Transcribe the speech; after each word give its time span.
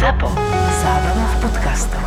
ZAPO. 0.00 0.32
Zábrná 0.80 1.26
v 1.28 1.36
podcastov. 1.44 2.04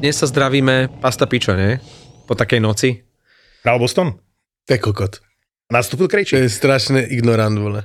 Dnes 0.00 0.16
sa 0.16 0.24
zdravíme 0.24 0.96
pasta 1.04 1.28
pičo, 1.28 1.52
nie? 1.52 1.76
Po 2.24 2.32
takej 2.32 2.60
noci. 2.64 3.04
Hral 3.60 3.76
Boston? 3.76 4.16
To 4.64 4.70
je 4.72 4.80
kokot. 4.80 5.20
Nastúpil 5.68 6.08
To 6.08 6.12
Krejčí. 6.16 6.40
je 6.40 6.48
strašne 6.48 7.04
ignorant, 7.04 7.52
vole. 7.60 7.84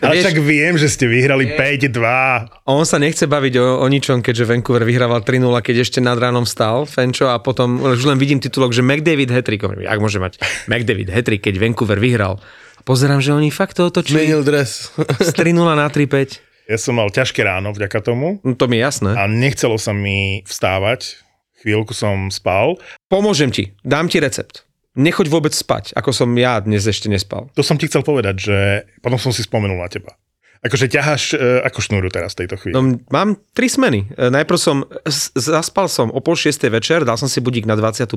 Ale 0.00 0.12
Vieš- 0.12 0.24
však 0.24 0.36
viem, 0.40 0.74
že 0.74 0.88
ste 0.88 1.06
vyhrali 1.06 1.54
5-2. 1.54 2.66
On 2.66 2.82
sa 2.82 2.96
nechce 2.96 3.24
baviť 3.24 3.54
o, 3.56 3.78
o 3.78 3.86
ničom, 3.86 4.18
keďže 4.18 4.44
Vancouver 4.44 4.82
vyhrával 4.82 5.20
3-0, 5.20 5.40
keď 5.60 5.76
ešte 5.80 5.98
nad 5.98 6.16
ránom 6.16 6.42
stal 6.42 6.84
Fenčo 6.84 7.26
a 7.26 7.38
potom 7.38 7.78
už 7.78 8.02
len 8.04 8.16
vidím 8.16 8.36
titulok, 8.36 8.70
že 8.70 8.80
McDavid 8.80 9.30
hetrik. 9.30 9.62
Jak 9.62 9.98
môže 9.98 10.18
mať 10.18 10.38
McDavid 10.66 11.08
hetrik, 11.08 11.40
keď 11.40 11.54
Vancouver 11.56 11.96
vyhral? 11.96 12.42
A 12.74 12.82
pozerám, 12.82 13.18
že 13.18 13.30
oni 13.30 13.48
fakt 13.48 13.74
to 13.74 13.86
otočili 13.86 14.26
Menil 14.26 14.42
dres. 14.42 14.90
z 15.18 15.30
3-0 15.30 15.54
na 15.70 15.86
3-5. 15.86 16.42
Ja 16.66 16.76
som 16.76 16.94
mal 16.94 17.08
ťažké 17.08 17.42
ráno 17.42 17.70
vďaka 17.70 17.98
tomu 18.00 18.38
No, 18.40 18.54
to 18.54 18.66
mi 18.66 18.78
je 18.78 18.84
jasné. 18.84 19.10
a 19.12 19.26
nechcelo 19.26 19.74
sa 19.74 19.90
mi 19.90 20.42
vstávať. 20.44 21.18
Chvíľku 21.60 21.92
som 21.92 22.26
spal. 22.28 22.80
Pomôžem 23.06 23.50
ti, 23.50 23.76
dám 23.82 24.06
ti 24.06 24.16
recept. 24.16 24.64
Nechoď 24.98 25.26
vôbec 25.30 25.54
spať, 25.54 25.94
ako 25.94 26.10
som 26.10 26.30
ja 26.34 26.58
dnes 26.58 26.82
ešte 26.82 27.06
nespal. 27.06 27.46
To 27.54 27.62
som 27.62 27.78
ti 27.78 27.86
chcel 27.86 28.02
povedať, 28.02 28.34
že 28.42 28.56
potom 28.98 29.22
som 29.22 29.30
si 29.30 29.46
spomenul 29.46 29.78
na 29.78 29.86
teba. 29.86 30.18
Akože 30.60 30.92
ťaháš 30.92 31.22
e, 31.32 31.62
ako 31.64 31.78
šnúru 31.80 32.12
teraz 32.12 32.36
v 32.36 32.44
tejto 32.44 32.60
chvíli. 32.60 32.74
No, 32.76 33.00
mám 33.08 33.40
tri 33.56 33.70
smeny. 33.70 34.12
E, 34.12 34.28
Najprv 34.28 34.58
som, 34.60 34.84
z- 35.08 35.32
zaspal 35.32 35.88
som 35.88 36.12
o 36.12 36.20
pol 36.20 36.36
šiestej 36.36 36.68
večer, 36.68 37.00
dal 37.08 37.16
som 37.16 37.32
si 37.32 37.40
budík 37.40 37.64
na 37.64 37.80
21. 37.80 38.12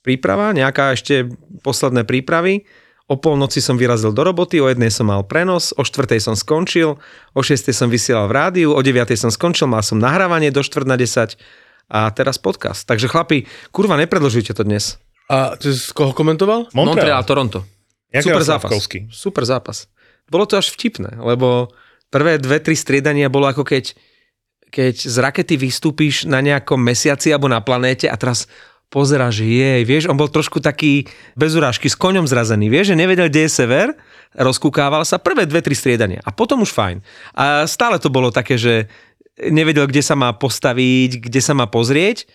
Príprava, 0.00 0.56
nejaká 0.56 0.96
ešte 0.96 1.28
posledné 1.60 2.08
prípravy. 2.08 2.64
O 3.04 3.20
polnoci 3.20 3.60
som 3.60 3.76
vyrazil 3.76 4.16
do 4.16 4.24
roboty, 4.24 4.64
o 4.64 4.70
jednej 4.72 4.88
som 4.88 5.12
mal 5.12 5.28
prenos, 5.28 5.76
o 5.76 5.84
štvrtej 5.84 6.24
som 6.24 6.32
skončil, 6.32 6.96
o 7.36 7.40
šiestej 7.44 7.76
som 7.76 7.92
vysielal 7.92 8.32
v 8.32 8.36
rádiu, 8.40 8.72
o 8.72 8.80
deviatej 8.80 9.20
som 9.20 9.28
skončil, 9.28 9.68
mal 9.68 9.84
som 9.84 10.00
nahrávanie 10.00 10.48
do 10.48 10.64
štvrt 10.64 10.88
na 10.88 10.96
10 10.96 11.36
a 11.92 12.08
teraz 12.16 12.40
podcast. 12.40 12.88
Takže 12.88 13.12
chlapi, 13.12 13.44
kurva, 13.76 14.00
nepredlžujte 14.00 14.56
to 14.56 14.64
dnes. 14.64 14.96
A 15.30 15.56
ty 15.56 15.72
z 15.72 15.92
koho 15.96 16.12
komentoval? 16.12 16.68
Montreal, 16.76 17.24
Toronto. 17.24 17.64
Jak 18.12 18.22
Super 18.22 18.44
zápas. 18.44 18.70
Slavkovský? 18.70 18.98
Super 19.10 19.44
zápas. 19.48 19.76
Bolo 20.30 20.44
to 20.46 20.56
až 20.56 20.70
vtipné, 20.72 21.18
lebo 21.20 21.72
prvé 22.08 22.38
dve, 22.38 22.62
tri 22.62 22.78
striedania 22.78 23.32
bolo 23.32 23.50
ako 23.50 23.66
keď, 23.66 23.96
keď 24.70 24.94
z 24.94 25.16
rakety 25.18 25.54
vystúpíš 25.58 26.24
na 26.24 26.38
nejakom 26.38 26.78
mesiaci 26.78 27.34
alebo 27.34 27.50
na 27.50 27.58
planéte 27.58 28.06
a 28.06 28.16
teraz 28.16 28.46
pozeráš, 28.92 29.42
jej, 29.42 29.82
vieš, 29.82 30.06
on 30.06 30.14
bol 30.14 30.30
trošku 30.30 30.62
taký 30.62 31.10
bez 31.34 31.58
urážky, 31.58 31.90
s 31.90 31.98
koňom 31.98 32.30
zrazený, 32.30 32.70
vieš, 32.70 32.94
že 32.94 33.00
nevedel, 33.00 33.26
kde 33.26 33.50
je 33.50 33.50
sever, 33.50 33.90
rozkúkával 34.38 35.02
sa 35.02 35.18
prvé 35.18 35.50
dve, 35.50 35.66
tri 35.66 35.74
striedania 35.74 36.22
a 36.22 36.30
potom 36.30 36.62
už 36.62 36.70
fajn. 36.70 37.02
A 37.34 37.66
stále 37.66 37.98
to 37.98 38.06
bolo 38.06 38.30
také, 38.30 38.54
že 38.54 38.86
nevedel, 39.34 39.90
kde 39.90 39.98
sa 39.98 40.14
má 40.14 40.30
postaviť, 40.30 41.26
kde 41.26 41.40
sa 41.42 41.58
má 41.58 41.66
pozrieť, 41.66 42.30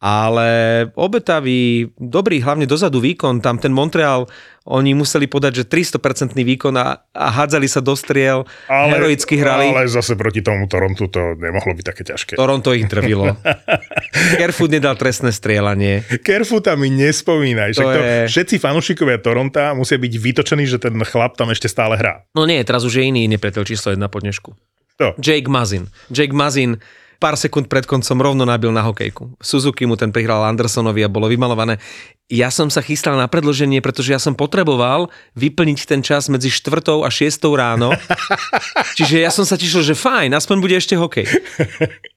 ale 0.00 0.48
obetavý, 0.96 1.92
dobrý, 2.00 2.40
hlavne 2.40 2.64
dozadu 2.64 3.04
výkon, 3.04 3.44
tam 3.44 3.60
ten 3.60 3.68
Montreal, 3.68 4.24
oni 4.64 4.96
museli 4.96 5.28
podať, 5.28 5.60
že 5.60 5.64
300% 5.68 6.32
výkon 6.32 6.72
a, 6.80 7.04
a 7.12 7.26
hádzali 7.28 7.68
sa 7.68 7.84
do 7.84 7.92
striel, 7.92 8.48
heroicky 8.64 9.36
hrali. 9.36 9.68
Ale 9.68 9.92
zase 9.92 10.16
proti 10.16 10.40
tomu 10.40 10.64
Torontu 10.72 11.12
to 11.12 11.36
nemohlo 11.36 11.76
byť 11.76 11.84
také 11.84 12.02
ťažké. 12.08 12.32
Toronto 12.40 12.72
ich 12.72 12.88
drvilo. 12.88 13.36
Kerfoot 14.40 14.72
nedal 14.72 14.96
trestné 14.96 15.36
strieľanie. 15.36 16.08
Kerfuta 16.24 16.80
mi 16.80 16.88
nespomínaj. 16.88 17.76
To 17.76 17.84
to, 17.84 17.90
je- 17.92 18.28
Všetci 18.32 18.56
fanúšikovia 18.56 19.20
Toronta 19.20 19.76
musia 19.76 20.00
byť 20.00 20.12
vytočení, 20.16 20.64
že 20.64 20.80
ten 20.80 20.96
chlap 21.04 21.36
tam 21.36 21.52
ešte 21.52 21.68
stále 21.68 22.00
hrá. 22.00 22.24
No 22.32 22.48
nie, 22.48 22.60
teraz 22.64 22.88
už 22.88 23.00
je 23.00 23.04
iný 23.04 23.28
nepriateľ 23.36 23.68
číslo 23.68 23.92
jedna 23.92 24.08
po 24.08 24.16
dnešku. 24.24 24.56
To. 24.96 25.16
Jake 25.20 25.48
Mazin. 25.48 25.92
Jake 26.08 26.32
Mazin 26.32 26.80
pár 27.20 27.36
sekúnd 27.36 27.68
pred 27.68 27.84
koncom 27.84 28.16
rovno 28.16 28.48
nabil 28.48 28.72
na 28.72 28.80
hokejku. 28.80 29.36
Suzuki 29.44 29.84
mu 29.84 29.94
ten 29.94 30.08
prihral 30.08 30.40
Andersonovi 30.48 31.04
a 31.04 31.12
bolo 31.12 31.28
vymalované. 31.28 31.76
Ja 32.32 32.48
som 32.48 32.72
sa 32.72 32.80
chystal 32.80 33.20
na 33.20 33.28
predloženie, 33.28 33.84
pretože 33.84 34.16
ja 34.16 34.18
som 34.18 34.32
potreboval 34.32 35.12
vyplniť 35.36 35.84
ten 35.84 36.00
čas 36.00 36.32
medzi 36.32 36.48
4. 36.48 36.80
a 37.04 37.10
6. 37.12 37.44
ráno. 37.52 37.92
Čiže 38.98 39.20
ja 39.20 39.28
som 39.28 39.44
sa 39.44 39.60
tešil, 39.60 39.84
že 39.84 39.92
fajn, 39.92 40.32
aspoň 40.32 40.56
bude 40.64 40.74
ešte 40.80 40.96
hokej. 40.96 41.28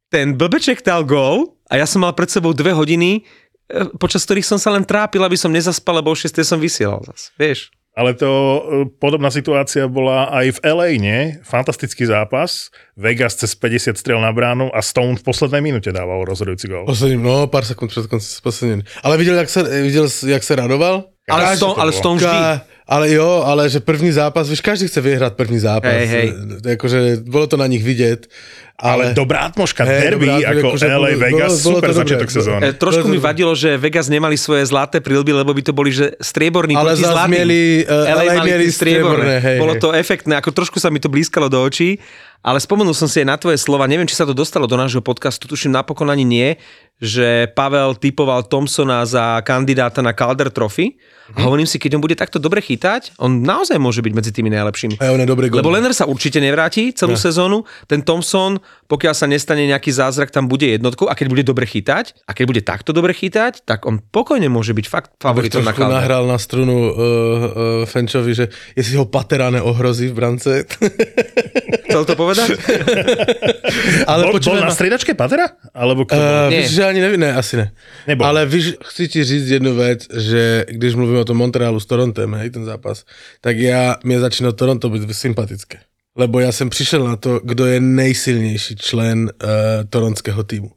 Ten 0.08 0.40
blbeček 0.40 0.80
dal 0.88 1.04
gól 1.04 1.60
a 1.68 1.76
ja 1.76 1.86
som 1.90 2.08
mal 2.08 2.16
pred 2.16 2.32
sebou 2.32 2.56
dve 2.56 2.72
hodiny, 2.72 3.28
eh, 3.68 3.90
počas 4.00 4.24
ktorých 4.24 4.48
som 4.48 4.62
sa 4.62 4.72
len 4.72 4.88
trápil, 4.88 5.20
aby 5.20 5.36
som 5.36 5.52
nezaspal, 5.52 6.00
lebo 6.00 6.14
o 6.14 6.16
6. 6.16 6.32
som 6.48 6.62
vysielal 6.62 7.04
zas. 7.04 7.36
Vieš? 7.36 7.74
Ale 7.94 8.18
to 8.18 8.30
e, 8.30 8.60
podobná 8.98 9.30
situácia 9.30 9.86
bola 9.86 10.26
aj 10.34 10.58
v 10.58 10.60
LA, 10.66 10.90
nie? 10.98 11.20
Fantastický 11.46 12.10
zápas. 12.10 12.74
Vegas 12.98 13.38
cez 13.38 13.54
50 13.54 13.94
strel 13.94 14.18
na 14.18 14.34
bránu 14.34 14.74
a 14.74 14.82
Stone 14.82 15.14
v 15.14 15.22
poslednej 15.22 15.62
minúte 15.62 15.94
dával 15.94 16.26
rozhodujúci 16.26 16.66
gól. 16.74 16.90
Posledním, 16.90 17.22
no, 17.22 17.46
pár 17.46 17.70
sekúnd 17.70 17.94
pred 17.94 18.10
koncem 18.10 18.42
posledním. 18.42 18.82
Ale 19.06 19.14
videl, 19.22 19.38
jak 19.38 19.50
sa, 19.50 19.62
videl, 19.62 20.10
jak 20.10 20.42
sa 20.42 20.54
radoval? 20.58 21.14
Ale, 21.30 21.54
Každý 21.54 21.56
s 21.56 21.62
tom, 21.62 21.72
to 21.72 21.80
ale 21.80 21.92
bolo. 21.94 22.00
s 22.00 22.00
tom 22.04 22.16
vždy. 22.18 22.28
Ka, 22.28 22.66
ale 22.84 23.06
jo, 23.16 23.30
ale 23.48 23.70
že 23.72 23.80
první 23.80 24.12
zápas, 24.12 24.50
víš, 24.50 24.60
každý 24.60 24.92
chce 24.92 25.00
vyhrať 25.00 25.34
první 25.40 25.60
zápas. 25.62 25.94
Hej, 25.94 26.08
hej. 26.10 26.28
Akože 26.76 27.24
bolo 27.24 27.48
to 27.48 27.56
na 27.56 27.70
nich 27.70 27.80
vidieť. 27.80 28.28
Ale, 28.76 29.04
Ale, 29.06 29.14
dobrá 29.14 29.46
atmoška, 29.46 29.82
Hej, 29.82 30.00
derby, 30.02 30.26
dobrá, 30.28 30.50
ako 30.50 30.68
akože 30.68 30.86
LA 30.88 30.98
bolo- 31.08 31.22
Vegas, 31.22 31.30
bolo- 31.30 31.62
bolo 31.62 31.76
super 31.76 31.90
dobré. 31.90 32.00
začiatok 32.02 32.30
sezóny. 32.32 32.62
E, 32.64 32.70
trošku 32.74 33.06
mi 33.06 33.18
vadilo, 33.18 33.54
že 33.54 33.70
Vegas 33.76 34.08
nemali 34.08 34.34
svoje 34.36 34.64
zlaté 34.64 34.98
prilby, 34.98 35.30
lebo 35.32 35.50
by 35.50 35.62
to 35.62 35.72
boli, 35.72 35.90
že 35.90 36.18
strieborní 36.20 36.74
Ale 36.74 36.92
proti 36.92 37.06
zlatým. 37.06 37.32
mieli, 37.32 37.62
e, 37.80 37.88
LA 37.88 38.10
LA 38.20 38.34
mali 38.36 38.50
mieli 38.50 38.66
strieborné. 38.68 38.74
strieborné, 38.74 39.36
hej, 39.40 39.58
Bolo 39.58 39.74
to 39.78 39.90
efektné, 39.92 40.34
ako 40.36 40.50
trošku 40.52 40.78
sa 40.78 40.90
mi 40.90 40.98
to 40.98 41.06
blízkalo 41.06 41.48
do 41.48 41.60
očí, 41.60 42.02
ale 42.42 42.58
spomenul 42.58 42.92
som 42.92 43.06
si 43.06 43.20
aj 43.20 43.28
na 43.30 43.38
tvoje 43.38 43.56
slova, 43.56 43.86
neviem, 43.86 44.04
či 44.04 44.14
sa 44.14 44.26
to 44.26 44.34
dostalo 44.34 44.66
do 44.66 44.76
nášho 44.76 45.00
podcastu, 45.00 45.46
tuším 45.46 45.72
napokon 45.72 46.08
ani 46.08 46.24
nie, 46.24 46.50
že 46.98 47.48
Pavel 47.50 47.96
typoval 47.96 48.44
Thompsona 48.44 49.04
za 49.04 49.40
kandidáta 49.40 50.00
na 50.00 50.12
Calder 50.12 50.50
Trophy 50.50 50.98
Mhm. 51.26 51.36
a 51.36 51.42
hovorím 51.42 51.64
si, 51.64 51.78
keď 51.78 51.92
on 51.94 52.02
bude 52.02 52.14
takto 52.14 52.36
dobre 52.36 52.60
chytať, 52.60 53.16
on 53.18 53.40
naozaj 53.40 53.78
môže 53.78 54.00
byť 54.00 54.12
medzi 54.12 54.32
tými 54.32 54.50
najlepšími. 54.50 54.96
a 54.98 55.08
on 55.10 55.20
je 55.20 55.26
dobrý 55.26 55.48
Lebo. 55.48 55.70
Lenner 55.70 55.92
sa 55.92 56.04
určite 56.04 56.38
nevráti 56.38 56.92
celú 56.92 57.16
sezónu, 57.16 57.64
ten 57.86 58.02
Thompson, 58.02 58.60
pokiaľ 58.88 59.14
sa 59.16 59.26
nestane 59.26 59.66
nejaký 59.66 59.90
zázrak, 59.90 60.30
tam 60.30 60.46
bude 60.46 60.68
jednotkou 60.68 61.08
a 61.10 61.16
keď 61.16 61.28
bude 61.32 61.44
dobre 61.48 61.66
chytať, 61.66 62.26
a 62.28 62.32
keď 62.36 62.46
bude 62.46 62.62
takto 62.62 62.92
dobre 62.94 63.16
chytať, 63.16 63.66
tak 63.66 63.88
on 63.90 64.04
pokojne 64.04 64.48
môže 64.52 64.76
byť 64.76 64.86
fakt 64.86 65.10
favoritom 65.18 65.64
na 65.64 65.74
Calder. 65.74 65.98
nahral 65.98 66.24
na 66.28 66.38
strunu 66.38 66.76
uh, 66.76 66.92
uh, 66.92 66.92
Fenčovi, 67.90 68.34
že 68.36 68.46
jestli 68.76 69.00
ho 69.00 69.06
Patera 69.10 69.50
neohrozí 69.50 70.12
v 70.12 70.16
brance. 70.16 70.52
Chcel 71.90 72.04
to 72.06 72.14
povedať? 72.18 72.58
ale 74.12 74.22
Bol, 74.30 74.40
bol 74.42 74.58
na 74.62 74.74
striedačke 74.74 75.14
Patera? 75.14 75.58
Alebo 75.74 76.10
kto? 76.10 76.18
Uh, 76.18 76.50
Nie. 76.50 76.66
víš, 76.66 76.78
že 76.78 76.84
ani 76.86 77.00
nevím, 77.02 77.22
ne, 77.22 77.32
asi 77.34 77.58
ne. 77.58 77.68
Nebol. 78.10 78.26
Ale 78.26 78.46
víš, 78.46 78.78
chci 78.82 79.08
ti 79.08 79.24
říct 79.24 79.48
jednu 79.50 79.76
věc, 79.76 80.08
že 80.18 80.66
když 80.70 80.96
mluvím 80.96 81.18
o 81.18 81.26
tom 81.26 81.38
Montrealu 81.38 81.80
s 81.80 81.86
Torontem, 81.86 82.34
hej, 82.34 82.50
ten 82.50 82.66
zápas, 82.66 83.06
tak 83.42 83.58
já, 83.58 83.96
mě 84.04 84.20
začíná 84.20 84.52
Toronto 84.52 84.90
být 84.90 85.14
sympatické. 85.16 85.93
Lebo 86.16 86.40
já 86.40 86.52
jsem 86.52 86.70
přišel 86.70 87.04
na 87.08 87.16
to, 87.16 87.40
kdo 87.44 87.66
je 87.66 87.80
nejsilnější 87.80 88.76
člen 88.76 89.20
uh, 89.24 89.50
toronského 89.90 90.44
týmu. 90.44 90.72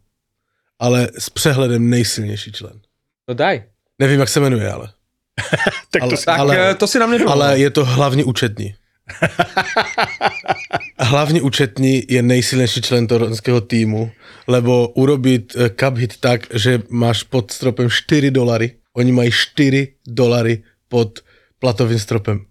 Ale 0.78 1.08
s 1.18 1.30
přehledem 1.30 1.90
nejsilnější 1.90 2.52
člen. 2.52 2.80
No 3.28 3.34
daj. 3.34 3.62
Nevím, 3.98 4.20
jak 4.20 4.28
se 4.28 4.40
jmenuje, 4.40 4.70
ale. 4.72 4.88
tak 5.90 6.00
to 6.02 6.04
ale- 6.08 6.16
si... 6.16 6.24
Tak 6.24 6.38
Ale- 6.38 6.58
ale, 6.60 6.74
to 6.74 6.86
si 6.86 6.98
nám 6.98 7.10
nedovolil. 7.10 7.42
Ale 7.42 7.58
je 7.58 7.70
to 7.70 7.84
hlavně 7.84 8.24
účetní. 8.24 8.74
hlavně 10.98 11.42
účetní 11.42 12.02
je 12.08 12.22
nejsilnější 12.22 12.82
člen 12.82 13.06
toronského 13.06 13.60
týmu, 13.60 14.10
lebo 14.46 14.88
urobit 14.88 15.56
eh, 15.56 15.68
cup 15.68 15.96
hit 15.96 16.20
tak, 16.20 16.40
že 16.54 16.82
máš 16.88 17.22
pod 17.22 17.50
stropem 17.50 17.90
4 17.90 18.30
dolary, 18.30 18.76
oni 18.92 19.12
mají 19.12 19.30
4 19.32 19.94
dolary 20.06 20.62
pod 20.88 21.18
platovým 21.58 21.98
stropem. 21.98 22.44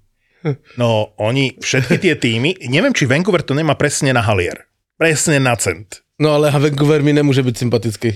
No, 0.78 1.18
oni, 1.18 1.58
všetky 1.58 1.98
tie 1.98 2.14
týmy, 2.16 2.70
neviem, 2.70 2.94
či 2.94 3.10
Vancouver 3.10 3.42
to 3.42 3.58
nemá 3.58 3.74
presne 3.74 4.14
na 4.14 4.22
halier. 4.22 4.70
Presne 4.96 5.42
na 5.42 5.58
cent. 5.58 6.06
No 6.16 6.32
ale 6.32 6.52
Vancouver 6.52 7.04
mi 7.04 7.14
nemůže 7.14 7.44
být 7.44 7.58
sympatický. 7.58 8.14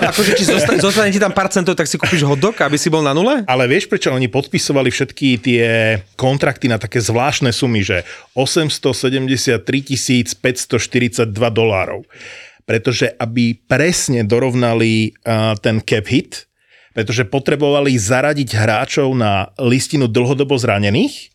No, 0.00 0.08
akože 0.08 0.32
či 0.40 0.44
zostane, 0.48 0.80
zostane 0.80 1.12
ti 1.12 1.20
tam 1.20 1.36
pár 1.36 1.52
centov, 1.52 1.76
tak 1.76 1.84
si 1.84 2.00
kúpiš 2.00 2.24
hotdog, 2.24 2.56
aby 2.64 2.80
si 2.80 2.88
bol 2.88 3.04
na 3.04 3.12
nule? 3.12 3.44
Ale 3.44 3.68
vieš, 3.68 3.92
prečo 3.92 4.08
oni 4.08 4.32
podpisovali 4.32 4.88
všetky 4.88 5.28
tie 5.44 5.64
kontrakty 6.16 6.64
na 6.64 6.80
také 6.80 7.04
zvláštne 7.04 7.52
sumy, 7.52 7.84
že 7.84 8.08
873 8.32 9.60
542 10.32 11.28
dolárov? 11.52 12.08
Pretože 12.64 13.12
aby 13.20 13.52
presne 13.68 14.24
dorovnali 14.24 15.12
uh, 15.28 15.52
ten 15.60 15.84
cap 15.84 16.08
hit, 16.08 16.48
pretože 16.94 17.26
potrebovali 17.26 17.98
zaradiť 17.98 18.54
hráčov 18.54 19.10
na 19.12 19.50
listinu 19.58 20.06
dlhodobo 20.06 20.54
zranených 20.54 21.34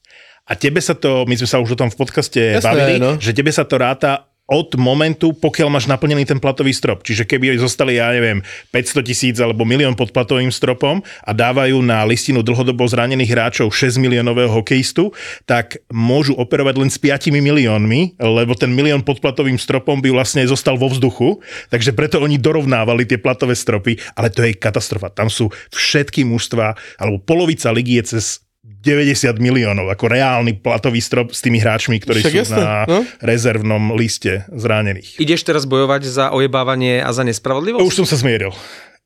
a 0.49 0.57
tebe 0.57 0.81
sa 0.81 0.97
to, 0.97 1.27
my 1.29 1.35
sme 1.37 1.45
sa 1.45 1.61
už 1.61 1.75
o 1.75 1.79
tom 1.85 1.93
v 1.93 1.99
podcaste 1.99 2.39
Jasné, 2.39 2.63
bavili, 2.65 2.95
no. 2.97 3.19
že 3.21 3.35
tebe 3.35 3.53
sa 3.53 3.67
to 3.67 3.77
ráta 3.77 4.28
od 4.49 4.73
momentu, 4.81 5.31
pokiaľ 5.37 5.69
máš 5.69 5.85
naplnený 5.85 6.25
ten 6.25 6.41
platový 6.41 6.73
strop. 6.73 7.05
Čiže 7.05 7.29
keby 7.29 7.61
zostali, 7.61 8.01
ja 8.01 8.09
neviem, 8.09 8.41
500 8.73 9.05
tisíc 9.05 9.37
alebo 9.37 9.61
milión 9.61 9.93
pod 9.93 10.09
platovým 10.09 10.49
stropom 10.49 11.05
a 11.21 11.31
dávajú 11.31 11.77
na 11.85 12.01
listinu 12.09 12.41
dlhodobo 12.41 12.81
zranených 12.89 13.29
hráčov 13.29 13.69
6 13.69 14.01
miliónového 14.01 14.49
hokejistu, 14.49 15.13
tak 15.45 15.77
môžu 15.93 16.33
operovať 16.33 16.75
len 16.81 16.89
s 16.89 16.97
5 16.97 17.29
miliónmi, 17.29 18.17
lebo 18.17 18.57
ten 18.57 18.73
milión 18.73 19.05
pod 19.05 19.21
platovým 19.21 19.61
stropom 19.61 20.01
by 20.01 20.09
vlastne 20.09 20.41
zostal 20.49 20.75
vo 20.81 20.89
vzduchu, 20.89 21.45
takže 21.69 21.93
preto 21.93 22.17
oni 22.17 22.41
dorovnávali 22.41 23.05
tie 23.05 23.21
platové 23.21 23.53
stropy, 23.53 24.01
ale 24.17 24.33
to 24.33 24.41
je 24.41 24.57
katastrofa. 24.57 25.13
Tam 25.13 25.29
sú 25.29 25.53
všetky 25.69 26.25
mužstva, 26.25 26.73
alebo 26.97 27.21
polovica 27.21 27.69
ligy 27.69 28.01
je 28.01 28.17
cez 28.17 28.48
90 28.79 29.43
miliónov, 29.43 29.91
ako 29.91 30.07
reálny 30.07 30.63
platový 30.63 31.03
strop 31.03 31.35
s 31.35 31.43
tými 31.43 31.59
hráčmi, 31.59 31.99
ktorí 31.99 32.23
Však 32.23 32.31
sú 32.31 32.39
jasné, 32.47 32.57
na 32.63 32.73
no. 32.87 33.03
rezervnom 33.19 33.97
liste 33.99 34.47
zranených. 34.47 35.19
Ideš 35.19 35.43
teraz 35.43 35.67
bojovať 35.67 36.07
za 36.07 36.25
ojebávanie 36.31 37.03
a 37.03 37.11
za 37.11 37.27
nespravodlivosť? 37.27 37.83
Už 37.83 37.97
som 37.99 38.07
sa 38.07 38.15
zmieril. 38.15 38.55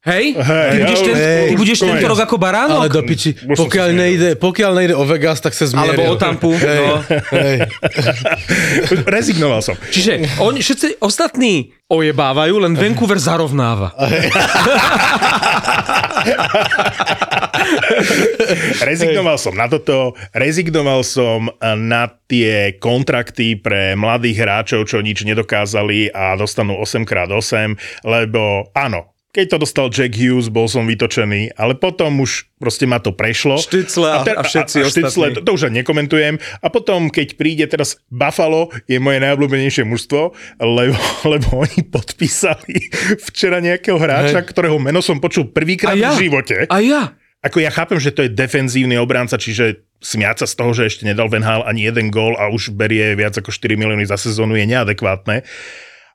Hej? 0.04 0.36
Hej, 0.36 0.68
ty 0.68 0.78
budeš, 0.82 1.00
ja- 1.00 1.06
ten, 1.06 1.16
hej, 1.16 1.48
ty 1.48 1.56
budeš 1.56 1.78
tento 1.80 2.06
rok 2.06 2.20
ako 2.20 2.34
Ale 2.34 2.44
baránok? 2.44 2.92
do 2.92 3.04
piči, 3.04 3.30
pokiaľ 3.40 3.88
nejde, 3.90 4.30
pokiaľ 4.36 4.72
nejde 4.76 4.94
o 4.94 5.04
Vegas, 5.06 5.40
tak 5.40 5.52
sa 5.52 5.64
zmieril. 5.64 5.96
Alebo 5.96 6.04
o 6.06 6.16
Tampu. 6.18 6.52
Hej, 6.52 6.84
No. 6.84 7.00
hej. 7.34 7.58
Rezignoval 9.10 9.60
som. 9.60 9.74
Čiže 9.80 10.38
oni 10.38 10.60
všetci 10.60 11.00
ostatní 11.00 11.72
ojebávajú, 11.88 12.60
len 12.60 12.74
Vancouver 12.74 13.16
zarovnáva. 13.16 13.96
Rezignoval 18.84 19.38
som 19.38 19.54
na 19.54 19.68
toto, 19.68 20.12
rezignoval 20.32 21.02
som 21.02 21.48
na 21.78 22.10
tie 22.26 22.76
kontrakty 22.76 23.56
pre 23.56 23.94
mladých 23.94 24.38
hráčov, 24.38 24.84
čo 24.84 25.00
nič 25.00 25.24
nedokázali 25.24 26.10
a 26.10 26.34
dostanú 26.36 26.78
8x8, 26.78 27.76
lebo 28.04 28.68
áno, 28.74 29.13
keď 29.34 29.46
to 29.50 29.58
dostal 29.66 29.90
Jack 29.90 30.14
Hughes, 30.14 30.54
bol 30.54 30.70
som 30.70 30.86
vytočený, 30.86 31.58
ale 31.58 31.74
potom 31.74 32.22
už 32.22 32.46
proste 32.62 32.86
ma 32.86 33.02
to 33.02 33.18
prešlo. 33.18 33.58
Štycle 33.58 34.06
a- 34.06 34.22
a 34.22 34.46
všetci 34.46 34.86
Štycle, 34.86 35.10
ostatní. 35.10 35.36
to, 35.42 35.42
to 35.42 35.52
už 35.58 35.74
ani 35.74 35.82
nekomentujem. 35.82 36.38
A 36.62 36.68
potom, 36.70 37.10
keď 37.10 37.34
príde 37.34 37.66
teraz 37.66 37.98
Buffalo, 38.14 38.70
je 38.86 39.02
moje 39.02 39.18
najobľúbenejšie 39.26 39.90
mužstvo, 39.90 40.38
lebo, 40.62 40.94
lebo 41.34 41.66
oni 41.66 41.82
podpísali 41.82 42.94
včera 43.26 43.58
nejakého 43.58 43.98
hráča, 43.98 44.46
ktorého 44.46 44.78
meno 44.78 45.02
som 45.02 45.18
počul 45.18 45.50
prvýkrát 45.50 45.98
A 45.98 46.00
ja? 46.00 46.14
v 46.14 46.30
živote. 46.30 46.70
A 46.70 46.78
ja? 46.80 47.18
Ako 47.44 47.60
ja 47.60 47.74
chápem, 47.74 48.00
že 48.00 48.16
to 48.16 48.24
je 48.24 48.32
defenzívny 48.32 48.96
obránca, 48.96 49.36
čiže 49.36 49.84
smiať 50.00 50.46
sa 50.46 50.48
z 50.48 50.56
toho, 50.56 50.72
že 50.72 50.88
ešte 50.88 51.04
nedal 51.04 51.28
Van 51.28 51.44
Hal 51.44 51.68
ani 51.68 51.84
jeden 51.84 52.08
gól 52.08 52.40
a 52.40 52.48
už 52.48 52.72
berie 52.72 53.12
viac 53.20 53.36
ako 53.36 53.52
4 53.52 53.76
milióny 53.76 54.08
za 54.08 54.16
sezónu 54.16 54.56
je 54.56 54.64
neadekvátne. 54.64 55.44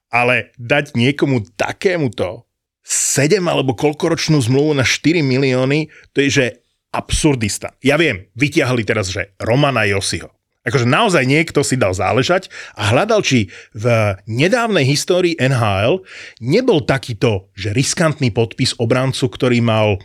Ale 0.09 0.56
dať 0.56 0.97
niekomu 0.97 1.44
takémuto 1.53 2.48
7 2.88 3.44
alebo 3.44 3.76
koľkoročnú 3.76 4.40
zmluvu 4.40 4.73
na 4.73 4.85
4 4.88 5.20
milióny, 5.20 5.93
to 6.17 6.25
je 6.25 6.29
že 6.32 6.46
absurdista. 6.88 7.76
Ja 7.85 8.00
viem, 8.00 8.32
vytiahli 8.32 8.81
teraz, 8.88 9.12
že 9.12 9.37
Romana 9.37 9.85
Josiho. 9.85 10.32
Akože 10.64 10.88
naozaj 10.88 11.25
niekto 11.25 11.61
si 11.64 11.76
dal 11.81 11.93
záležať 11.93 12.49
a 12.76 12.93
hľadal, 12.93 13.25
či 13.25 13.49
v 13.73 14.17
nedávnej 14.29 14.85
histórii 14.85 15.37
NHL 15.37 16.05
nebol 16.44 16.85
takýto, 16.85 17.52
že 17.56 17.73
riskantný 17.73 18.32
podpis 18.32 18.76
obrancu, 18.76 19.32
ktorý 19.32 19.64
mal 19.64 20.00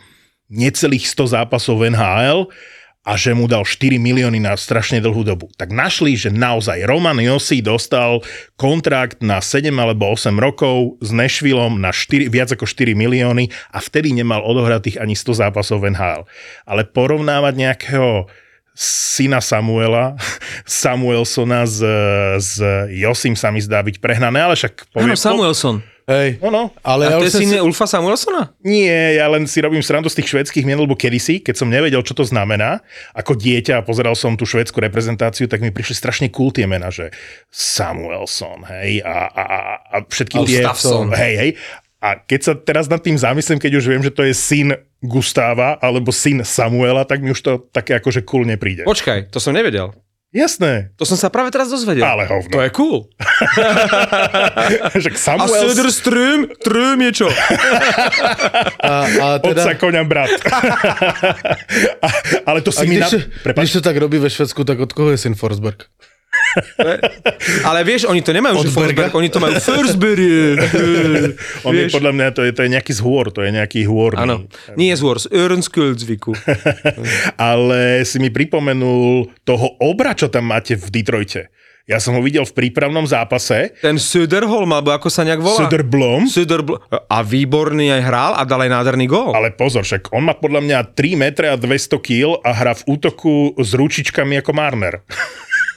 necelých 0.51 1.07
100 1.07 1.39
zápasov 1.39 1.83
v 1.83 1.95
NHL 1.95 2.51
a 3.03 3.19
že 3.19 3.35
mu 3.35 3.51
dal 3.51 3.67
4 3.67 3.99
milióny 3.99 4.39
na 4.39 4.55
strašne 4.55 5.03
dlhú 5.03 5.27
dobu. 5.27 5.51
Tak 5.59 5.75
našli, 5.75 6.15
že 6.15 6.31
naozaj 6.31 6.87
Roman 6.87 7.19
Josi 7.19 7.59
dostal 7.59 8.23
kontrakt 8.55 9.19
na 9.19 9.43
7 9.43 9.67
alebo 9.75 10.15
8 10.15 10.31
rokov 10.39 10.95
s 11.03 11.11
Nashvilleom 11.11 11.83
na 11.83 11.91
4, 11.91 12.31
viac 12.31 12.55
ako 12.55 12.63
4 12.63 12.95
milióny 12.95 13.51
a 13.75 13.83
vtedy 13.83 14.15
nemal 14.15 14.39
odohratých 14.47 15.03
ani 15.03 15.19
100 15.19 15.43
zápasov 15.43 15.83
v 15.83 15.91
NHL. 15.91 16.23
Ale 16.63 16.87
porovnávať 16.87 17.53
nejakého 17.59 18.31
syna 18.73 19.43
Samuela, 19.43 20.15
Samuelsona 20.65 21.67
s, 21.67 21.83
s 22.39 22.57
Josim 22.89 23.35
sa 23.35 23.51
mi 23.51 23.59
zdá 23.59 23.83
byť 23.83 23.99
prehnané, 23.99 24.39
ale 24.39 24.55
však 24.55 24.95
Áno, 24.95 25.13
Samuelson. 25.19 25.92
Hej. 26.03 26.43
No, 26.43 26.51
no. 26.51 26.63
Ale 26.83 27.07
A 27.07 27.15
ja 27.15 27.17
to 27.23 27.27
je 27.27 27.31
syn 27.31 27.47
si... 27.47 27.57
Ulfa 27.63 27.87
Samuelsona? 27.87 28.51
Nie, 28.59 29.15
ja 29.15 29.31
len 29.31 29.47
si 29.47 29.63
robím 29.63 29.79
srandu 29.79 30.11
z 30.11 30.19
tých 30.19 30.35
švedských 30.35 30.67
mien, 30.67 30.75
lebo 30.75 30.99
kedysi, 30.99 31.39
keď 31.39 31.55
som 31.55 31.71
nevedel, 31.71 32.03
čo 32.03 32.11
to 32.11 32.27
znamená, 32.27 32.83
ako 33.15 33.39
dieťa 33.39 33.79
a 33.79 33.85
pozeral 33.87 34.11
som 34.19 34.35
tú 34.35 34.43
švedskú 34.43 34.83
reprezentáciu, 34.83 35.47
tak 35.47 35.63
mi 35.63 35.71
prišli 35.71 35.95
strašne 35.95 36.27
cool 36.27 36.51
tie 36.51 36.67
mená, 36.67 36.91
že 36.91 37.15
Samuelson, 37.47 38.67
hej, 38.67 38.99
a, 39.07 39.31
a, 39.31 39.43
a, 39.43 39.59
a 39.79 39.95
všetky 40.03 40.43
tie... 40.43 40.67
Hej, 41.15 41.33
hej. 41.39 41.51
A 42.03 42.19
keď 42.19 42.39
sa 42.43 42.53
teraz 42.59 42.91
nad 42.91 42.99
tým 42.99 43.15
zamyslím, 43.15 43.63
keď 43.63 43.79
už 43.79 43.85
viem, 43.87 44.03
že 44.03 44.11
to 44.11 44.27
je 44.27 44.35
syn 44.35 44.75
Gustáva 44.99 45.79
alebo 45.79 46.11
syn 46.11 46.43
Samuela, 46.43 47.07
tak 47.07 47.23
mi 47.23 47.31
už 47.31 47.39
to 47.39 47.51
také 47.71 47.95
akože 47.95 48.27
cool 48.27 48.43
nepríde. 48.43 48.83
Počkaj, 48.83 49.31
to 49.31 49.39
som 49.39 49.55
nevedel. 49.55 49.95
Jasné, 50.33 50.89
To 50.97 51.05
som 51.05 51.13
sa 51.13 51.29
práve 51.29 51.53
teraz 51.53 51.69
dozvedel. 51.69 52.01
ale 52.01 52.25
hovno. 52.25 52.49
To 52.49 52.59
je 52.65 52.69
cool. 52.73 53.05
Však 54.97 55.13
A 55.13 55.19
Samuel... 55.21 55.61
Söderström, 55.69 56.39
Tröm 56.57 56.97
je 57.05 57.11
čo? 57.21 57.27
A, 58.81 59.05
a 59.05 59.25
teda... 59.45 59.61
Otca 59.61 59.73
koňa 59.77 60.01
brat. 60.03 60.33
a, 62.05 62.07
ale 62.49 62.65
to 62.65 62.73
A 62.73 62.81
si 62.81 62.89
mi... 62.89 62.97
když, 62.97 63.05
Na... 63.05 63.09
to, 63.13 63.17
Prepač, 63.43 63.61
když 63.61 63.73
to 63.77 63.81
tak 63.81 63.97
robí 63.97 64.17
ve 64.17 64.29
Švedsku, 64.29 64.63
tak 64.65 64.79
od 64.79 64.93
koho 64.93 65.13
je 65.13 65.17
syn 65.21 65.35
Forsberg? 65.37 65.85
Ale 67.69 67.81
vieš, 67.83 68.05
oni 68.05 68.21
to 68.21 68.31
nemajú, 68.31 68.61
Od 68.61 68.65
že? 68.67 68.73
Forsberg, 68.73 69.11
oni 69.13 69.29
to 69.29 69.39
majú 69.41 69.55
Forsberg. 69.67 70.21
On 71.65 71.73
je 71.73 71.85
Vieš? 71.87 71.93
podľa 71.93 72.11
mňa, 72.13 72.27
to 72.33 72.41
je, 72.45 72.51
to 72.53 72.61
je 72.65 72.69
nejaký 72.69 72.93
zhôr, 72.93 73.25
to 73.33 73.41
je 73.41 73.51
nejaký 73.51 73.85
hôrný. 73.89 74.21
Áno, 74.23 74.35
nie 74.77 74.93
zhôr, 74.93 75.17
z 75.17 75.29
Örnsköldzviku. 75.33 76.33
Ale 77.39 78.05
si 78.05 78.17
mi 78.21 78.29
pripomenul 78.29 79.33
toho 79.43 79.67
obra, 79.81 80.13
čo 80.13 80.29
tam 80.29 80.49
máte 80.49 80.77
v 80.77 80.87
Detroite. 80.89 81.49
Ja 81.83 81.99
som 81.99 82.15
ho 82.15 82.23
videl 82.23 82.47
v 82.47 82.55
prípravnom 82.55 83.03
zápase. 83.03 83.75
Ten 83.83 83.99
Söderholm, 83.99 84.71
alebo 84.71 84.95
ako 84.95 85.11
sa 85.11 85.27
nejak 85.27 85.43
volá? 85.43 85.67
Söderblom. 85.67 86.31
Söderbl- 86.31 86.79
a 86.87 87.19
výborný 87.19 87.91
aj 87.91 88.01
hral 88.07 88.31
a 88.39 88.47
dal 88.47 88.63
aj 88.63 88.71
nádherný 88.71 89.03
gól. 89.03 89.35
Ale 89.35 89.51
pozor, 89.51 89.83
však 89.83 90.15
on 90.15 90.23
má 90.23 90.31
podľa 90.31 90.63
mňa 90.63 90.77
3 90.95 91.19
metre 91.19 91.51
a 91.51 91.59
200 91.59 91.99
kg 91.99 92.39
a 92.39 92.55
hrá 92.55 92.71
v 92.71 92.87
útoku 92.87 93.51
s 93.59 93.75
ručičkami 93.75 94.39
ako 94.39 94.55
Marner. 94.55 95.03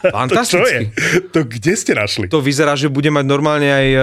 To? 0.05 0.13
Fantasticky. 0.13 0.93
To 1.33 1.47
kde 1.49 1.73
ste 1.73 1.93
našli? 1.97 2.27
To 2.29 2.45
vyzerá, 2.45 2.77
že 2.77 2.93
bude 2.93 3.09
mať 3.09 3.25
normálne 3.25 3.69
aj 3.69 3.89
e, 3.89 4.01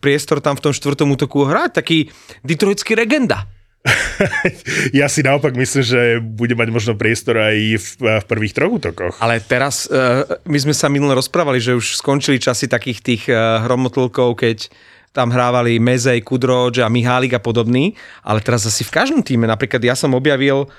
priestor 0.00 0.40
tam 0.40 0.56
v 0.56 0.70
tom 0.70 0.72
štvrtom 0.72 1.08
útoku 1.12 1.44
hrať. 1.44 1.84
Taký 1.84 1.98
detroitský 2.44 2.96
regenda. 2.96 3.44
Ja 4.98 5.06
si 5.06 5.22
naopak 5.22 5.54
myslím, 5.54 5.84
že 5.84 6.00
bude 6.18 6.54
mať 6.58 6.68
možno 6.72 6.92
priestor 6.98 7.38
aj 7.38 7.56
v, 7.78 7.88
v 8.20 8.24
prvých 8.26 8.54
troch 8.56 8.72
útokoch. 8.72 9.14
Ale 9.22 9.38
teraz, 9.38 9.86
uh, 9.88 10.26
my 10.48 10.58
sme 10.58 10.74
sa 10.74 10.90
minule 10.90 11.14
rozprávali, 11.14 11.62
že 11.62 11.76
už 11.76 12.00
skončili 12.00 12.42
časy 12.42 12.66
takých 12.66 12.98
tých 13.00 13.22
uh, 13.30 13.62
hromotlkov, 13.64 14.38
keď 14.38 14.68
tam 15.14 15.32
hrávali 15.32 15.80
Mezej, 15.80 16.20
Kudroč 16.20 16.78
a 16.82 16.92
Mihálik 16.92 17.38
a 17.38 17.42
podobný, 17.42 17.96
ale 18.22 18.44
teraz 18.44 18.68
asi 18.68 18.84
v 18.84 18.92
každom 18.92 19.24
týme, 19.24 19.48
napríklad 19.48 19.80
ja 19.80 19.96
som 19.96 20.12
objavil 20.12 20.66
uh, 20.66 20.70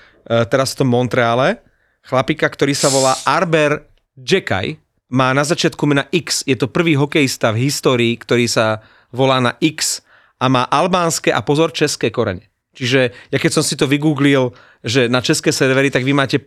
teraz 0.46 0.76
v 0.76 0.86
tom 0.86 0.90
Montreale 0.94 1.64
chlapika, 2.06 2.48
ktorý 2.48 2.74
sa 2.74 2.90
volá 2.90 3.14
Arber 3.28 3.89
Jekaj, 4.20 4.76
má 5.10 5.34
na 5.34 5.42
začiatku 5.42 5.84
mena 5.90 6.06
X, 6.12 6.44
je 6.46 6.54
to 6.60 6.70
prvý 6.70 6.94
hokejista 7.00 7.50
v 7.56 7.72
histórii, 7.72 8.14
ktorý 8.20 8.46
sa 8.46 8.84
volá 9.10 9.42
na 9.42 9.58
X 9.58 10.06
a 10.38 10.46
má 10.52 10.68
albánske 10.70 11.34
a 11.34 11.42
pozor 11.42 11.74
české 11.74 12.14
korene. 12.14 12.46
Čiže 12.78 13.12
ja 13.34 13.38
keď 13.42 13.52
som 13.60 13.64
si 13.66 13.74
to 13.74 13.90
vygooglil, 13.90 14.54
že 14.86 15.10
na 15.10 15.20
české 15.20 15.52
servery, 15.52 15.90
tak 15.90 16.06
vy 16.06 16.14
máte 16.14 16.38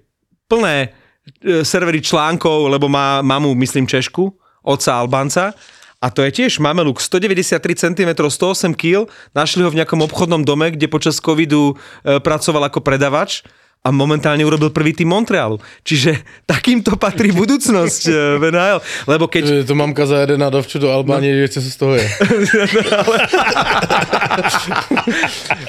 plné 0.47 0.88
e, 1.43 1.61
servery 1.67 2.00
článkov, 2.00 2.71
lebo 2.71 2.87
má 2.88 3.21
mamu, 3.21 3.52
myslím, 3.59 3.85
Češku, 3.85 4.33
otca 4.62 4.97
Albánca. 4.97 5.52
A 6.02 6.11
to 6.11 6.26
je 6.26 6.35
tiež 6.35 6.59
mameluk, 6.59 6.99
193 6.99 7.62
cm, 7.79 8.11
108 8.17 8.75
kg. 8.75 9.07
Našli 9.35 9.62
ho 9.62 9.71
v 9.71 9.79
nejakom 9.83 10.02
obchodnom 10.02 10.43
dome, 10.43 10.75
kde 10.75 10.91
počas 10.91 11.23
covidu 11.23 11.75
e, 12.02 12.19
pracoval 12.23 12.71
ako 12.71 12.81
predavač 12.81 13.43
a 13.83 13.91
momentálne 13.91 14.47
urobil 14.47 14.71
prvý 14.71 14.95
tým 14.95 15.11
Montrealu. 15.11 15.59
Čiže 15.83 16.23
takýmto 16.47 16.95
patrí 16.95 17.35
budúcnosť 17.41 18.03
e, 18.07 18.12
v 18.39 18.43
NHL. 18.55 18.79
Lebo 19.11 19.27
keď... 19.27 19.67
To 19.67 19.75
mamka 19.75 20.07
zajede 20.07 20.39
na 20.39 20.51
dovču 20.55 20.79
do 20.79 20.95
Albánie, 20.95 21.35
no. 21.35 21.49
co 21.51 21.61
se 21.61 21.71
z 21.71 21.77
toho 21.77 21.95
je. 21.99 22.07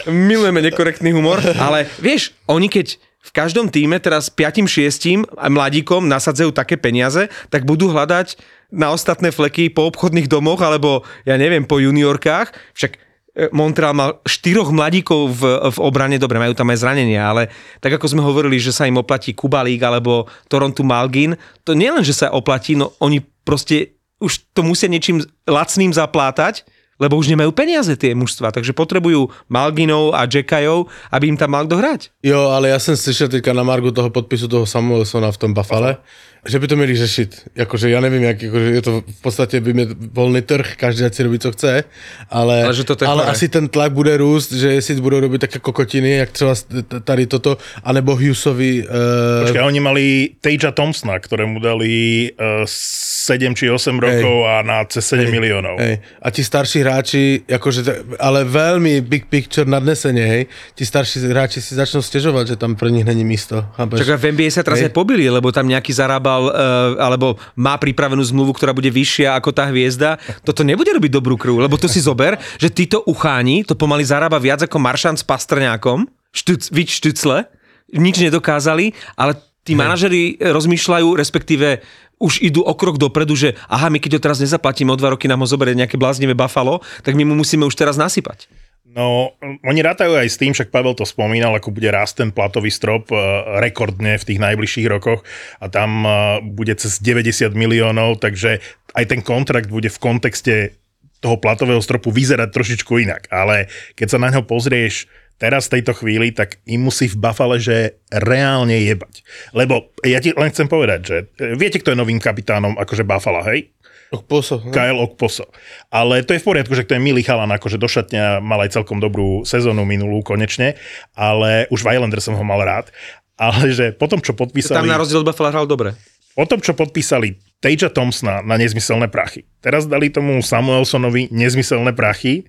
Milujeme 0.13 0.61
nekorektný 0.61 1.11
humor, 1.11 1.41
ale 1.57 1.89
vieš, 1.97 2.37
oni 2.45 2.69
keď 2.69 3.01
v 3.23 3.31
každom 3.31 3.71
týme 3.71 3.97
teraz 4.03 4.27
5-6 4.27 5.25
mladíkom 5.31 6.05
nasadzajú 6.05 6.51
také 6.51 6.75
peniaze, 6.75 7.31
tak 7.47 7.63
budú 7.63 7.87
hľadať 7.89 8.35
na 8.73 8.91
ostatné 8.91 9.31
fleky 9.31 9.71
po 9.71 9.87
obchodných 9.87 10.27
domoch 10.27 10.59
alebo 10.59 11.07
ja 11.23 11.39
neviem, 11.39 11.63
po 11.63 11.79
juniorkách. 11.79 12.51
Však 12.75 12.99
Montreal 13.33 13.97
mal 13.97 14.21
štyroch 14.29 14.69
mladíkov 14.69 15.41
v, 15.41 15.41
v 15.73 15.77
obrane, 15.81 16.21
dobre, 16.21 16.37
majú 16.37 16.53
tam 16.53 16.69
aj 16.69 16.85
zranenia, 16.85 17.25
ale 17.25 17.49
tak 17.81 17.97
ako 17.97 18.05
sme 18.05 18.21
hovorili, 18.21 18.61
že 18.61 18.69
sa 18.69 18.85
im 18.85 19.01
oplatí 19.01 19.33
Kubalík 19.33 19.81
alebo 19.81 20.29
Toronto 20.45 20.85
Malgin, 20.85 21.33
to 21.65 21.73
nie 21.73 21.89
len, 21.89 22.05
že 22.05 22.13
sa 22.13 22.29
oplatí, 22.29 22.77
no 22.77 22.93
oni 23.01 23.25
proste 23.41 23.97
už 24.21 24.53
to 24.53 24.61
musia 24.61 24.85
niečím 24.85 25.25
lacným 25.49 25.89
zaplátať, 25.89 26.61
lebo 27.01 27.17
už 27.17 27.33
nemajú 27.33 27.49
peniaze 27.57 27.89
tie 27.97 28.13
mužstva, 28.13 28.53
takže 28.53 28.71
potrebujú 28.77 29.33
Malginov 29.49 30.13
a 30.13 30.29
Jackajov, 30.29 30.87
aby 31.09 31.33
im 31.33 31.37
tam 31.41 31.57
mal 31.57 31.65
kto 31.65 31.81
hrať. 31.81 32.01
Jo, 32.21 32.53
ale 32.53 32.69
já 32.69 32.79
jsem 32.79 32.97
slyšel 32.97 33.27
teďka 33.27 33.53
na 33.53 33.63
Margu 33.63 33.91
toho 33.91 34.09
podpisu 34.13 34.47
toho 34.47 34.65
Samuelsona 34.65 35.31
v 35.31 35.37
tom 35.37 35.53
Buffale, 35.53 35.97
že 36.45 36.59
by 36.59 36.67
to 36.67 36.75
měli 36.75 36.95
řešit. 36.97 37.41
Jakože 37.55 37.89
já 37.89 37.99
nevím, 37.99 38.23
jak 38.23 38.41
jakože 38.41 38.65
je 38.65 38.81
to 38.81 39.03
v 39.19 39.21
podstatě 39.21 39.61
by 39.61 39.73
mě 39.73 39.87
volný 40.13 40.41
trh, 40.41 40.75
každý 40.75 41.05
ať 41.05 41.13
si 41.13 41.23
robí, 41.23 41.39
co 41.39 41.51
chce, 41.51 41.83
ale, 42.29 42.63
Ale 42.63 42.73
že 42.73 42.83
to 42.83 42.95
ale 43.07 43.25
asi 43.25 43.49
ten 43.49 43.67
tlak 43.67 43.91
bude 43.91 44.17
růst, 44.17 44.51
že 44.51 44.73
jestli 44.73 45.01
budou 45.01 45.19
robit 45.19 45.41
také 45.41 45.59
kokotiny, 45.59 46.11
jak 46.11 46.31
třeba 46.31 46.55
tady 47.03 47.27
toto, 47.27 47.57
anebo 47.83 48.15
Hughesovi, 48.15 48.83
uh, 48.83 49.47
Počkaj, 49.47 49.63
oni 49.63 49.79
mali 49.79 50.29
Tejja 50.41 50.71
Thompsona, 50.71 51.19
ktorému 51.19 51.59
dali 51.59 52.27
uh, 52.35 52.67
7 52.67 53.55
či 53.55 53.71
8 53.71 53.99
rokov 53.99 54.35
a 54.47 54.61
na 54.61 54.83
cez 54.83 55.07
7 55.07 55.31
miliónov. 55.31 55.79
Hej. 55.79 56.03
A 56.21 56.27
ti 56.27 56.43
starší 56.43 56.79
hráči, 56.83 57.23
jakože, 57.47 57.83
t- 57.83 57.99
ale 58.19 58.43
velmi 58.43 59.01
big 59.01 59.25
picture 59.31 59.69
nadneseně, 59.69 60.25
hej, 60.25 60.45
ti 60.75 60.85
starší 60.85 61.19
hráči 61.19 61.61
si 61.61 61.75
začnou 61.75 62.01
stěžovat, 62.01 62.47
že 62.47 62.55
tam 62.55 62.75
pro 62.75 62.89
nich 62.89 63.05
není 63.05 63.23
místo. 63.23 63.65
Chápeš? 63.79 64.03
V 64.03 64.31
NBA 64.31 64.51
sa 64.51 64.63
teraz 64.63 64.81
aj 64.83 64.91
pobili, 64.91 65.29
lebo 65.29 65.51
tam 65.51 65.67
nejaký 65.67 65.93
zarábal, 65.93 66.32
uh, 66.39 66.49
alebo 66.97 67.37
má 67.53 67.77
pripravenú 67.77 68.21
zmluvu, 68.23 68.55
ktorá 68.55 68.73
bude 68.73 68.89
vyššia 68.89 69.37
ako 69.37 69.49
tá 69.53 69.69
hviezda. 69.69 70.17
Toto 70.41 70.65
nebude 70.65 70.89
robiť 70.93 71.11
dobrú 71.13 71.37
krv, 71.37 71.65
lebo 71.65 71.77
to 71.77 71.91
si 71.91 72.01
zober, 72.01 72.39
že 72.57 72.73
títo 72.73 73.05
ucháni 73.05 73.61
to 73.67 73.77
pomaly 73.77 74.05
zarába 74.05 74.41
viac 74.41 74.65
ako 74.65 74.77
Maršan 74.81 75.19
s 75.19 75.23
Pastrňákom, 75.25 76.09
štuc, 76.33 76.69
vič 76.73 77.01
štucle, 77.01 77.45
nič 77.93 78.17
nedokázali, 78.23 78.97
ale 79.13 79.37
tí 79.63 79.77
manažeri 79.77 80.41
rozmýšľajú, 80.41 81.07
respektíve 81.15 81.79
už 82.23 82.39
idú 82.39 82.63
o 82.63 82.73
krok 82.77 82.95
dopredu, 82.95 83.35
že 83.35 83.59
aha, 83.67 83.91
my 83.91 83.99
keď 83.99 84.17
ho 84.17 84.23
teraz 84.23 84.39
nezaplatíme 84.39 84.91
o 84.93 84.99
dva 84.99 85.11
roky, 85.11 85.27
nám 85.27 85.43
ho 85.43 85.47
zoberie 85.49 85.75
nejaké 85.75 85.99
bláznivé 85.99 86.31
Buffalo, 86.31 86.79
tak 87.03 87.19
my 87.19 87.27
mu 87.27 87.35
musíme 87.35 87.67
už 87.67 87.75
teraz 87.75 87.99
nasypať. 87.99 88.47
No, 88.93 89.33
oni 89.65 89.81
rátajú 89.81 90.13
aj 90.13 90.29
s 90.29 90.37
tým, 90.37 90.53
však 90.53 90.69
Pavel 90.69 90.93
to 90.93 91.01
spomínal, 91.01 91.57
ako 91.57 91.73
bude 91.73 91.89
rásť 91.89 92.21
ten 92.21 92.29
platový 92.29 92.69
strop 92.69 93.09
eh, 93.09 93.17
rekordne 93.57 94.21
v 94.21 94.27
tých 94.29 94.37
najbližších 94.37 94.85
rokoch 94.85 95.25
a 95.57 95.65
tam 95.65 96.05
eh, 96.05 96.13
bude 96.45 96.77
cez 96.77 97.01
90 97.01 97.57
miliónov, 97.57 98.21
takže 98.21 98.61
aj 98.93 99.05
ten 99.09 99.25
kontrakt 99.25 99.73
bude 99.73 99.89
v 99.89 99.97
kontexte 99.97 100.77
toho 101.25 101.41
platového 101.41 101.81
stropu 101.81 102.13
vyzerať 102.13 102.53
trošičku 102.53 102.93
inak. 103.01 103.25
Ale 103.33 103.65
keď 103.97 104.07
sa 104.13 104.21
na 104.21 104.29
ňo 104.29 104.45
pozrieš 104.45 105.09
teraz 105.41 105.65
v 105.65 105.79
tejto 105.79 105.97
chvíli, 105.97 106.29
tak 106.29 106.61
im 106.69 106.85
musí 106.85 107.09
v 107.09 107.17
Buffale, 107.17 107.57
že 107.57 107.97
reálne 108.13 108.77
jebať. 108.77 109.25
Lebo 109.57 109.89
ja 110.05 110.21
ti 110.21 110.37
len 110.37 110.53
chcem 110.53 110.69
povedať, 110.69 110.99
že 111.01 111.17
eh, 111.41 111.57
viete, 111.57 111.81
kto 111.81 111.97
je 111.97 112.01
novým 112.03 112.21
kapitánom 112.21 112.77
akože 112.77 113.01
Buffalo, 113.01 113.41
hej? 113.49 113.73
Poso, 114.21 114.61
no. 114.61 114.69
Kyle 114.69 115.01
Okposo. 115.01 115.49
Ale 115.89 116.21
to 116.21 116.37
je 116.37 116.41
v 116.41 116.45
poriadku, 116.45 116.77
že 116.77 116.85
to 116.85 116.93
je 116.93 117.01
milý 117.01 117.25
chalan, 117.25 117.49
akože 117.49 117.81
do 117.81 117.89
šatňa 117.89 118.43
mal 118.43 118.61
aj 118.61 118.77
celkom 118.77 119.01
dobrú 119.01 119.41
sezónu 119.41 119.81
minulú 119.89 120.21
konečne, 120.21 120.77
ale 121.17 121.65
už 121.73 121.81
v 121.81 121.97
Islanders 121.97 122.29
som 122.29 122.37
ho 122.37 122.45
mal 122.45 122.61
rád. 122.61 122.93
Ale 123.33 123.73
že 123.73 123.89
potom, 123.97 124.21
čo 124.21 124.37
podpísali... 124.37 124.77
Tam 124.77 124.91
na 124.91 125.01
rozdiel 125.01 125.25
od 125.25 125.27
Buffalo 125.33 125.49
hral 125.49 125.65
dobre. 125.65 125.97
Po 126.37 126.45
tom, 126.45 126.61
čo 126.61 126.77
podpísali 126.77 127.41
Tejja 127.61 127.89
Thompsona 127.89 128.45
na 128.45 128.57
nezmyselné 128.57 129.09
prachy, 129.09 129.45
teraz 129.61 129.89
dali 129.89 130.09
tomu 130.13 130.41
Samuelsonovi 130.41 131.33
nezmyselné 131.33 131.93
prachy, 131.93 132.45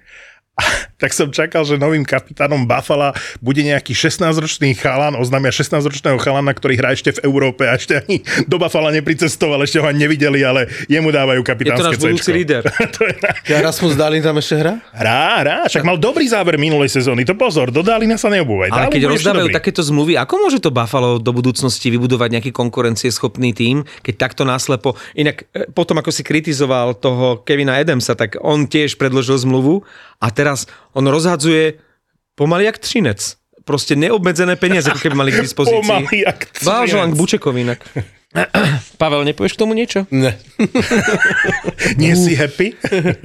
tak 1.02 1.11
som 1.11 1.28
čakal, 1.34 1.66
že 1.66 1.75
novým 1.75 2.06
kapitánom 2.06 2.62
Buffalo 2.62 3.11
bude 3.42 3.61
nejaký 3.66 3.90
16-ročný 3.90 4.78
chalan, 4.78 5.18
oznámia 5.18 5.50
16-ročného 5.50 6.18
chalana, 6.23 6.54
ktorý 6.54 6.78
hrá 6.78 6.94
ešte 6.94 7.18
v 7.18 7.26
Európe 7.26 7.66
a 7.66 7.75
ešte 7.75 7.99
ani 7.99 8.23
do 8.46 8.56
Buffalo 8.62 8.94
nepricestoval, 8.94 9.66
ešte 9.66 9.82
ho 9.82 9.87
ani 9.90 10.06
nevideli, 10.06 10.46
ale 10.46 10.70
jemu 10.87 11.11
dávajú 11.11 11.42
Je 11.42 11.46
to 11.46 11.50
kapitánske 11.50 11.96
náš 11.99 12.02
budúci 12.02 12.30
líder. 12.30 12.62
to 12.96 13.02
je. 13.02 13.16
Ja 13.50 13.58
Rasmus 13.66 13.99
Dalin 13.99 14.23
tam 14.23 14.38
ešte 14.38 14.54
hra? 14.62 14.75
Hrá, 14.94 15.23
hrá, 15.42 15.58
však 15.66 15.82
mal 15.82 15.99
dobrý 15.99 16.30
záver 16.30 16.54
minulej 16.54 16.94
sezóny, 16.94 17.26
to 17.26 17.34
pozor, 17.34 17.75
do 17.75 17.82
Dálina 17.82 18.14
sa 18.14 18.30
neobúvaj. 18.30 18.70
Ale 18.70 18.87
Dálin 18.87 18.94
keď 18.94 19.02
rozdávajú 19.11 19.49
takéto 19.50 19.82
zmluvy, 19.82 20.14
ako 20.14 20.34
môže 20.38 20.62
to 20.62 20.70
Buffalo 20.70 21.18
do 21.18 21.34
budúcnosti 21.34 21.90
vybudovať 21.90 22.30
nejaký 22.38 22.50
konkurencieschopný 22.54 23.50
tím, 23.50 23.82
keď 24.06 24.30
takto 24.30 24.46
náslepo... 24.46 24.94
Inak 25.18 25.50
e, 25.50 25.66
potom, 25.75 25.99
ako 25.99 26.14
si 26.14 26.23
kritizoval 26.23 26.94
toho 26.94 27.42
Kevina 27.42 27.75
Adamsa, 27.75 28.14
tak 28.14 28.38
on 28.38 28.70
tiež 28.70 28.94
predložil 28.94 29.34
zmluvu 29.42 29.82
a 30.25 30.32
teraz 30.32 30.43
on 30.92 31.06
rozhadzuje 31.06 31.72
pomaly 32.34 32.64
jak 32.64 32.78
třinec. 32.78 33.36
Proste 33.64 33.96
neobmedzené 33.96 34.60
peniaze, 34.60 34.92
ako 34.92 35.00
keby 35.00 35.16
mali 35.16 35.32
k 35.32 35.40
dispozícii. 35.40 35.80
Pomaly 35.80 36.28
jak 36.28 36.52
Blahoželám 36.60 37.10
k. 37.10 37.16
Bučekovi 37.16 37.60
inak. 37.64 37.80
Pavel, 38.98 39.24
nepovieš 39.24 39.54
k 39.56 39.62
tomu 39.62 39.72
niečo? 39.78 40.04
Ne. 40.10 40.34
Nie 41.96 42.18
si 42.18 42.34
happy? 42.34 42.74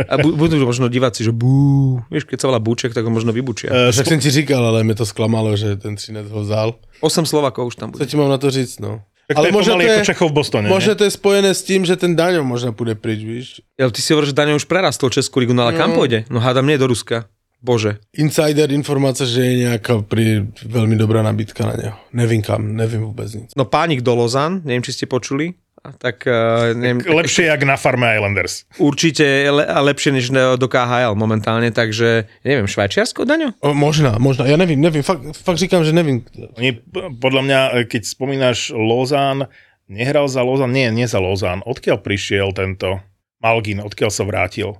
A 0.07 0.15
bu- 0.21 0.37
budú 0.37 0.61
možno 0.63 0.85
diváci, 0.87 1.25
že 1.25 1.33
bú. 1.33 1.97
Vieš, 2.13 2.29
keď 2.29 2.37
sa 2.39 2.47
volá 2.53 2.61
Buček, 2.61 2.93
tak 2.93 3.03
ho 3.03 3.11
možno 3.11 3.33
vybučia. 3.33 3.69
Eh, 3.73 3.91
Tak 3.91 4.05
jsem 4.07 4.19
ti 4.19 4.29
říkal, 4.31 4.61
ale 4.65 4.83
mě 4.83 4.95
to 4.95 5.05
zklamalo, 5.05 5.57
že 5.57 5.75
ten 5.75 5.95
Třinec 5.95 6.29
ho 6.29 6.39
vzal. 6.41 6.75
8 7.01 7.25
Slovakov 7.25 7.67
už 7.67 7.75
tam 7.75 7.89
Co 7.91 7.97
bude. 7.97 8.05
ti 8.05 8.17
mám 8.17 8.29
na 8.29 8.37
to 8.37 8.51
říct, 8.51 8.79
no. 8.79 9.01
Tak 9.29 9.37
to 9.37 9.45
je 9.45 9.53
pomaly 9.53 9.85
ako 9.85 10.09
Čechov 10.09 10.27
v 10.33 10.35
Bostone, 10.41 10.65
možno 10.65 10.97
to 10.97 11.05
je 11.05 11.13
spojené 11.13 11.53
s 11.53 11.61
tím, 11.61 11.85
že 11.85 11.93
ten 11.93 12.17
Daňo 12.17 12.41
možná 12.41 12.73
půjde 12.73 12.97
pryč, 12.97 13.21
víš. 13.21 13.47
Ja, 13.77 13.85
ty 13.93 14.01
si 14.01 14.09
hovoríš, 14.17 14.33
že 14.33 14.37
Daňo 14.41 14.57
už 14.57 14.65
prerastol 14.65 15.13
Českú 15.13 15.37
ligu, 15.37 15.53
no 15.53 15.69
ale 15.69 15.77
kam 15.77 15.93
pôjde? 15.93 16.25
No 16.33 16.41
hádam 16.41 16.65
nie 16.65 16.81
do 16.81 16.89
Ruska. 16.89 17.29
Bože. 17.61 17.99
Insider 18.15 18.71
informace, 18.71 19.27
že 19.27 19.41
je 19.45 19.55
nějaká 19.57 20.01
pri 20.01 20.47
velmi 20.65 20.95
dobrá 20.95 21.23
nabídka 21.23 21.65
na 21.65 21.73
něho. 21.83 21.97
Nevím 22.13 22.41
kam, 22.41 22.75
nevím 22.75 23.01
vůbec 23.01 23.33
nic. 23.33 23.51
No 23.57 23.65
pánik 23.65 24.01
do 24.01 24.15
Lozan, 24.15 24.63
neviem, 24.63 24.79
či 24.83 24.95
ste 24.95 25.05
počuli. 25.05 25.53
Tak 25.79 26.27
uh, 26.27 26.75
neviem, 26.75 26.99
Lepšie 26.99 27.47
jak 27.47 27.63
na 27.63 27.79
farme 27.79 28.11
Islanders. 28.15 28.67
určite 28.77 29.23
le, 29.47 29.63
a 29.63 29.79
lepšie 29.79 30.11
než 30.11 30.27
do 30.59 30.67
KHL 30.67 31.15
momentálne, 31.15 31.71
takže 31.71 32.27
neviem, 32.43 32.67
Švajčiarsko, 32.67 33.23
Daňo? 33.23 33.55
O, 33.63 33.73
možná, 33.73 34.19
možná, 34.19 34.45
já 34.47 34.57
nevím, 34.57 34.81
nevím, 34.81 35.03
fakt, 35.03 35.21
fakt 35.33 35.57
říkám, 35.57 35.83
že 35.87 35.95
nevím. 35.95 36.25
Oni, 36.59 36.75
podľa 37.21 37.41
mňa, 37.41 37.59
e, 37.73 37.83
keď 37.87 38.01
spomínaš 38.05 38.75
Lozán, 38.75 39.47
nehral 39.87 40.27
za 40.27 40.43
Lozán, 40.43 40.75
nie, 40.75 40.91
nie 40.91 41.07
za 41.07 41.17
Lozán. 41.19 41.63
Odkiaľ 41.65 41.97
prišiel 42.03 42.51
tento 42.51 42.99
Malgin, 43.39 43.79
odkiaľ 43.79 44.11
sa 44.11 44.27
vrátil? 44.27 44.75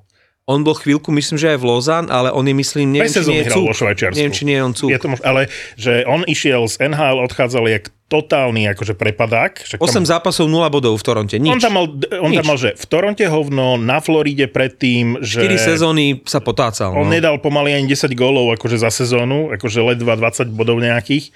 On 0.50 0.65
bol 0.65 0.74
chvíľku, 0.74 1.13
myslím, 1.13 1.38
že 1.38 1.53
aj 1.53 1.62
v 1.62 1.65
Lozan, 1.70 2.06
ale 2.10 2.34
on 2.34 2.41
je, 2.41 2.58
myslím, 2.58 2.98
neviem, 2.98 3.06
či 3.06 3.22
nie 3.29 3.46
je 3.46 3.53
Švajčiarsku. 3.53 4.18
Neviem, 4.18 4.34
či 4.34 4.44
nie 4.50 4.58
je 4.58 4.63
on 4.65 4.74
cúk. 4.74 4.89
Je 4.89 4.98
to 4.98 5.10
mož- 5.13 5.22
ale 5.22 5.46
že 5.77 6.01
on 6.10 6.25
išiel 6.25 6.65
z 6.65 6.89
NHL, 6.89 7.22
odchádzal 7.22 7.70
jak 7.70 7.94
totálny 8.10 8.65
akože 8.74 8.98
prepadák. 8.98 9.62
Však 9.62 9.77
8 9.77 10.10
zápasov, 10.10 10.50
0 10.50 10.65
bodov 10.74 10.98
v 10.98 11.03
Toronte, 11.06 11.38
nič. 11.38 11.53
on 11.53 11.62
tam 11.62 11.74
mal, 11.77 11.86
on 12.25 12.34
tam 12.34 12.46
mal, 12.50 12.58
že 12.58 12.74
v 12.74 12.86
Toronte 12.89 13.22
hovno, 13.29 13.77
na 13.77 14.01
Floride 14.01 14.50
predtým, 14.50 15.22
že 15.22 15.46
4 15.46 15.77
sezóny 15.77 16.25
sa 16.25 16.41
potácal. 16.41 16.98
on 16.98 17.06
no. 17.06 17.13
nedal 17.13 17.38
pomaly 17.38 17.77
ani 17.77 17.86
10 17.86 18.10
gólov 18.18 18.50
akože 18.58 18.82
za 18.82 18.89
sezónu, 18.89 19.53
akože 19.53 19.86
ledva 19.86 20.18
20 20.18 20.50
bodov 20.50 20.82
nejakých. 20.82 21.29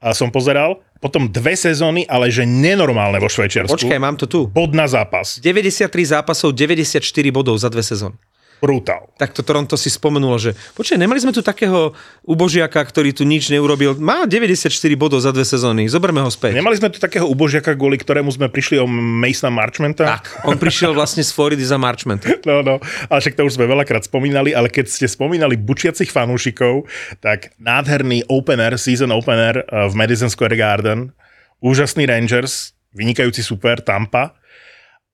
A 0.00 0.12
som 0.12 0.32
pozeral, 0.32 0.80
potom 1.00 1.28
dve 1.28 1.56
sezóny, 1.56 2.08
ale 2.08 2.32
že 2.32 2.48
nenormálne 2.48 3.16
vo 3.20 3.28
Švajčiarsku. 3.28 3.76
Počkaj, 3.76 4.00
mám 4.00 4.16
to 4.16 4.28
tu. 4.28 4.48
Bod 4.48 4.72
na 4.76 4.88
zápas. 4.88 5.40
93 5.40 5.88
zápasov, 5.88 6.52
94 6.56 7.00
bodov 7.32 7.56
za 7.60 7.68
dve 7.68 7.84
sezóny. 7.84 8.16
Brutál. 8.56 9.12
Tak 9.20 9.36
to 9.36 9.44
Toronto 9.44 9.76
si 9.76 9.92
spomenulo, 9.92 10.40
že 10.40 10.56
počkaj, 10.72 10.96
nemali 10.96 11.20
sme 11.20 11.32
tu 11.32 11.44
takého 11.44 11.92
ubožiaka, 12.24 12.80
ktorý 12.80 13.12
tu 13.12 13.28
nič 13.28 13.52
neurobil. 13.52 14.00
Má 14.00 14.24
94 14.24 14.72
bodov 14.96 15.20
za 15.20 15.28
dve 15.30 15.44
sezóny, 15.44 15.84
zoberme 15.92 16.24
ho 16.24 16.30
späť. 16.32 16.56
Nemali 16.56 16.80
sme 16.80 16.88
tu 16.88 16.96
takého 16.96 17.28
ubožiaka, 17.28 17.76
kvôli 17.76 18.00
ktorému 18.00 18.32
sme 18.32 18.48
prišli 18.48 18.80
o 18.80 18.88
Masona 18.88 19.52
Marchmenta. 19.52 20.18
Tak, 20.18 20.48
on 20.48 20.56
prišiel 20.56 20.96
vlastne 20.96 21.20
z 21.20 21.30
Floridy 21.36 21.64
za 21.64 21.76
Marchment. 21.76 22.24
No, 22.46 22.62
no, 22.62 22.78
ale 23.10 23.18
však 23.18 23.34
to 23.34 23.42
už 23.42 23.58
sme 23.58 23.66
veľakrát 23.66 24.06
spomínali, 24.06 24.54
ale 24.54 24.70
keď 24.70 24.86
ste 24.86 25.10
spomínali 25.10 25.58
bučiacich 25.58 26.14
fanúšikov, 26.14 26.86
tak 27.18 27.58
nádherný 27.58 28.22
opener, 28.30 28.78
season 28.78 29.10
opener 29.10 29.66
eh, 29.66 29.90
v 29.90 29.92
Madison 29.98 30.30
Square 30.30 30.54
Garden, 30.54 31.10
úžasný 31.58 32.06
Rangers, 32.06 32.76
vynikajúci 32.94 33.42
super 33.42 33.82
Tampa, 33.82 34.38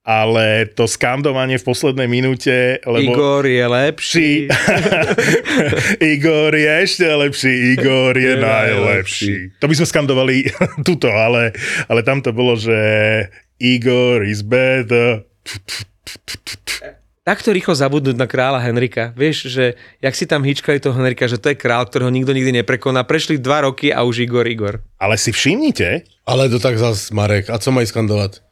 ale 0.03 0.67
to 0.75 0.83
skandovanie 0.83 1.55
v 1.55 1.63
poslednej 1.63 2.11
minúte, 2.11 2.83
lebo... 2.83 3.15
Igor 3.15 3.47
je 3.47 3.63
lepší. 3.63 4.31
Igor 6.13 6.51
je 6.51 6.67
ešte 6.83 7.07
lepší, 7.07 7.79
Igor 7.79 8.11
je 8.11 8.35
Je 8.35 8.43
najlepší. 8.43 9.33
To 9.63 9.65
by 9.71 9.75
sme 9.79 9.87
skandovali 9.87 10.35
tuto, 10.87 11.07
ale, 11.07 11.55
ale 11.87 12.03
tam 12.03 12.19
to 12.19 12.35
bolo, 12.35 12.59
že 12.59 12.75
Igor 13.63 14.27
is 14.27 14.43
better. 14.43 15.23
Takto 17.23 17.55
rýchlo 17.55 17.71
zabudnúť 17.71 18.19
na 18.19 18.27
kráľa 18.27 18.59
Henrika. 18.59 19.15
Vieš, 19.15 19.47
že 19.47 19.79
jak 20.03 20.11
si 20.11 20.27
tam 20.27 20.43
hýčkali 20.43 20.83
toho 20.83 20.99
Henrika, 20.99 21.23
že 21.31 21.39
to 21.39 21.55
je 21.55 21.55
král, 21.55 21.87
ktorého 21.87 22.11
nikto 22.11 22.35
nikdy 22.35 22.59
neprekoná. 22.59 23.07
Prešli 23.07 23.39
dva 23.39 23.63
roky 23.63 23.95
a 23.95 24.03
už 24.03 24.27
Igor, 24.27 24.43
Igor. 24.43 24.83
Ale 24.99 25.15
si 25.15 25.31
všimnite, 25.31 26.03
Ale 26.27 26.51
to 26.51 26.59
tak 26.59 26.75
zas, 26.75 27.11
Marek, 27.15 27.47
a 27.47 27.55
co 27.55 27.71
mají 27.71 27.87
skandovat? 27.87 28.43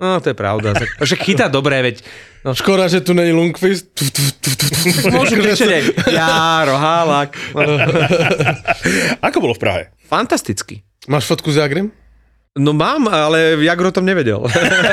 No, 0.00 0.16
to 0.20 0.32
je 0.32 0.36
pravda. 0.36 0.72
Však 0.96 1.20
chytá 1.28 1.46
dobré, 1.52 1.84
veď. 1.84 2.00
No, 2.40 2.56
Škoda, 2.56 2.88
že 2.88 3.04
tu 3.04 3.12
není 3.12 3.36
Lundqvist. 3.36 3.92
Môžu 5.12 5.36
kričať 5.36 5.92
Jaro, 6.08 6.72
Hálak. 6.80 7.36
Ako 9.28 9.44
bolo 9.44 9.52
v 9.52 9.60
Prahe? 9.60 9.82
fantasticky. 10.10 10.82
Máš 11.06 11.30
fotku 11.30 11.54
s 11.54 11.62
Jagrem? 11.62 11.94
No 12.58 12.74
mám, 12.74 13.06
ale 13.06 13.54
Jagro 13.62 13.88
o 13.88 13.94
tom 13.94 14.02
nevedel. 14.02 14.42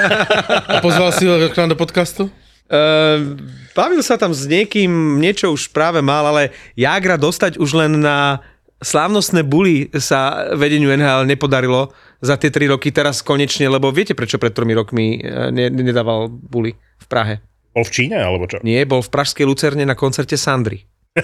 A 0.69 0.77
pozval 0.77 1.09
si 1.09 1.25
ho 1.25 1.49
k 1.49 1.57
nám 1.57 1.73
do 1.73 1.77
podcastu? 1.79 2.29
Uh, 2.69 3.33
bavil 3.73 4.03
sa 4.05 4.13
tam 4.19 4.29
s 4.29 4.45
niekým, 4.45 5.17
niečo 5.17 5.49
už 5.49 5.73
práve 5.73 6.03
mal, 6.05 6.21
ale 6.27 6.53
Jagra 6.77 7.17
dostať 7.17 7.57
už 7.57 7.69
len 7.73 7.97
na 7.97 8.43
slávnostné 8.81 9.41
buly 9.45 9.89
sa 9.97 10.53
vedeniu 10.53 10.93
NHL 10.93 11.25
nepodarilo 11.25 11.93
za 12.21 12.37
tie 12.37 12.49
tri 12.53 12.69
roky 12.69 12.93
teraz 12.93 13.21
konečne, 13.25 13.69
lebo 13.69 13.89
viete 13.93 14.13
prečo 14.17 14.37
pred 14.41 14.53
tromi 14.53 14.73
rokmi 14.77 15.21
eh, 15.21 15.49
ne, 15.53 15.69
nedával 15.69 16.29
buly 16.29 16.73
v 16.77 17.05
Prahe? 17.09 17.41
Bol 17.73 17.85
v 17.85 17.93
Číne, 17.93 18.17
alebo 18.17 18.49
čo? 18.49 18.57
Nie, 18.65 18.89
bol 18.89 19.05
v 19.05 19.09
pražskej 19.13 19.45
Lucerne 19.45 19.85
na 19.85 19.93
koncerte 19.93 20.33
Sandry. 20.33 20.81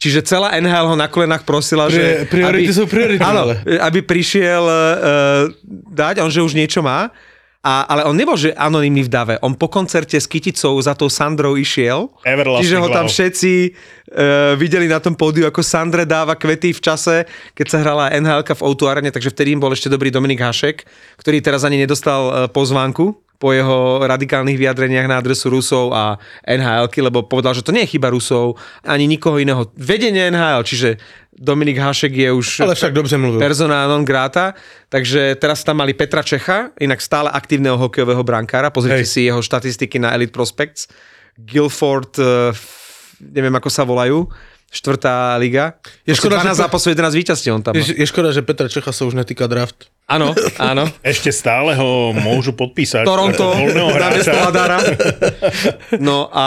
Čiže 0.00 0.24
celá 0.24 0.56
NHL 0.56 0.88
ho 0.88 0.96
na 0.96 1.12
kolenách 1.12 1.44
prosila, 1.44 1.92
že... 1.92 2.24
Pri, 2.24 2.40
priority 2.40 2.72
aby, 2.72 2.76
sú 2.76 2.88
priority. 2.88 3.20
Áno, 3.20 3.52
ale. 3.52 3.60
aby 3.84 4.00
prišiel 4.00 4.64
uh, 4.64 5.52
dať, 5.92 6.24
on 6.24 6.32
že 6.32 6.40
už 6.40 6.56
niečo 6.56 6.80
má, 6.80 7.12
a, 7.60 7.84
ale 7.92 8.08
on 8.08 8.16
nebol, 8.16 8.40
že 8.40 8.56
anonymný 8.56 9.04
v 9.04 9.12
dave. 9.12 9.34
On 9.44 9.52
po 9.52 9.68
koncerte 9.68 10.16
s 10.16 10.24
Kyticou 10.24 10.80
za 10.80 10.96
tou 10.96 11.12
Sandrou 11.12 11.60
išiel. 11.60 12.08
Everlasting 12.24 12.64
Čiže 12.64 12.76
ho 12.80 12.88
tam 12.88 13.04
love. 13.04 13.12
všetci 13.12 13.52
uh, 13.68 13.72
videli 14.56 14.88
na 14.88 14.96
tom 14.96 15.12
pódiu, 15.12 15.44
ako 15.44 15.60
Sandre 15.60 16.08
dáva 16.08 16.40
kvety 16.40 16.72
v 16.72 16.80
čase, 16.80 17.28
keď 17.52 17.66
sa 17.68 17.78
hrala 17.84 18.16
NHL 18.16 18.48
v 18.48 18.64
O2 18.64 18.80
Arene, 18.88 19.12
takže 19.12 19.28
vtedy 19.28 19.52
im 19.52 19.60
bol 19.60 19.76
ešte 19.76 19.92
dobrý 19.92 20.08
Dominik 20.08 20.40
Hašek, 20.40 20.88
ktorý 21.20 21.44
teraz 21.44 21.60
ani 21.68 21.76
nedostal 21.76 22.20
uh, 22.32 22.34
pozvánku 22.48 23.29
po 23.40 23.56
jeho 23.56 24.04
radikálnych 24.04 24.60
vyjadreniach 24.60 25.08
na 25.08 25.16
adresu 25.16 25.48
Rusov 25.48 25.96
a 25.96 26.20
nhl 26.44 26.92
lebo 27.00 27.24
povedal, 27.24 27.56
že 27.56 27.64
to 27.64 27.72
nie 27.72 27.88
je 27.88 27.96
chyba 27.96 28.12
Rusov, 28.12 28.60
ani 28.84 29.08
nikoho 29.08 29.40
iného. 29.40 29.72
Vedenie 29.80 30.28
NHL, 30.28 30.60
čiže 30.60 31.00
Dominik 31.32 31.80
Hašek 31.80 32.12
je 32.12 32.28
už 32.28 32.68
Ale 32.68 32.76
však 32.76 32.92
dobře 32.92 33.16
mluvil. 33.16 33.40
persona 33.40 33.88
non 33.88 34.04
grata, 34.04 34.52
takže 34.92 35.40
teraz 35.40 35.64
tam 35.64 35.80
mali 35.80 35.96
Petra 35.96 36.20
Čecha, 36.20 36.76
inak 36.76 37.00
stále 37.00 37.32
aktívneho 37.32 37.80
hokejového 37.80 38.20
brankára, 38.20 38.68
pozrite 38.68 39.08
Hej. 39.08 39.08
si 39.08 39.20
jeho 39.24 39.40
štatistiky 39.40 39.96
na 39.96 40.12
Elite 40.12 40.36
Prospects, 40.36 40.92
Guilford, 41.40 42.20
eh, 42.20 42.52
neviem 43.32 43.56
ako 43.56 43.72
sa 43.72 43.88
volajú, 43.88 44.28
štvrtá 44.70 45.34
liga. 45.40 45.80
Je 46.06 46.14
škoda, 46.14 46.38
12 46.38 46.54
že- 46.54 46.62
zápasov, 46.62 46.88
11 46.92 47.14
víťazstiev 47.16 47.52
on 47.56 47.62
tam. 47.64 47.74
Je, 47.74 47.88
je 47.90 48.06
škoda, 48.06 48.30
že 48.30 48.44
Petra 48.44 48.68
Čecha 48.68 48.92
sa 48.92 49.02
už 49.02 49.18
netýka 49.18 49.48
draft. 49.48 49.88
Áno, 50.10 50.34
áno. 50.58 50.90
Ešte 51.06 51.30
stále 51.30 51.78
ho 51.78 52.10
môžu 52.10 52.50
podpísať. 52.50 53.06
Toronto, 53.06 53.54
namiesto. 53.94 54.34
Hadára. 54.34 54.82
No 56.02 56.26
a 56.34 56.46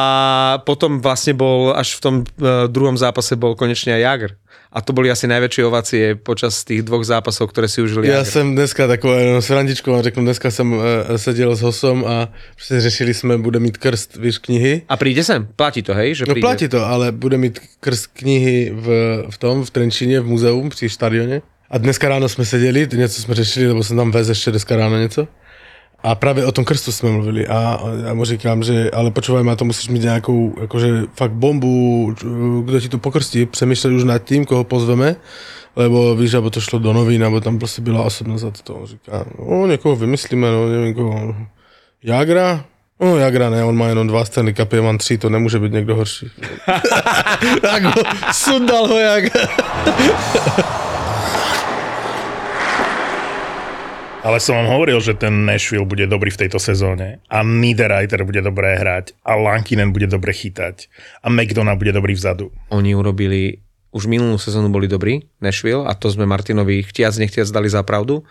potom 0.67 0.99
vlastne 0.99 1.31
bol, 1.31 1.71
až 1.71 1.95
v 1.95 2.01
tom 2.03 2.15
uh, 2.43 2.67
druhom 2.67 2.99
zápase 2.99 3.39
bol 3.39 3.55
konečne 3.55 3.95
aj 3.95 4.01
Jagr. 4.03 4.31
A 4.73 4.81
to 4.81 4.89
boli 4.89 5.05
asi 5.13 5.29
najväčšie 5.29 5.63
ovácie 5.69 6.03
počas 6.17 6.65
tých 6.65 6.81
dvoch 6.81 7.05
zápasov, 7.05 7.53
ktoré 7.53 7.69
si 7.69 7.77
užili 7.85 8.09
Já 8.09 8.25
Jagr. 8.25 8.29
jsem 8.29 8.55
dneska 8.55 8.87
takovou 8.87 9.13
jenom 9.13 9.41
srandičkou 9.41 9.91
vám 9.91 10.01
řeknu, 10.01 10.23
dneska 10.23 10.51
jsem 10.51 10.73
uh, 10.73 10.83
seděl 11.15 11.55
s 11.55 11.61
Hosom 11.61 12.05
a 12.05 12.27
prostě 12.55 12.81
řešili 12.81 13.13
jsme, 13.13 13.37
bude 13.37 13.59
mít 13.59 13.77
krst, 13.77 14.15
víš, 14.17 14.37
knihy. 14.37 14.81
A 14.89 14.97
príde 14.97 15.23
sem? 15.23 15.47
Platí 15.55 15.81
to, 15.85 15.93
hej? 15.93 16.15
Že 16.15 16.25
No 16.27 16.33
príde. 16.33 16.41
platí 16.45 16.67
to, 16.67 16.85
ale 16.85 17.11
bude 17.11 17.37
mít 17.37 17.59
krst 17.79 18.07
knihy 18.17 18.73
v, 18.75 18.87
v 19.29 19.37
tom, 19.37 19.63
v 19.65 19.69
Trenčíně, 19.69 20.19
v 20.19 20.25
muzeu, 20.27 20.69
při 20.69 20.89
stadioně. 20.89 21.41
A 21.69 21.77
dneska 21.77 22.09
ráno 22.09 22.29
jsme 22.29 22.45
seděli, 22.45 22.87
něco 22.95 23.21
jsme 23.21 23.35
řešili, 23.35 23.67
nebo 23.67 23.83
jsem 23.83 23.97
tam 23.97 24.11
vez 24.11 24.29
ještě 24.29 24.51
dneska 24.51 24.75
ráno 24.75 24.97
něco. 24.97 25.27
A 26.03 26.15
právě 26.15 26.45
o 26.45 26.51
tom 26.51 26.65
krstu 26.65 26.91
jsme 26.91 27.09
mluvili 27.09 27.47
a 27.47 27.79
já 28.05 28.13
mu 28.13 28.25
říkám, 28.25 28.63
že 28.63 28.91
ale 28.91 29.11
počúvaj 29.11 29.43
ma, 29.43 29.55
to 29.55 29.65
musíš 29.65 29.89
mít 29.89 30.01
nějakou 30.01 30.55
jakože 30.61 30.87
fakt 31.15 31.31
bombu, 31.31 32.15
kdo 32.65 32.79
ti 32.79 32.89
to 32.89 32.97
pokrstí, 32.97 33.45
přemýšlet 33.45 33.91
už 33.91 34.03
nad 34.03 34.19
tím, 34.19 34.45
koho 34.45 34.63
pozveme, 34.63 35.15
lebo 35.75 36.15
víš, 36.15 36.33
aby 36.33 36.49
to 36.49 36.61
šlo 36.61 36.79
do 36.79 36.93
novín, 36.93 37.21
nebo 37.21 37.41
tam 37.41 37.59
prostě 37.59 37.81
byla 37.81 38.03
osobnost 38.03 38.43
a 38.43 38.51
to 38.63 38.75
on 38.75 38.85
říká, 38.85 39.25
no 39.39 39.67
někoho 39.67 39.95
vymyslíme, 39.95 40.51
no 40.51 40.69
nevím 40.69 40.93
koho, 40.93 41.35
Jagra? 42.03 42.65
No 42.99 43.17
Jagra 43.17 43.49
ne, 43.49 43.63
on 43.63 43.77
má 43.77 43.87
jenom 43.87 44.07
dva 44.07 44.25
Stanley 44.25 44.53
Cupy, 44.53 44.81
mám 44.81 44.97
tři, 44.97 45.17
to 45.17 45.29
nemůže 45.29 45.59
být 45.59 45.73
někdo 45.73 45.95
horší. 45.95 46.31
tak 47.61 47.83
ho, 47.83 48.03
sundal 48.31 48.87
ho 48.87 48.99
Jagra. 48.99 49.47
Ale 54.23 54.39
som 54.39 54.55
vám 54.55 54.71
hovoril, 54.71 55.03
že 55.03 55.19
ten 55.19 55.43
Nashville 55.43 55.83
bude 55.83 56.07
dobrý 56.07 56.31
v 56.31 56.47
tejto 56.47 56.55
sezóne 56.55 57.19
a 57.27 57.43
Niederreiter 57.43 58.23
bude 58.23 58.39
dobré 58.39 58.79
hrať 58.79 59.19
a 59.19 59.35
Lankinen 59.35 59.91
bude 59.91 60.07
dobre 60.07 60.31
chytať 60.31 60.87
a 61.19 61.27
McDonough 61.27 61.75
bude 61.75 61.91
dobrý 61.91 62.15
vzadu. 62.15 62.47
Oni 62.71 62.95
urobili, 62.95 63.59
už 63.91 64.07
minulú 64.07 64.39
sezónu 64.39 64.71
boli 64.71 64.87
dobrí, 64.87 65.27
Nashville, 65.43 65.83
a 65.83 65.91
to 65.91 66.07
sme 66.07 66.23
Martinovi 66.23 66.87
chtiac 66.87 67.19
nechtiac 67.19 67.51
dali 67.51 67.67
za 67.67 67.83
pravdu, 67.83 68.23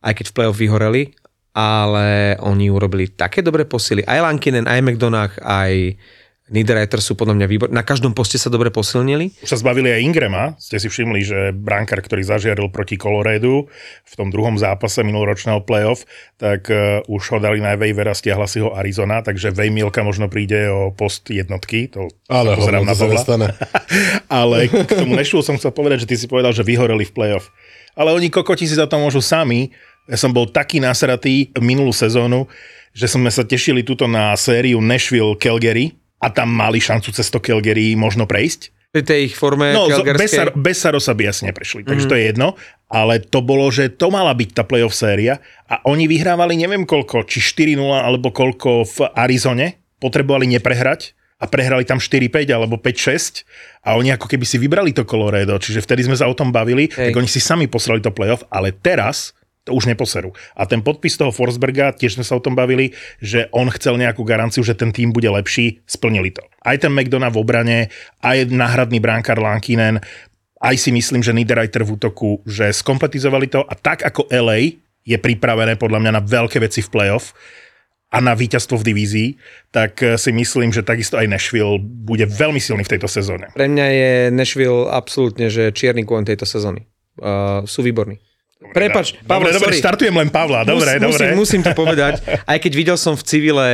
aj 0.00 0.16
keď 0.16 0.24
v 0.24 0.34
play-off 0.40 0.56
vyhoreli, 0.56 1.12
ale 1.52 2.40
oni 2.40 2.72
urobili 2.72 3.04
také 3.12 3.44
dobré 3.44 3.68
posily. 3.68 4.08
Aj 4.08 4.24
Lankinen, 4.24 4.64
aj 4.64 4.80
McDonagh, 4.80 5.36
aj 5.44 6.00
Niederreiter 6.46 7.02
sú 7.02 7.18
podľa 7.18 7.42
mňa 7.42 7.46
výborní. 7.50 7.74
Na 7.74 7.82
každom 7.82 8.14
poste 8.14 8.38
sa 8.38 8.46
dobre 8.46 8.70
posilnili. 8.70 9.34
Už 9.42 9.50
sa 9.50 9.58
zbavili 9.58 9.90
aj 9.90 10.00
Ingrama, 10.06 10.54
ste 10.62 10.78
si 10.78 10.86
všimli, 10.86 11.20
že 11.26 11.38
brankár, 11.50 11.98
ktorý 11.98 12.22
zažiaril 12.22 12.70
proti 12.70 12.94
Coloredu 12.94 13.66
v 14.06 14.14
tom 14.14 14.30
druhom 14.30 14.54
zápase 14.54 15.02
minuloročného 15.02 15.66
playoff, 15.66 16.06
tak 16.38 16.70
uh, 16.70 17.02
už 17.10 17.22
ho 17.34 17.38
dali 17.42 17.58
na 17.58 17.74
Waivera, 17.74 18.14
stiahla 18.14 18.46
si 18.46 18.62
ho 18.62 18.70
Arizona, 18.78 19.26
takže 19.26 19.50
Vejmielka 19.50 20.06
možno 20.06 20.30
príde 20.30 20.70
o 20.70 20.94
post 20.94 21.26
jednotky, 21.34 21.90
to 21.90 22.06
Ale 22.30 22.54
pozerám 22.54 22.86
na 22.86 22.94
to 22.94 23.10
sa 23.10 23.26
Pavla. 23.26 23.50
Ale 24.46 24.70
k 24.70 25.02
tomu 25.02 25.18
Nashville 25.18 25.42
som 25.42 25.58
chcel 25.58 25.74
povedať, 25.74 26.06
že 26.06 26.14
ty 26.14 26.14
si 26.14 26.30
povedal, 26.30 26.54
že 26.54 26.62
vyhoreli 26.62 27.10
v 27.10 27.10
playoff. 27.10 27.50
Ale 27.98 28.14
oni 28.14 28.30
kokoti 28.30 28.70
si 28.70 28.78
za 28.78 28.86
to 28.86 29.02
môžu 29.02 29.18
sami. 29.18 29.74
Ja 30.06 30.14
som 30.14 30.30
bol 30.30 30.46
taký 30.46 30.78
nasratý 30.78 31.50
minulú 31.58 31.90
sezónu, 31.90 32.46
že 32.94 33.10
sme 33.10 33.34
sa 33.34 33.42
tešili 33.42 33.82
tuto 33.82 34.06
na 34.06 34.30
sériu 34.38 34.78
Nashville-Calgary 34.78 36.05
a 36.20 36.26
tam 36.32 36.48
mali 36.48 36.80
šancu 36.80 37.12
cez 37.12 37.28
to 37.28 37.38
Calgary 37.38 37.92
možno 37.94 38.24
prejsť. 38.24 38.72
Pri 38.94 39.02
tej 39.04 39.20
ich 39.28 39.36
forme 39.36 39.76
No, 39.76 39.92
zo- 39.92 40.00
bez, 40.00 40.32
calgarskej. 40.32 40.38
Sar- 40.40 40.54
bez 40.56 40.76
Sarosa 40.80 41.12
by 41.12 41.24
asi 41.28 41.42
neprešli, 41.44 41.84
takže 41.84 42.08
mm. 42.08 42.10
to 42.10 42.16
je 42.16 42.24
jedno. 42.24 42.48
Ale 42.88 43.20
to 43.20 43.44
bolo, 43.44 43.68
že 43.68 43.92
to 43.92 44.08
mala 44.08 44.32
byť 44.32 44.56
tá 44.56 44.62
playoff 44.64 44.96
séria 44.96 45.42
a 45.68 45.82
oni 45.84 46.08
vyhrávali 46.08 46.56
neviem 46.56 46.88
koľko, 46.88 47.28
či 47.28 47.42
4-0 47.42 47.82
alebo 47.82 48.32
koľko 48.32 48.86
v 48.88 48.98
Arizone. 49.12 49.82
Potrebovali 50.00 50.48
neprehrať 50.56 51.12
a 51.36 51.44
prehrali 51.44 51.84
tam 51.84 52.00
4-5 52.00 52.48
alebo 52.48 52.80
5-6 52.80 53.44
a 53.84 54.00
oni 54.00 54.16
ako 54.16 54.24
keby 54.24 54.48
si 54.48 54.56
vybrali 54.56 54.96
to 54.96 55.04
Colorado, 55.04 55.60
čiže 55.60 55.84
vtedy 55.84 56.08
sme 56.08 56.16
sa 56.16 56.24
o 56.28 56.34
tom 56.36 56.48
bavili, 56.48 56.88
Hej. 56.88 57.12
tak 57.12 57.14
oni 57.16 57.28
si 57.28 57.44
sami 57.44 57.68
poslali 57.68 58.00
to 58.00 58.08
playoff, 58.08 58.40
ale 58.48 58.72
teraz 58.72 59.35
to 59.66 59.74
už 59.74 59.90
neposerú. 59.90 60.30
A 60.54 60.64
ten 60.64 60.78
podpis 60.78 61.18
toho 61.18 61.34
Forsberga, 61.34 61.90
tiež 61.90 62.16
sme 62.16 62.24
sa 62.24 62.38
o 62.38 62.44
tom 62.44 62.54
bavili, 62.54 62.94
že 63.18 63.50
on 63.50 63.66
chcel 63.74 63.98
nejakú 63.98 64.22
garanciu, 64.22 64.62
že 64.62 64.78
ten 64.78 64.94
tým 64.94 65.10
bude 65.10 65.26
lepší, 65.26 65.82
splnili 65.90 66.30
to. 66.30 66.46
Aj 66.62 66.78
ten 66.78 66.94
McDonough 66.94 67.34
v 67.34 67.42
obrane, 67.42 67.78
aj 68.22 68.46
náhradný 68.46 69.02
bránkár 69.02 69.42
Lankinen, 69.42 69.98
aj 70.62 70.76
si 70.78 70.94
myslím, 70.94 71.20
že 71.20 71.34
Niederreiter 71.34 71.82
v 71.82 71.98
útoku, 71.98 72.40
že 72.46 72.70
skompletizovali 72.70 73.50
to 73.50 73.60
a 73.66 73.74
tak 73.74 74.06
ako 74.06 74.30
LA 74.30 74.78
je 75.06 75.18
pripravené 75.18 75.76
podľa 75.76 76.00
mňa 76.02 76.12
na 76.14 76.22
veľké 76.22 76.62
veci 76.62 76.80
v 76.80 76.90
playoff 76.90 77.34
a 78.10 78.22
na 78.22 78.38
víťazstvo 78.38 78.78
v 78.80 78.86
divízii, 78.94 79.28
tak 79.74 79.98
eh, 80.02 80.14
si 80.16 80.30
myslím, 80.30 80.70
že 80.70 80.86
takisto 80.86 81.18
aj 81.18 81.26
Nashville 81.26 81.82
bude 81.82 82.24
veľmi 82.24 82.62
silný 82.62 82.86
v 82.86 82.92
tejto 82.96 83.10
sezóne. 83.10 83.50
Pre 83.52 83.66
mňa 83.66 83.86
je 83.86 84.12
Nashville 84.30 84.86
absolútne, 84.88 85.50
že 85.50 85.74
čierny 85.74 86.06
kôň 86.06 86.30
tejto 86.30 86.46
sezóny. 86.46 86.86
Uh, 87.16 87.64
sú 87.64 87.80
výborní. 87.80 88.20
Prepač, 88.56 89.20
Pavel, 89.28 89.52
dobre, 89.52 89.52
dobre, 89.52 89.72
sorry. 89.76 89.82
štartujem 89.84 90.16
len 90.16 90.30
Pavla, 90.32 90.64
dobre, 90.64 90.96
Mus- 90.96 91.12
dobre. 91.12 91.26
Musím, 91.36 91.36
musím 91.36 91.62
to 91.62 91.72
povedať. 91.76 92.24
Aj 92.50 92.56
keď 92.56 92.72
videl 92.72 92.96
som 92.96 93.12
v 93.12 93.24
civile 93.24 93.68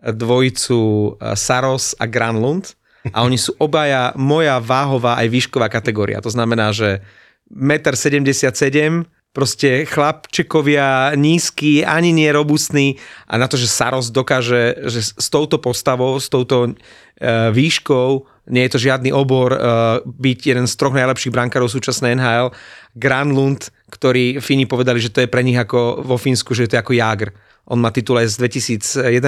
dvojicu 0.00 0.80
eh, 1.20 1.36
Saros 1.36 1.92
a 2.00 2.08
Granlund 2.08 2.74
a 3.12 3.26
oni 3.26 3.34
sú 3.36 3.52
obaja 3.58 4.14
moja 4.14 4.62
váhová 4.62 5.18
aj 5.18 5.26
výšková 5.26 5.66
kategória. 5.66 6.22
To 6.22 6.30
znamená, 6.30 6.70
že 6.70 7.02
1,77 7.50 8.46
m, 8.78 9.02
proste 9.34 9.82
chlapčekovia 9.90 11.10
nízky, 11.18 11.82
ani 11.82 12.14
nie 12.14 12.30
robustný 12.30 13.02
a 13.26 13.42
na 13.42 13.50
to, 13.50 13.58
že 13.58 13.66
Saros 13.66 14.14
dokáže, 14.14 14.86
že 14.86 15.02
s 15.02 15.26
touto 15.32 15.58
postavou, 15.58 16.14
s 16.20 16.30
touto 16.30 16.70
uh, 16.70 17.50
výškou, 17.50 18.22
nie 18.50 18.66
je 18.66 18.72
to 18.74 18.82
žiadny 18.82 19.14
obor, 19.14 19.54
uh, 19.54 20.02
byť 20.02 20.38
jeden 20.54 20.66
z 20.66 20.74
troch 20.74 20.94
najlepších 20.94 21.30
brankárov 21.30 21.70
súčasnej 21.70 22.18
NHL. 22.18 22.50
Granlund, 22.98 23.70
ktorý 23.90 24.42
Fíni 24.42 24.66
povedali, 24.66 24.98
že 24.98 25.14
to 25.14 25.22
je 25.22 25.30
pre 25.30 25.46
nich 25.46 25.54
ako 25.54 26.02
vo 26.02 26.18
Fínsku, 26.18 26.50
že 26.56 26.66
to 26.66 26.74
je 26.74 26.82
ako 26.82 26.96
Jagr. 26.98 27.30
On 27.70 27.78
má 27.78 27.94
titul 27.94 28.18
aj 28.18 28.34
z 28.34 28.34
2011. 28.42 29.22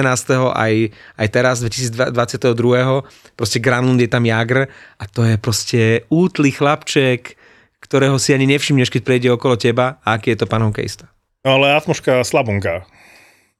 aj, 0.51 0.73
aj 0.91 1.27
teraz, 1.31 1.63
2022. 1.63 2.11
Proste 3.39 3.63
Granlund 3.63 4.03
je 4.03 4.11
tam 4.11 4.27
Jagr 4.27 4.67
a 4.99 5.03
to 5.07 5.23
je 5.23 5.39
proste 5.39 6.03
útly 6.11 6.51
chlapček, 6.51 7.39
ktorého 7.79 8.19
si 8.19 8.35
ani 8.35 8.43
nevšimneš, 8.51 8.91
keď 8.91 9.01
prejde 9.07 9.29
okolo 9.31 9.55
teba 9.55 10.03
a 10.03 10.19
aký 10.19 10.35
je 10.35 10.43
to 10.43 10.51
pán 10.51 10.67
hokejista. 10.67 11.07
No 11.47 11.61
ale 11.61 11.77
Atmoška 11.77 12.25
slabunka. 12.27 12.83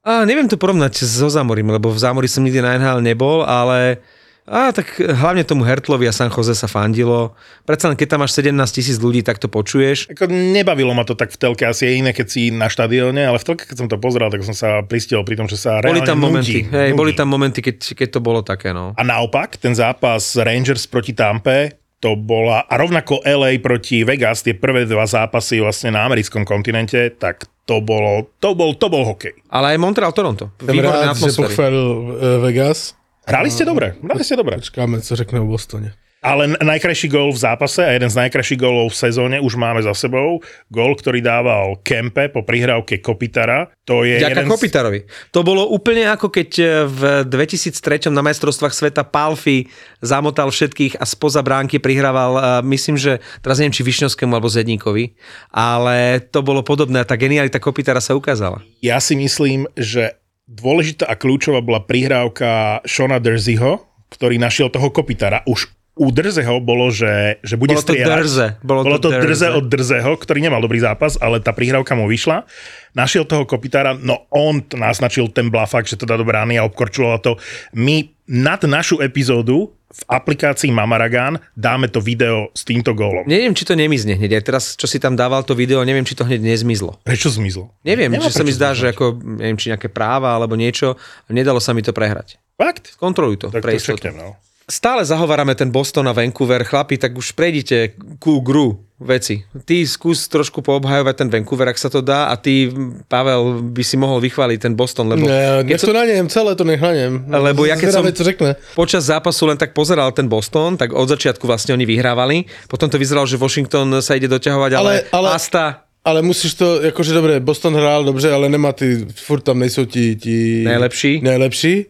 A 0.06 0.22
neviem 0.28 0.46
to 0.46 0.60
porovnať 0.60 1.02
so 1.02 1.30
Zámorím, 1.32 1.74
lebo 1.74 1.90
v 1.90 1.98
Zámori 1.98 2.30
som 2.30 2.46
nikdy 2.46 2.62
na 2.62 2.78
NHL 2.78 3.02
nebol, 3.02 3.42
ale 3.42 4.04
A 4.46 4.70
tak 4.70 5.02
hlavne 5.02 5.42
tomu 5.42 5.66
Hertlovi 5.66 6.06
a 6.06 6.14
San 6.14 6.30
Jose 6.30 6.54
sa 6.54 6.70
fandilo. 6.70 7.34
Predsa 7.66 7.98
keď 7.98 8.08
tam 8.14 8.22
máš 8.22 8.38
17 8.38 8.54
tisíc 8.70 9.02
ľudí, 9.02 9.26
tak 9.26 9.42
to 9.42 9.50
počuješ. 9.50 10.14
Ako 10.14 10.30
nebavilo 10.30 10.94
ma 10.94 11.02
to 11.02 11.18
tak 11.18 11.34
v 11.34 11.38
telke, 11.42 11.66
asi 11.66 11.90
je 11.90 11.92
iné, 11.98 12.14
keď 12.14 12.28
si 12.30 12.54
na 12.54 12.70
štadióne, 12.70 13.26
ale 13.26 13.42
v 13.42 13.46
telke, 13.46 13.66
keď 13.66 13.78
som 13.82 13.88
to 13.90 13.98
pozeral, 13.98 14.30
tak 14.30 14.46
som 14.46 14.54
sa 14.54 14.86
pristihol 14.86 15.26
pri 15.26 15.42
tom, 15.42 15.50
že 15.50 15.58
sa 15.58 15.82
Boli 15.82 16.06
tam 16.06 16.22
momenty, 16.22 16.62
nudí, 16.62 16.70
hej, 16.70 16.94
nudí. 16.94 17.00
boli 17.02 17.12
tam 17.18 17.34
momenty, 17.34 17.66
keď, 17.66 17.98
keď 17.98 18.08
to 18.14 18.20
bolo 18.22 18.46
také, 18.46 18.70
no. 18.70 18.94
A 18.94 19.02
naopak, 19.02 19.58
ten 19.58 19.74
zápas 19.74 20.38
Rangers 20.38 20.86
proti 20.86 21.18
Tampe, 21.18 21.82
to 21.98 22.14
bola, 22.14 22.70
a 22.70 22.74
rovnako 22.78 23.26
LA 23.26 23.58
proti 23.58 24.06
Vegas, 24.06 24.46
tie 24.46 24.54
prvé 24.54 24.86
dva 24.86 25.10
zápasy 25.10 25.58
vlastne 25.58 25.98
na 25.98 26.06
americkom 26.06 26.46
kontinente, 26.46 27.18
tak 27.18 27.50
to 27.66 27.82
bolo, 27.82 28.30
to 28.38 28.54
bol, 28.54 28.78
to 28.78 28.94
bol 28.94 29.02
hokej. 29.10 29.42
Ale 29.50 29.74
aj 29.74 29.78
Montreal, 29.82 30.14
Toronto. 30.14 30.54
Výborné 30.62 31.10
rád, 31.10 31.18
že 31.18 31.34
pochválil 31.34 31.90
eh, 31.90 32.38
Vegas. 32.46 32.94
Hrali 33.26 33.50
ste 33.50 33.66
dobre, 33.66 33.98
hrali 34.06 34.24
ste 34.24 34.38
dobre. 34.38 34.56
Počkáme, 34.62 35.02
co 35.02 35.16
řekne 35.16 35.40
o 35.40 35.46
Bostoně. 35.46 35.94
Ale 36.26 36.58
najkrajší 36.58 37.14
gól 37.14 37.30
v 37.30 37.38
zápase 37.38 37.86
a 37.86 37.94
jeden 37.94 38.10
z 38.10 38.18
najkrajších 38.18 38.58
gólov 38.58 38.90
v 38.90 38.98
sezóne 38.98 39.38
už 39.38 39.62
máme 39.62 39.86
za 39.86 39.94
sebou. 39.94 40.42
Gól, 40.74 40.98
ktorý 40.98 41.22
dával 41.22 41.78
Kempe 41.86 42.34
po 42.34 42.42
prihrávke 42.42 42.98
Kopitara. 42.98 43.70
To 43.86 44.02
je 44.02 44.18
Ďaká 44.18 44.42
jeden 44.42 44.50
z... 44.50 44.54
Kopitarovi. 44.58 45.00
To 45.30 45.46
bolo 45.46 45.70
úplne 45.70 46.10
ako 46.10 46.34
keď 46.34 46.50
e, 46.58 46.66
v 46.90 47.02
2003 47.30 48.10
na 48.10 48.26
majstrovstvách 48.26 48.74
sveta 48.74 49.06
Palfi 49.06 49.70
zamotal 50.02 50.50
všetkých 50.50 50.98
a 50.98 51.06
spoza 51.06 51.46
bránky 51.46 51.78
prihrával, 51.78 52.34
e, 52.34 52.74
myslím, 52.74 52.98
že 52.98 53.22
teraz 53.46 53.62
neviem, 53.62 53.78
či 53.78 53.86
Višňovskému 53.86 54.34
alebo 54.34 54.50
Zedníkovi, 54.50 55.14
ale 55.54 56.26
to 56.34 56.42
bolo 56.42 56.66
podobné 56.66 57.06
tá 57.06 57.14
genialita 57.22 57.62
Kopitara 57.62 58.02
sa 58.02 58.18
ukázala. 58.18 58.66
Ja 58.82 58.98
si 58.98 59.14
myslím, 59.14 59.70
že 59.78 60.18
dôležitá 60.46 61.10
a 61.10 61.18
kľúčová 61.18 61.62
bola 61.62 61.82
prihrávka 61.82 62.82
Shona 62.86 63.18
Derzyho, 63.18 63.86
ktorý 64.14 64.38
našiel 64.38 64.70
toho 64.70 64.94
Kopitara. 64.94 65.42
Už 65.50 65.74
u 65.96 66.12
Drzeho 66.12 66.60
bolo, 66.60 66.92
že, 66.92 67.40
že 67.40 67.56
bude 67.56 67.72
Bolo 67.72 67.88
to 67.88 67.96
strieľať. 67.96 68.20
drze, 68.20 68.48
bolo 68.68 68.80
bolo 68.84 69.00
to 69.00 69.08
to 69.08 69.16
drze 69.16 69.48
drze. 69.48 69.56
od 69.56 69.66
Drzeho, 69.72 70.12
ktorý 70.20 70.40
nemal 70.44 70.60
dobrý 70.60 70.84
zápas, 70.84 71.16
ale 71.16 71.40
tá 71.40 71.56
prihrávka 71.56 71.96
mu 71.96 72.12
vyšla. 72.12 72.44
Našiel 72.92 73.24
toho 73.24 73.48
Kopitára, 73.48 73.96
no 73.96 74.28
on 74.28 74.60
naznačil 74.76 75.32
ten 75.32 75.48
blafak, 75.48 75.88
že 75.88 75.96
to 75.96 76.04
dá 76.04 76.20
do 76.20 76.28
brány 76.28 76.60
a 76.60 76.68
obkorčuloval 76.68 77.24
to. 77.24 77.40
My 77.72 78.12
nad 78.28 78.60
našu 78.68 79.00
epizódu 79.00 79.72
v 79.96 80.02
aplikácii 80.12 80.76
Mamaragan 80.76 81.40
dáme 81.56 81.88
to 81.88 82.04
video 82.04 82.52
s 82.52 82.68
týmto 82.68 82.92
gólom. 82.92 83.24
Neviem, 83.24 83.56
či 83.56 83.64
to 83.64 83.80
nemizne 83.80 84.20
hneď. 84.20 84.40
Aj 84.40 84.44
teraz, 84.44 84.76
čo 84.76 84.92
si 84.92 85.00
tam 85.00 85.16
dával 85.16 85.48
to 85.48 85.56
video, 85.56 85.80
neviem, 85.88 86.04
či 86.04 86.20
to 86.20 86.28
hneď 86.28 86.44
nezmizlo. 86.44 87.00
Prečo 87.08 87.32
zmizlo? 87.32 87.72
Neviem, 87.88 88.12
Nemá 88.12 88.28
či 88.28 88.36
sa 88.36 88.44
mi 88.44 88.52
zdá, 88.52 88.76
že 88.76 88.92
ako, 88.92 89.24
neviem, 89.24 89.56
či 89.56 89.72
nejaké 89.72 89.88
práva 89.88 90.36
alebo 90.36 90.60
niečo, 90.60 91.00
nedalo 91.32 91.64
sa 91.64 91.72
mi 91.72 91.80
to 91.80 91.96
prehrať. 91.96 92.36
Fakt? 92.60 93.00
Kontroluj 93.00 93.40
to, 93.40 93.48
Tak 93.56 93.64
to 93.64 93.80
čeknem, 93.80 94.16
no. 94.20 94.36
Stále 94.66 95.06
zahovárame 95.06 95.54
ten 95.54 95.70
Boston 95.70 96.10
a 96.10 96.14
Vancouver. 96.18 96.66
Chlapi, 96.66 96.98
tak 96.98 97.14
už 97.14 97.38
prejdite 97.38 97.94
ku 98.18 98.42
gru 98.42 98.85
veci. 98.96 99.44
Ty 99.66 99.84
skús 99.84 100.32
trošku 100.32 100.64
poobhajovať 100.64 101.16
ten 101.20 101.28
Vancouver, 101.28 101.68
ak 101.68 101.76
sa 101.76 101.92
to 101.92 102.00
dá 102.00 102.32
a 102.32 102.40
ty, 102.40 102.72
Pavel, 103.12 103.60
by 103.76 103.84
si 103.84 104.00
mohol 104.00 104.24
vychváliť 104.24 104.60
ten 104.62 104.74
Boston, 104.74 105.12
lebo 105.12 105.28
Ne, 105.28 105.64
nech 105.68 105.82
to 105.84 105.92
na 105.94 106.06
něm, 106.08 106.30
celé 106.32 106.56
to 106.56 106.64
nech 106.64 106.80
na 106.82 106.94
něm. 106.96 107.28
Lebo 107.28 107.68
ja 107.68 107.76
keď 107.76 107.92
som- 107.92 108.08
řekne. 108.08 108.56
počas 108.76 109.04
zápasu 109.04 109.46
len 109.52 109.58
tak 109.60 109.76
pozeral 109.76 110.12
ten 110.16 110.28
Boston, 110.32 110.78
tak 110.80 110.96
od 110.96 111.12
začiatku 111.12 111.44
vlastne 111.44 111.76
oni 111.76 111.84
vyhrávali. 111.84 112.48
Potom 112.72 112.88
to 112.88 112.96
vyzeralo, 112.96 113.28
že 113.28 113.36
Washington 113.36 114.00
sa 114.00 114.16
ide 114.16 114.32
doťahovať, 114.32 114.72
ale, 114.74 114.80
Ale- 114.80 115.04
ale- 115.12 115.30
Asta 115.36 115.82
Ale 116.06 116.22
musíš 116.22 116.54
to, 116.54 116.86
jakože 116.86 117.18
dobré, 117.18 117.40
Boston 117.42 117.74
hrál 117.74 118.06
dobře, 118.06 118.30
ale 118.32 118.46
nemá 118.50 118.72
ty, 118.78 119.10
furt 119.26 119.42
tam 119.42 119.58
nejsou 119.60 119.86
ti, 119.90 120.16
ti 120.16 120.62
Nejlepší. 120.62 121.22
nejlepší. 121.22 121.86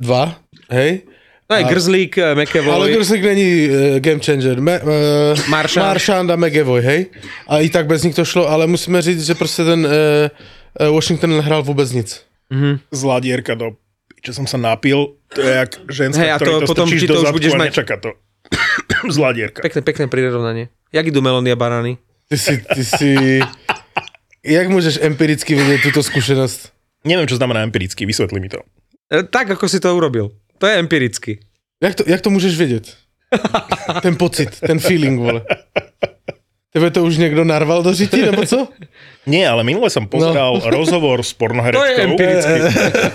Dva, 0.00 0.34
hej. 0.74 1.06
No 1.50 1.56
aj 1.58 1.64
Grzlík, 1.66 2.14
eh, 2.18 2.30
Ale 2.30 2.46
McAvoy. 2.46 2.92
Groslik 2.94 3.22
není 3.26 3.66
uh, 3.66 3.98
game 3.98 4.22
changer. 4.22 4.60
Me, 4.62 4.78
uh, 4.78 4.86
Marchand. 5.50 5.86
Marchand 5.86 6.30
a 6.30 6.36
McAvoy, 6.38 6.82
hej. 6.82 7.00
A 7.50 7.58
i 7.58 7.68
tak 7.70 7.90
bez 7.90 8.06
nich 8.06 8.14
to 8.14 8.24
šlo, 8.24 8.46
ale 8.46 8.66
musíme 8.66 9.02
říct, 9.02 9.26
že 9.26 9.34
prostě 9.34 9.64
ten 9.64 9.82
uh, 9.86 10.94
Washington 10.94 11.30
nehrál 11.30 11.62
vůbec 11.62 11.92
nic. 11.92 12.22
Zlá 12.90 13.20
dierka 13.20 13.54
do... 13.54 13.74
Čo 14.20 14.36
som 14.36 14.44
sa 14.44 14.60
napil, 14.60 15.16
to 15.32 15.40
je 15.40 15.48
jak 15.48 15.70
ženská, 15.88 16.20
Hej, 16.20 16.32
a 16.32 16.38
to 16.38 16.60
to 16.60 16.68
potom 16.68 16.84
ti 16.84 17.08
do 17.08 17.14
to 17.16 17.22
už 17.24 17.32
budeš 17.32 17.56
a 17.56 17.56
mať- 17.56 17.68
nečaká 17.72 17.96
to. 17.96 18.12
Zlá 19.16 19.32
dierka. 19.32 19.64
Pekné, 19.64 19.80
pekné 19.80 20.04
prirovnanie. 20.12 20.68
Jak 20.92 21.08
idú 21.08 21.24
melóny 21.24 21.48
a 21.48 21.56
banány? 21.56 21.96
Ty 22.28 22.36
si, 22.36 22.60
ty 22.60 22.84
si... 22.84 23.40
Jak 24.44 24.68
můžeš 24.68 24.98
empiricky 25.00 25.54
vidět 25.56 25.80
tuto 25.82 26.02
zkušenost? 26.02 26.68
Neviem, 27.04 27.24
čo 27.32 27.40
znamená 27.40 27.64
empiricky, 27.64 28.04
vysvetli 28.04 28.40
mi 28.44 28.52
to. 28.52 28.60
E, 29.08 29.24
Tak, 29.24 29.56
ako 29.56 29.64
si 29.64 29.80
to 29.80 29.88
urobil. 29.96 30.36
To 30.60 30.66
je 30.68 30.74
empiricky. 30.76 31.40
Jak 31.80 31.94
to, 31.94 32.02
jak 32.06 32.20
to 32.20 32.30
můžeš 32.30 32.56
vědět? 32.56 32.84
Ten 34.02 34.16
pocit, 34.16 34.60
ten 34.60 34.78
feeling, 34.78 35.20
vole. 35.20 35.42
Tebe 36.72 36.90
to 36.90 37.02
už 37.04 37.16
někdo 37.16 37.44
narval 37.44 37.82
do 37.82 37.94
řití, 37.94 38.22
nebo 38.22 38.46
co? 38.46 38.68
Nie, 39.26 39.48
ale 39.48 39.64
minule 39.64 39.90
som 39.90 40.06
pozeral 40.06 40.60
no. 40.64 40.70
rozhovor 40.70 41.22
s 41.22 41.32
To 41.32 41.34
je 41.34 41.38
pornoherečkou. 41.38 42.02
empiricky. 42.02 42.58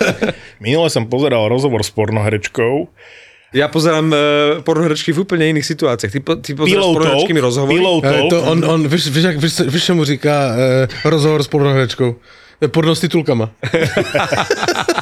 Minule 0.60 0.90
som 0.90 1.06
pozeral 1.08 1.48
rozhovor 1.48 1.82
s 1.82 1.90
pornoherečkou. 1.90 2.88
Ja 3.56 3.68
pozerám 3.72 4.12
uh, 4.12 4.18
pornoherečky 4.60 5.12
v 5.16 5.24
úplne 5.24 5.48
iných 5.56 5.64
situáciách. 5.64 6.12
Ty, 6.12 6.20
po- 6.20 6.36
ty 6.36 6.52
pozeráš 6.52 6.68
s 6.68 6.84
Pillow 6.84 6.92
pornoherečkými 7.00 7.40
rozhovory? 7.40 7.74
Pillow 7.80 7.96
talk. 8.04 8.28
to 8.28 8.38
on, 8.44 8.58
on, 8.64 8.80
víš, 8.88 9.08
víš, 9.08 9.24
jak, 9.24 9.36
víš, 9.40 9.60
víš, 9.72 9.84
čemu 9.84 10.04
říká 10.04 10.36
eh, 10.52 11.08
rozhovor 11.08 11.40
s 11.42 11.48
pornoherečkou? 11.48 12.16
Porno 12.72 12.94
s 12.94 13.00
titulkama. 13.00 13.50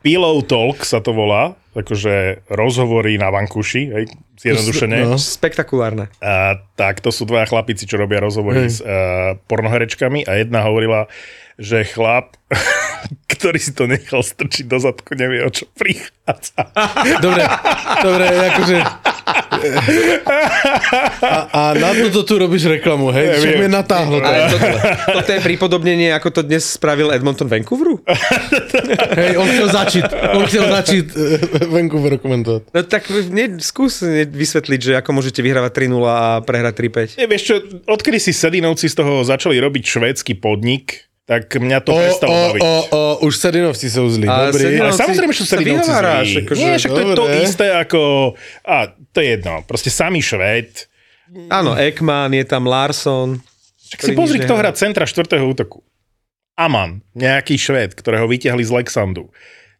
Pillow 0.00 0.40
Talk 0.40 0.82
sa 0.88 1.04
to 1.04 1.12
volá, 1.12 1.60
akože 1.76 2.48
rozhovory 2.48 3.20
na 3.20 3.28
vankuši, 3.28 3.82
hej, 3.92 4.04
zjednodušene. 4.40 4.96
No. 5.04 5.20
Spektakulárne. 5.20 6.08
A, 6.24 6.56
tak 6.74 7.04
to 7.04 7.12
sú 7.12 7.28
dvaja 7.28 7.46
chlapici, 7.52 7.84
čo 7.84 8.00
robia 8.00 8.24
rozhovory 8.24 8.66
Hej. 8.66 8.70
s 8.72 8.78
uh, 8.80 9.36
pornoherečkami 9.44 10.24
a 10.24 10.40
jedna 10.40 10.64
hovorila, 10.64 11.06
že 11.60 11.84
chlap, 11.84 12.40
ktorý 13.32 13.60
si 13.60 13.76
to 13.76 13.84
nechal 13.84 14.24
strčiť 14.24 14.64
do 14.64 14.80
zadku, 14.80 15.12
nevie, 15.12 15.44
o 15.44 15.52
čo 15.52 15.68
prichádza. 15.76 16.72
Dobre, 17.20 17.44
dobre, 18.00 18.24
akože... 18.56 18.76
A, 21.20 21.36
a 21.52 21.60
na 21.76 21.90
toto 22.08 22.24
tu 22.24 22.34
robíš 22.40 22.66
reklamu, 22.66 23.12
hej? 23.12 23.26
Neviem. 23.38 23.66
mi 23.66 23.68
natáhlo 23.68 24.18
to. 24.20 24.26
Ale 24.26 24.48
toto, 24.48 24.68
toto 25.20 25.30
je 25.36 25.40
pripodobnenie, 25.44 26.10
ako 26.16 26.28
to 26.30 26.40
dnes 26.46 26.64
spravil 26.64 27.12
Edmonton 27.12 27.46
Vancouveru? 27.46 28.00
Hej, 29.20 29.36
on 29.36 29.46
chcel 29.46 29.68
začít, 29.68 30.06
on 30.34 30.44
chcel 30.48 30.64
začít 30.70 31.06
uh, 31.12 31.20
Vancouver 31.68 32.18
komentovat. 32.18 32.62
No 32.72 32.80
tak 32.82 33.10
ne, 33.30 33.60
skús 33.60 34.00
vysvetliť, 34.26 34.80
že 34.80 34.92
ako 34.96 35.10
môžete 35.20 35.44
vyhrávať 35.44 35.72
3-0 35.86 36.00
a 36.08 36.40
prehrať 36.40 36.74
3-5. 37.16 37.20
Nie, 37.20 37.28
vieš 37.28 37.42
čo, 37.44 37.54
odkedy 37.90 38.18
si 38.22 38.32
Sedinovci 38.32 38.88
z 38.88 38.94
toho 38.96 39.20
začali 39.26 39.60
robiť 39.60 39.82
švédsky 39.84 40.38
podnik, 40.40 41.09
tak 41.30 41.46
mňa 41.46 41.78
to 41.78 41.90
O, 41.90 41.96
prestalo 41.96 42.32
o, 42.32 42.42
baviť. 42.44 42.60
o, 42.60 42.70
o, 42.90 43.00
už 43.22 43.32
Sedinovci 43.36 43.86
jsou 43.86 44.10
zlí, 44.10 44.26
Ale 44.26 44.46
dobrý. 44.46 44.62
Sedinovci- 44.64 44.82
Ale 44.82 44.98
samozrejme, 44.98 45.30
že 45.30 45.38
sa 45.38 45.50
Sedinovci 45.52 45.78
vyhováraš, 45.86 46.26
zlí. 46.26 46.42
akože, 46.42 46.58
Nie, 46.58 46.72
však 46.74 46.90
to 46.90 46.98
je 46.98 47.06
to 47.14 47.24
isté 47.40 47.66
ako... 47.70 48.00
A, 48.66 48.76
to 48.90 49.18
je 49.20 49.28
jedno. 49.30 49.54
Proste 49.62 49.88
samý 49.88 50.18
Švéd. 50.18 50.90
Áno, 51.46 51.78
Ekman, 51.78 52.34
je 52.34 52.42
tam 52.42 52.66
Larson. 52.66 53.38
Však 53.86 54.00
si 54.02 54.12
pozri, 54.12 54.42
kto 54.42 54.58
hrá 54.58 54.70
centra 54.72 55.06
štvrtého 55.06 55.46
útoku. 55.46 55.86
Aman, 56.58 57.06
nejaký 57.12 57.54
Švéd, 57.54 57.94
ktorého 57.94 58.26
vyťahli 58.26 58.60
z 58.60 58.74
Lexandu. 58.74 59.30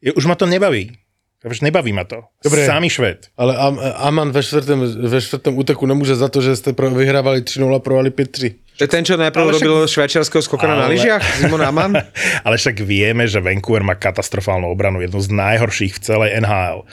Už 0.01 0.25
ma 0.25 0.33
to 0.33 0.47
nebaví. 0.47 1.00
Už 1.41 1.65
nebaví 1.65 1.93
ma 1.97 2.05
to. 2.05 2.21
Dobre. 2.45 2.67
Samý 2.69 2.93
Švéd. 2.93 3.33
Ale 3.33 3.57
Am, 3.57 3.81
Aman 3.97 4.29
ve 4.29 4.43
čtvrtém, 4.45 4.77
ve 5.09 5.21
čtvrtém 5.21 5.59
útoku 5.59 5.87
nemůže 5.87 6.15
za 6.17 6.29
to, 6.29 6.41
že 6.41 6.57
jste 6.57 6.73
pro, 6.73 6.91
vyhrávali 6.91 7.41
3-0 7.41 7.75
a 7.75 7.79
provali 7.79 8.11
5-3. 8.11 8.55
To 8.77 8.85
je 8.85 8.89
ten, 8.89 9.05
čo 9.05 9.17
najprv 9.17 9.43
Ale 9.45 9.53
však- 9.53 9.69
robil 9.69 9.89
švajčiarského 9.89 10.43
skokana 10.45 10.75
na 10.77 10.85
Ale- 10.85 10.93
lyžiach, 10.97 11.25
Simon 11.37 11.65
Aman. 11.65 11.97
Ale 12.45 12.57
však 12.57 12.81
vieme, 12.81 13.25
že 13.29 13.41
Vancouver 13.41 13.81
má 13.85 13.97
katastrofálnu 13.97 14.69
obranu, 14.69 15.01
jednu 15.01 15.21
z 15.21 15.29
najhorších 15.33 15.97
v 15.97 16.01
celej 16.01 16.31
NHL. 16.41 16.85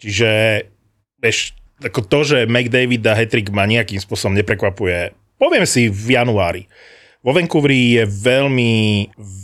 Čiže, 0.00 0.28
vieš, 1.20 1.52
ako 1.84 2.00
to, 2.04 2.18
že 2.24 2.38
McDavid 2.48 3.04
a 3.08 3.16
Hetrik 3.16 3.52
ma 3.52 3.68
nejakým 3.68 4.00
spôsobom 4.00 4.36
neprekvapuje, 4.36 5.12
poviem 5.36 5.64
si 5.68 5.88
v 5.88 6.16
januári. 6.16 6.64
Vo 7.22 7.32
Vancouveri 7.32 8.02
je 8.02 8.04
veľmi, 8.08 8.72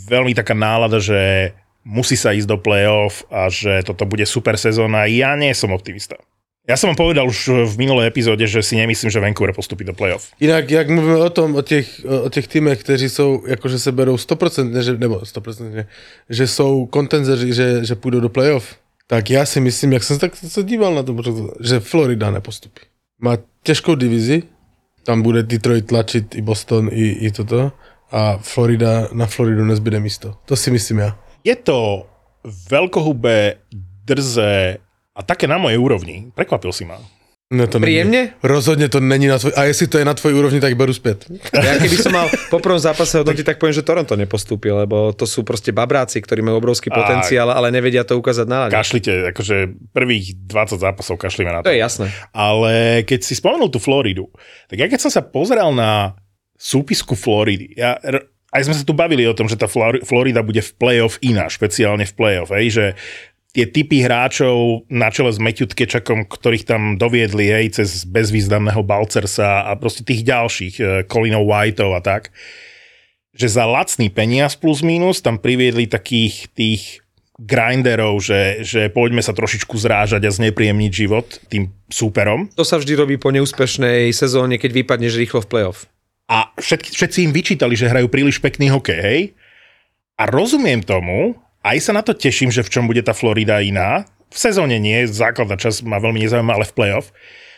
veľmi 0.09 0.33
taká 0.35 0.53
nálada, 0.53 0.99
že 0.99 1.53
musí 1.89 2.21
sa 2.21 2.37
ísť 2.37 2.45
do 2.45 2.61
play-off 2.61 3.25
a 3.33 3.49
že 3.49 3.81
toto 3.81 4.05
bude 4.05 4.29
super 4.29 4.61
sezóna. 4.61 5.09
Ja 5.09 5.33
nie 5.41 5.57
som 5.57 5.73
optimista. 5.73 6.21
Ja 6.69 6.77
som 6.77 6.93
vám 6.93 7.01
povedal 7.01 7.25
už 7.25 7.65
v 7.65 7.75
minulej 7.81 8.13
epizóde, 8.13 8.45
že 8.45 8.61
si 8.61 8.77
nemyslím, 8.77 9.09
že 9.09 9.25
Vancouver 9.25 9.57
postupí 9.57 9.89
do 9.89 9.97
play-off. 9.97 10.29
Jinak, 10.37 10.69
jak 10.69 10.85
mluvíme 10.93 11.17
o 11.17 11.31
tom, 11.33 11.57
o 11.57 11.63
těch, 11.65 12.05
o 12.05 12.29
těch 12.29 12.49
týmech, 12.49 12.85
kteří 12.85 13.09
jsou, 13.09 13.43
jakože 13.47 13.79
se 13.79 13.93
berou 13.93 14.17
100%, 14.17 14.71
ne, 14.71 14.83
že, 14.83 14.93
nebo 15.01 15.25
100%, 15.25 15.71
ne, 15.73 15.89
že 16.29 16.47
jsou 16.47 16.87
kontenzeři, 16.87 17.55
že, 17.55 17.85
že 17.85 17.95
půjdou 17.95 18.21
do 18.21 18.29
playoff, 18.29 18.77
tak 19.07 19.31
já 19.31 19.47
si 19.47 19.61
myslím, 19.61 19.93
jak 19.93 20.05
se 20.05 20.19
tak 20.19 20.37
se 20.37 20.63
díval 20.63 20.95
na 20.95 21.03
to, 21.03 21.17
že 21.61 21.81
Florida 21.81 22.31
nepostupí. 22.31 22.81
Má 23.21 23.37
těžkou 23.63 23.95
divizi, 23.95 24.43
tam 25.05 25.23
bude 25.23 25.43
Detroit 25.43 25.87
tlačit 25.87 26.35
i 26.35 26.43
Boston, 26.43 26.89
i, 26.93 27.09
i 27.09 27.31
toto, 27.31 27.73
a 28.11 28.39
Florida, 28.39 29.09
na 29.13 29.27
Floridu 29.27 29.65
nezbyde 29.65 30.01
místo. 30.01 30.37
To 30.45 30.57
si 30.57 30.71
myslím 30.71 30.99
já. 30.99 31.28
Je 31.43 31.55
to 31.55 32.07
veľkohubé, 32.45 33.61
drze 34.05 34.81
A 35.13 35.21
také 35.21 35.51
na 35.51 35.59
mojej 35.59 35.77
úrovni. 35.77 36.31
Prekvapil 36.33 36.71
si 36.71 36.87
ma. 36.87 36.97
No 37.49 37.65
to 37.65 37.81
Príjemne? 37.81 38.37
Není. 38.37 38.45
Rozhodne 38.45 38.93
to 38.93 39.01
není 39.01 39.25
na 39.25 39.41
tvoj... 39.41 39.57
A 39.57 39.65
jestli 39.65 39.89
to 39.89 39.97
je 39.97 40.05
na 40.05 40.13
tvojej 40.13 40.37
úrovni, 40.37 40.61
tak 40.61 40.77
beru 40.77 40.93
späť. 40.93 41.33
Ja 41.57 41.81
keby 41.81 41.97
som 41.97 42.13
mal 42.13 42.29
po 42.53 42.61
prvom 42.61 42.77
zápase 42.77 43.17
hodnotiť, 43.17 43.41
tak 43.41 43.57
poviem, 43.57 43.73
že 43.73 43.81
Toronto 43.81 44.13
nepostúpil, 44.21 44.77
lebo 44.77 45.17
to 45.17 45.25
sú 45.25 45.49
proste 45.49 45.73
babráci, 45.73 46.21
ktorí 46.21 46.45
majú 46.45 46.61
obrovský 46.61 46.93
potenciál, 46.93 47.49
ale 47.49 47.73
nevedia 47.73 48.05
to 48.05 48.21
ukázať 48.21 48.45
na 48.45 48.69
ľade. 48.69 48.77
Kašlite, 48.77 49.33
akože 49.33 49.57
prvých 49.97 50.37
20 50.45 50.77
zápasov 50.77 51.17
kašlíme 51.17 51.49
na 51.49 51.65
To 51.65 51.67
to. 51.67 51.75
je 51.75 51.81
jasné. 51.81 52.07
Ale 52.37 53.01
keď 53.09 53.21
si 53.25 53.33
spomenul 53.33 53.73
tú 53.73 53.81
Floridu, 53.81 54.29
tak 54.69 54.77
ja 54.77 54.87
keď 54.87 55.09
som 55.09 55.11
sa 55.11 55.25
pozeral 55.25 55.73
na 55.73 56.21
súpisku 56.53 57.17
Floridy, 57.17 57.73
ja, 57.75 57.97
r- 58.05 58.29
aj 58.49 58.63
sme 58.65 58.75
sa 58.77 58.85
tu 58.85 58.97
bavili 58.97 59.29
o 59.29 59.37
tom, 59.37 59.49
že 59.49 59.61
tá 59.61 59.69
Flor- 59.69 60.01
Florida 60.05 60.41
bude 60.41 60.65
v 60.65 60.75
playoff 60.81 61.21
iná, 61.21 61.49
špeciálne 61.53 62.09
v 62.09 62.17
playoff, 62.17 62.51
hej, 62.53 62.67
že 62.73 62.87
tie 63.53 63.65
typy 63.69 64.05
hráčov 64.05 64.87
na 64.93 65.09
čele 65.09 65.33
s 65.33 65.41
Matthew 65.41 65.73
Tkečakom, 65.73 66.29
ktorých 66.29 66.69
tam 66.69 66.83
doviedli, 67.01 67.49
hej, 67.49 67.81
cez 67.81 68.05
bezvýznamného 68.09 68.81
Balcersa 68.85 69.69
a 69.69 69.73
proste 69.77 70.05
tých 70.05 70.25
ďalších, 70.25 70.75
eh, 70.81 70.87
Colinov 71.09 71.49
Whiteov 71.49 71.97
a 71.97 72.01
tak, 72.01 72.33
že 73.37 73.49
za 73.53 73.69
lacný 73.69 74.09
peniaz 74.11 74.57
plus 74.59 74.81
minus 74.81 75.21
tam 75.21 75.39
priviedli 75.39 75.87
takých 75.87 76.51
tých 76.57 76.83
grinderov, 77.39 78.19
že, 78.19 78.67
že 78.67 78.91
poďme 78.91 79.23
sa 79.23 79.31
trošičku 79.31 79.79
zrážať 79.79 80.27
a 80.27 80.35
znepríjemniť 80.35 80.91
život 80.91 81.39
tým 81.47 81.71
súperom. 81.87 82.51
To 82.59 82.67
sa 82.67 82.83
vždy 82.83 82.99
robí 82.99 83.15
po 83.15 83.31
neúspešnej 83.31 84.11
sezóne, 84.11 84.59
keď 84.59 84.83
vypadneš 84.83 85.15
rýchlo 85.15 85.47
v 85.47 85.51
playoff. 85.51 85.87
A 86.29 86.53
všetky, 86.61 86.93
všetci 86.93 87.19
im 87.25 87.33
vyčítali, 87.33 87.73
že 87.73 87.89
hrajú 87.89 88.13
príliš 88.13 88.37
pekný 88.39 88.69
hokej, 88.69 89.01
hej? 89.01 89.21
A 90.21 90.29
rozumiem 90.29 90.85
tomu, 90.85 91.41
aj 91.65 91.79
sa 91.81 91.93
na 91.97 92.05
to 92.05 92.13
teším, 92.13 92.53
že 92.53 92.61
v 92.61 92.73
čom 92.73 92.85
bude 92.85 93.01
tá 93.01 93.17
Florida 93.17 93.65
iná. 93.65 94.05
V 94.29 94.37
sezóne 94.37 94.77
nie, 94.77 95.09
základná 95.09 95.57
časť 95.57 95.89
ma 95.89 95.97
veľmi 95.97 96.21
nezaujíma, 96.21 96.53
ale 96.53 96.69
v 96.69 96.77
playoff. 96.77 97.09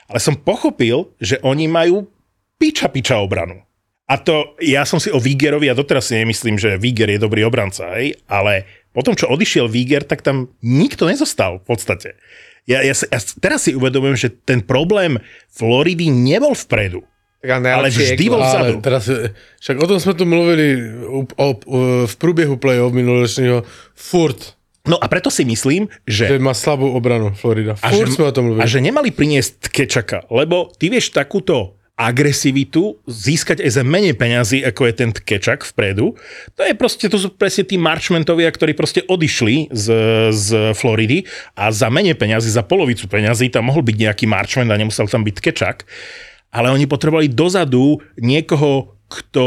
Ale 0.06 0.22
som 0.22 0.38
pochopil, 0.38 1.10
že 1.18 1.42
oni 1.42 1.66
majú 1.66 2.06
piča 2.62 2.92
piča 2.92 3.18
obranu. 3.18 3.58
A 4.10 4.18
to, 4.18 4.58
ja 4.58 4.82
som 4.82 4.98
si 4.98 5.10
o 5.10 5.22
Vigerovi, 5.22 5.70
a 5.70 5.78
doteraz 5.78 6.10
si 6.10 6.18
nemyslím, 6.18 6.58
že 6.58 6.78
Viger 6.78 7.10
je 7.14 7.22
dobrý 7.22 7.46
obranca, 7.46 7.94
hej? 7.94 8.18
ale 8.26 8.66
potom, 8.90 9.14
čo 9.14 9.30
odišiel 9.30 9.70
Viger, 9.70 10.02
tak 10.02 10.26
tam 10.26 10.50
nikto 10.66 11.06
nezostal 11.06 11.62
v 11.62 11.66
podstate. 11.70 12.18
Ja, 12.66 12.82
ja, 12.82 12.90
ja 12.90 13.20
teraz 13.38 13.70
si 13.70 13.74
uvedomujem, 13.78 14.18
že 14.18 14.28
ten 14.34 14.66
problém 14.66 15.22
Floridy 15.46 16.10
nebol 16.10 16.58
vpredu. 16.58 17.06
Tak 17.40 17.64
ale, 17.64 17.88
vždy 17.88 18.24
bol 18.28 18.44
vzadu. 18.44 18.76
Ale 18.76 18.84
teraz, 18.84 19.08
e, 19.08 19.32
však 19.64 19.76
o 19.80 19.86
tom 19.88 19.96
sme 19.96 20.12
tu 20.12 20.28
mluvili 20.28 20.66
o, 21.08 21.24
o, 21.24 21.48
o, 21.48 21.48
v 22.04 22.14
průběhu 22.20 22.60
play-off 22.60 22.92
minuloročného. 22.92 23.64
Furt, 23.96 24.60
No 24.88 24.96
a 24.96 25.12
preto 25.12 25.28
si 25.28 25.44
myslím, 25.44 25.92
že 26.08 26.24
že 26.24 26.40
má 26.40 26.56
slabú 26.56 26.88
obranu 26.96 27.36
Florida. 27.36 27.76
a 27.84 27.92
Furt 27.92 28.08
že, 28.08 28.16
sme 28.16 28.28
o 28.28 28.32
tom 28.32 28.48
mluvili. 28.48 28.64
a 28.64 28.66
že 28.66 28.80
nemali 28.80 29.12
priniesť 29.12 29.68
Kečaka, 29.68 30.24
lebo 30.32 30.72
ty 30.72 30.88
vieš 30.88 31.12
takúto 31.12 31.76
agresivitu 32.00 32.96
získať 33.04 33.60
aj 33.60 33.70
za 33.76 33.84
menej 33.84 34.16
peňazí, 34.16 34.64
ako 34.64 34.88
je 34.88 34.94
ten 34.96 35.10
Kečak 35.12 35.68
vpredu. 35.68 36.16
To 36.56 36.64
je 36.64 36.72
proste, 36.72 37.12
to 37.12 37.20
sú 37.20 37.28
presne 37.28 37.68
tí 37.68 37.76
marchmentovia, 37.76 38.48
ktorí 38.48 38.72
proste 38.72 39.04
odišli 39.04 39.68
z, 39.68 39.86
z 40.32 40.72
Floridy 40.72 41.28
a 41.60 41.68
za 41.68 41.92
menej 41.92 42.16
peňazí, 42.16 42.48
za 42.48 42.64
polovicu 42.64 43.04
peňazí 43.04 43.52
tam 43.52 43.68
mohol 43.68 43.84
byť 43.84 43.96
nejaký 44.00 44.24
marchment 44.24 44.72
a 44.72 44.80
nemusel 44.80 45.04
tam 45.12 45.28
byť 45.28 45.36
Kečak. 45.44 45.84
Ale 46.50 46.70
oni 46.70 46.86
potrebovali 46.86 47.30
dozadu 47.30 48.02
niekoho, 48.18 48.98
kto 49.10 49.46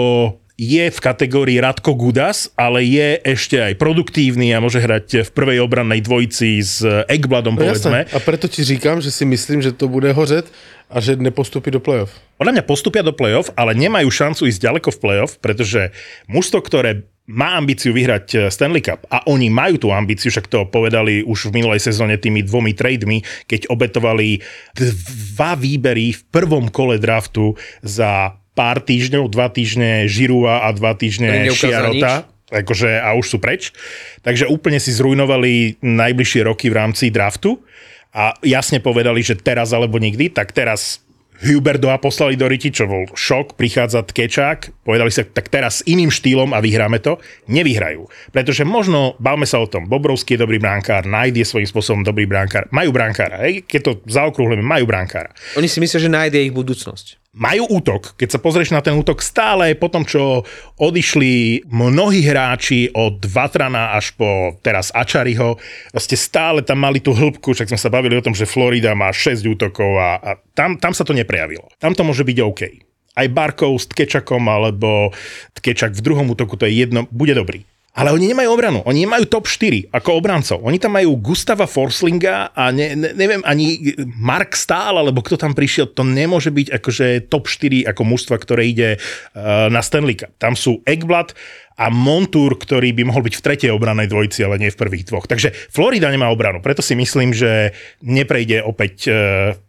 je 0.54 0.86
v 0.86 1.00
kategórii 1.02 1.58
Radko 1.58 1.98
Gudas, 1.98 2.54
ale 2.54 2.86
je 2.86 3.18
ešte 3.26 3.58
aj 3.58 3.74
produktívny 3.82 4.54
a 4.54 4.62
môže 4.62 4.78
hrať 4.78 5.26
v 5.26 5.30
prvej 5.34 5.58
obrannej 5.66 6.06
dvojici 6.06 6.62
s 6.62 6.86
Ekbladom, 7.10 7.58
No 7.58 7.66
povedzme. 7.66 8.06
jasné. 8.06 8.13
A 8.13 8.22
preto 8.22 8.46
ti 8.46 8.62
říkám, 8.62 9.02
že 9.02 9.10
si 9.10 9.26
myslím, 9.26 9.66
že 9.66 9.74
to 9.74 9.89
bude 9.89 10.13
hořet 10.13 10.46
a 10.94 11.02
že 11.02 11.18
nepostupí 11.18 11.74
do 11.74 11.82
play-off. 11.82 12.13
Podľa 12.38 12.54
mňa 12.54 12.63
postupia 12.70 13.02
do 13.02 13.18
play-off, 13.18 13.50
ale 13.58 13.74
nemajú 13.74 14.13
šancu 14.13 14.46
ísť 14.46 14.62
ďaleko 14.62 14.94
v 14.94 15.02
play-off, 15.02 15.42
pretože 15.42 15.89
mužstvo, 16.30 16.62
ktoré 16.62 17.10
má 17.24 17.56
ambíciu 17.56 17.96
vyhrať 17.96 18.28
eh, 18.36 18.39
Stanley 18.52 18.84
Cup 18.84 19.08
a 19.10 19.26
oni 19.26 19.48
majú 19.50 19.80
tú 19.80 19.88
ambíciu, 19.89 20.30
však 20.30 20.52
to 20.52 20.68
povedali 20.70 21.24
už 21.26 21.50
v 21.50 21.63
minulej 21.63 21.82
sezóne 21.82 22.20
tými 22.20 22.44
dvomi 22.46 22.76
trademi, 22.78 23.24
keď 23.48 23.72
obetovali 23.72 24.44
dva 24.76 25.56
výbery 25.58 26.13
v 26.13 26.22
prvom 26.30 26.68
kole 26.70 27.00
draftu 27.00 27.56
za 27.82 28.38
pár 28.54 28.82
týždňov, 28.82 29.30
dva 29.34 29.50
týždne 29.50 30.06
Žirua 30.06 30.66
a 30.66 30.70
dva 30.74 30.94
týždne 30.94 31.50
Šiarota. 31.54 32.30
Akože, 32.54 33.02
a 33.02 33.18
už 33.18 33.26
sú 33.26 33.38
preč. 33.42 33.74
Takže 34.22 34.46
úplne 34.46 34.78
si 34.78 34.94
zrujnovali 34.94 35.82
najbližšie 35.82 36.46
roky 36.46 36.70
v 36.70 36.78
rámci 36.78 37.10
draftu 37.10 37.58
a 38.13 38.38
jasne 38.46 38.78
povedali, 38.78 39.26
že 39.26 39.34
teraz 39.34 39.74
alebo 39.74 39.98
nikdy, 39.98 40.30
tak 40.30 40.54
teraz 40.54 41.02
Huberdoa 41.44 42.00
poslali 42.00 42.39
do 42.39 42.48
Riti, 42.48 42.72
čo 42.72 42.88
bol 42.88 43.10
šok, 43.10 43.58
prichádza 43.60 44.06
Tkečák, 44.06 44.86
povedali 44.86 45.12
sa, 45.12 45.28
tak 45.28 45.50
teraz 45.52 45.82
s 45.82 45.86
iným 45.89 46.13
štýlom 46.13 46.56
a 46.56 46.63
vyhráme 46.63 47.04
to, 47.04 47.20
nevyhrajú. 47.52 48.08
Pretože 48.32 48.63
možno, 48.63 49.20
bavme 49.20 49.44
sa 49.44 49.60
o 49.60 49.68
tom, 49.68 49.89
Bobrovský 49.89 50.38
je 50.38 50.46
dobrý 50.46 50.62
bránkár, 50.62 51.04
Najd 51.04 51.42
je 51.42 51.48
svojím 51.50 51.68
spôsobom 51.68 52.02
dobrý 52.06 52.30
bránkár, 52.30 52.70
majú 52.72 52.96
bránkára, 52.96 53.44
hej? 53.44 53.66
keď 53.66 53.82
to 53.82 53.92
zaokrúhlime, 54.08 54.63
majú 54.63 54.88
bránkára 54.88 55.36
Oni 55.60 55.68
si 55.68 55.84
myslia, 55.84 56.00
že 56.00 56.13
nájde 56.13 56.39
ich 56.39 56.54
budúcnosť. 56.56 57.23
Majú 57.34 57.65
útok. 57.82 58.13
Keď 58.13 58.38
sa 58.38 58.39
pozrieš 58.39 58.69
na 58.69 58.86
ten 58.86 58.93
útok 58.93 59.17
stále, 59.26 59.74
po 59.74 59.89
tom, 59.89 60.06
čo 60.06 60.46
odišli 60.78 61.65
mnohí 61.65 62.22
hráči 62.22 62.93
od 62.93 63.17
Vatrana 63.26 63.98
až 63.98 64.13
po 64.13 64.54
teraz 64.62 64.93
Ačariho, 64.93 65.58
ste 65.98 66.13
stále 66.13 66.62
tam 66.62 66.86
mali 66.86 67.02
tú 67.02 67.12
hĺbku, 67.12 67.58
však 67.58 67.74
sme 67.74 67.82
sa 67.82 67.89
bavili 67.89 68.22
o 68.22 68.26
tom, 68.26 68.38
že 68.38 68.46
Florida 68.46 68.93
má 68.93 69.10
6 69.10 69.41
útokov 69.50 69.98
a, 69.98 70.22
a 70.22 70.30
tam, 70.54 70.78
tam 70.78 70.93
sa 70.93 71.02
to 71.02 71.17
neprejavilo. 71.17 71.65
Tam 71.82 71.98
to 71.98 72.06
môže 72.06 72.22
byť 72.22 72.38
OK. 72.46 72.62
Aj 73.13 73.28
Barkov 73.30 73.82
s 73.82 73.89
Tkečakom 73.89 74.46
alebo 74.46 75.10
Tkečak 75.58 75.98
v 75.98 76.06
druhom 76.06 76.30
útoku, 76.30 76.54
to 76.54 76.69
je 76.69 76.86
jedno, 76.86 77.10
bude 77.10 77.34
dobrý. 77.34 77.65
Ale 77.93 78.10
oni 78.10 78.25
nemajú 78.34 78.49
obranu, 78.49 78.82
oni 78.89 79.06
nemajú 79.06 79.29
top 79.29 79.45
4 79.45 79.93
ako 79.93 80.17
obrancov. 80.17 80.58
Oni 80.65 80.82
tam 80.82 80.97
majú 80.97 81.13
Gustava 81.21 81.69
Forslinga 81.69 82.49
a 82.49 82.73
ne, 82.73 82.97
ne, 82.97 83.13
neviem 83.13 83.45
ani 83.45 83.93
Mark 84.17 84.58
Stahl, 84.58 84.97
alebo 84.97 85.21
kto 85.21 85.38
tam 85.38 85.53
prišiel, 85.53 85.93
to 85.93 86.01
nemôže 86.01 86.49
byť 86.49 86.73
akože 86.73 87.29
top 87.29 87.45
4 87.45 87.86
ako 87.93 88.01
mužstva, 88.01 88.41
ktoré 88.41 88.65
ide 88.65 88.89
uh, 88.97 89.69
na 89.69 89.86
Stanley 89.86 90.17
Cup. 90.17 90.34
Tam 90.41 90.58
sú 90.58 90.82
Ekblad 90.89 91.38
a 91.78 91.90
Montour, 91.90 92.58
ktorý 92.58 92.94
by 92.94 93.04
mohol 93.10 93.26
byť 93.26 93.36
v 93.40 93.46
tretej 93.46 93.72
obranej 93.74 94.10
dvojici, 94.10 94.46
ale 94.46 94.62
nie 94.62 94.74
v 94.74 94.80
prvých 94.80 95.10
dvoch. 95.10 95.26
Takže 95.26 95.54
Florida 95.74 96.10
nemá 96.14 96.30
obranu, 96.30 96.62
preto 96.62 96.86
si 96.86 96.94
myslím, 96.94 97.34
že 97.34 97.74
neprejde 98.06 98.62
opäť 98.62 98.96
uh, 99.10 99.16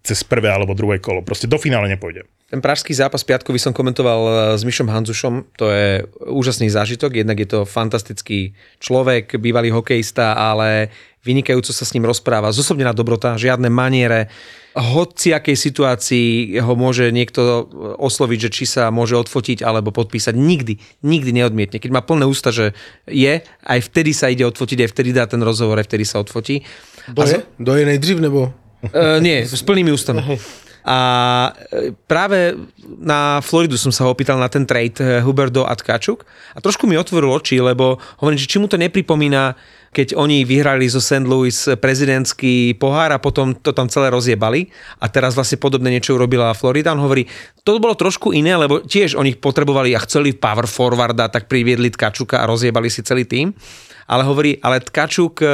cez 0.04 0.20
prvé 0.24 0.52
alebo 0.52 0.76
druhé 0.76 1.00
kolo. 1.00 1.24
Proste 1.24 1.48
do 1.48 1.56
finále 1.56 1.88
nepôjde. 1.88 2.28
Ten 2.54 2.62
pražský 2.62 2.94
zápas 2.94 3.24
piatkový 3.26 3.58
som 3.58 3.74
komentoval 3.74 4.20
e, 4.22 4.32
s 4.54 4.62
Mišom 4.62 4.86
Hanzušom, 4.86 5.58
to 5.58 5.74
je 5.74 6.06
úžasný 6.28 6.70
zážitok, 6.70 7.18
jednak 7.18 7.40
je 7.40 7.48
to 7.50 7.60
fantastický 7.66 8.54
človek, 8.78 9.40
bývalý 9.42 9.74
hokejista, 9.74 10.38
ale 10.38 10.92
vynikajúco 11.26 11.74
sa 11.74 11.82
s 11.82 11.90
ním 11.98 12.06
rozpráva, 12.06 12.54
zosobnená 12.54 12.94
dobrota, 12.94 13.34
žiadne 13.34 13.72
maniere, 13.72 14.30
hociakej 14.74 15.54
situácii 15.54 16.58
ho 16.58 16.74
môže 16.74 17.14
niekto 17.14 17.70
osloviť, 17.98 18.38
že 18.48 18.50
či 18.50 18.64
sa 18.66 18.90
môže 18.90 19.14
odfotiť 19.14 19.62
alebo 19.62 19.94
podpísať. 19.94 20.34
Nikdy, 20.34 20.74
nikdy 21.06 21.30
neodmietne. 21.30 21.78
Keď 21.78 21.90
má 21.94 22.02
plné 22.02 22.26
ústa, 22.26 22.50
že 22.50 22.74
je, 23.06 23.38
aj 23.46 23.78
vtedy 23.86 24.10
sa 24.10 24.26
ide 24.26 24.42
odfotiť, 24.42 24.82
aj 24.82 24.90
vtedy 24.90 25.10
dá 25.14 25.30
ten 25.30 25.38
rozhovor, 25.38 25.78
aj 25.78 25.86
vtedy 25.86 26.02
sa 26.02 26.18
odfotí. 26.18 26.66
Do 27.06 27.22
je? 27.22 27.38
Do 27.62 27.72
je 27.78 27.84
nejdřív, 27.86 28.18
nebo? 28.20 28.50
Uh, 28.84 29.22
nie, 29.22 29.46
s 29.46 29.62
plnými 29.62 29.94
ústami. 29.94 30.20
A 30.84 30.98
e, 31.72 31.96
práve 32.04 32.60
na 32.84 33.40
Floridu 33.40 33.80
som 33.80 33.88
sa 33.88 34.04
ho 34.04 34.12
opýtal 34.12 34.36
na 34.36 34.52
ten 34.52 34.68
trade 34.68 35.00
e, 35.00 35.24
Huberdo 35.24 35.64
a 35.64 35.72
Tkačuk 35.72 36.28
a 36.52 36.60
trošku 36.60 36.84
mi 36.84 36.92
otvoril 37.00 37.32
oči, 37.32 37.56
lebo 37.56 37.96
hovorím, 38.20 38.36
že 38.36 38.44
či 38.44 38.60
mu 38.60 38.68
to 38.68 38.76
nepripomína, 38.76 39.56
keď 39.94 40.18
oni 40.18 40.42
vyhrali 40.42 40.90
zo 40.90 40.98
St. 40.98 41.22
Louis 41.22 41.54
prezidentský 41.54 42.74
pohár 42.74 43.14
a 43.14 43.22
potom 43.22 43.54
to 43.54 43.70
tam 43.70 43.86
celé 43.86 44.10
rozjebali 44.10 44.66
a 44.98 45.06
teraz 45.06 45.38
vlastne 45.38 45.62
podobné 45.62 45.94
niečo 45.94 46.18
urobila 46.18 46.50
Florida. 46.58 46.90
On 46.90 46.98
hovorí, 46.98 47.30
to 47.62 47.78
bolo 47.78 47.94
trošku 47.94 48.34
iné, 48.34 48.58
lebo 48.58 48.82
tiež 48.82 49.14
oni 49.14 49.38
potrebovali 49.38 49.94
a 49.94 50.02
chceli 50.02 50.34
power 50.34 50.66
forwarda, 50.66 51.30
tak 51.30 51.46
priviedli 51.46 51.94
Tkačuka 51.94 52.42
a 52.42 52.50
rozjebali 52.50 52.90
si 52.90 53.06
celý 53.06 53.22
tým. 53.22 53.54
Ale 54.04 54.26
hovorí, 54.26 54.60
ale 54.60 54.84
Tkačuk 54.84 55.40
e, 55.40 55.48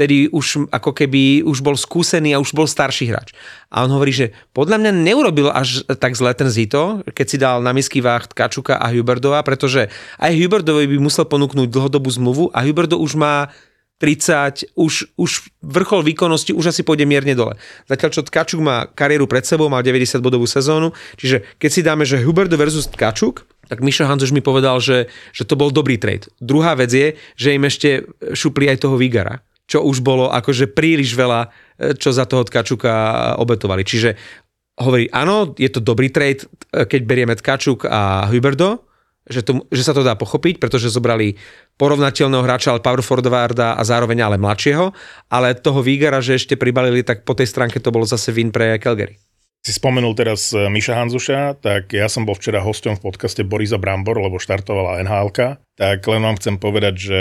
vtedy 0.00 0.32
už 0.32 0.72
ako 0.72 0.96
keby 0.96 1.44
už 1.44 1.60
bol 1.60 1.76
skúsený 1.76 2.32
a 2.32 2.40
už 2.40 2.56
bol 2.56 2.64
starší 2.64 3.12
hráč. 3.12 3.36
A 3.68 3.84
on 3.84 3.92
hovorí, 3.92 4.16
že 4.16 4.32
podľa 4.56 4.80
mňa 4.80 4.92
neurobil 4.96 5.52
až 5.52 5.84
tak 6.00 6.16
zle 6.16 6.32
ten 6.32 6.48
Zito, 6.48 7.04
keď 7.04 7.26
si 7.28 7.36
dal 7.36 7.60
na 7.60 7.76
misky 7.76 8.00
váh 8.00 8.24
Tkačuka 8.24 8.80
a 8.80 8.88
Huberdova, 8.88 9.44
pretože 9.44 9.92
aj 10.16 10.32
Huberdovi 10.32 10.88
by 10.88 10.96
musel 11.04 11.28
ponúknuť 11.28 11.68
dlhodobú 11.68 12.08
zmluvu 12.08 12.48
a 12.56 12.64
Huberdo 12.64 12.96
už 12.96 13.20
má 13.20 13.52
30, 14.00 14.72
už, 14.80 15.12
už 15.20 15.52
vrchol 15.60 16.00
výkonnosti 16.00 16.56
už 16.56 16.72
asi 16.72 16.80
pôjde 16.80 17.04
mierne 17.04 17.36
dole. 17.36 17.60
Zatiaľ, 17.84 18.10
čo 18.16 18.24
Tkačuk 18.24 18.64
má 18.64 18.88
kariéru 18.88 19.28
pred 19.28 19.44
sebou, 19.44 19.68
mal 19.68 19.84
90 19.84 20.24
bodovú 20.24 20.48
sezónu, 20.48 20.96
čiže 21.20 21.44
keď 21.60 21.70
si 21.70 21.84
dáme, 21.84 22.08
že 22.08 22.16
Huberdo 22.16 22.56
versus 22.56 22.88
Tkačuk, 22.88 23.44
tak 23.68 23.84
Mišo 23.84 24.08
Hanzuš 24.08 24.32
mi 24.32 24.40
povedal, 24.40 24.80
že, 24.80 25.12
že 25.36 25.44
to 25.44 25.60
bol 25.60 25.68
dobrý 25.68 26.00
trade. 26.00 26.32
Druhá 26.40 26.72
vec 26.80 26.88
je, 26.88 27.20
že 27.36 27.52
im 27.52 27.68
ešte 27.68 28.08
šupli 28.32 28.72
aj 28.72 28.88
toho 28.88 28.96
Vigara. 28.96 29.44
Čo 29.70 29.86
už 29.86 30.02
bolo 30.02 30.26
akože 30.34 30.74
príliš 30.74 31.14
veľa, 31.14 31.46
e, 31.78 31.94
čo 31.94 32.10
za 32.10 32.26
toho 32.26 32.42
Tkačuka 32.42 32.90
obetovali. 33.38 33.86
Čiže 33.86 34.18
hovorí, 34.82 35.06
áno, 35.14 35.54
je 35.54 35.70
to 35.70 35.78
dobrý 35.78 36.10
trade, 36.10 36.50
e, 36.74 36.82
keď 36.90 37.00
berieme 37.06 37.38
Tkačuk 37.38 37.86
a 37.86 38.26
Huberdo, 38.26 38.90
že, 39.30 39.46
to, 39.46 39.62
že 39.70 39.86
sa 39.86 39.94
to 39.94 40.02
dá 40.02 40.18
pochopiť, 40.18 40.58
pretože 40.58 40.90
zobrali 40.90 41.38
porovnateľného 41.78 42.42
hráča, 42.42 42.74
ale 42.74 42.82
power 42.82 42.98
forwarda 42.98 43.78
a 43.78 43.82
zároveň 43.86 44.26
ale 44.26 44.42
mladšieho, 44.42 44.90
ale 45.30 45.54
toho 45.54 45.86
Vígara, 45.86 46.18
že 46.18 46.34
ešte 46.34 46.58
pribalili, 46.58 47.06
tak 47.06 47.22
po 47.22 47.38
tej 47.38 47.46
stránke 47.46 47.78
to 47.78 47.94
bolo 47.94 48.02
zase 48.02 48.34
win 48.34 48.50
pre 48.50 48.74
Calgary. 48.82 49.14
Si 49.60 49.76
spomenul 49.76 50.16
teraz 50.16 50.56
e, 50.56 50.66
Miša 50.66 50.98
Hanzuša, 50.98 51.60
tak 51.62 51.94
ja 51.94 52.10
som 52.10 52.26
bol 52.26 52.34
včera 52.34 52.64
hosťom 52.64 52.98
v 52.98 53.04
podcaste 53.06 53.44
Borisa 53.46 53.78
Brambor, 53.78 54.18
lebo 54.18 54.40
štartovala 54.40 55.04
nhl 55.04 55.30
tak 55.76 56.00
len 56.04 56.20
vám 56.24 56.36
chcem 56.40 56.56
povedať, 56.56 56.94
že 56.96 57.20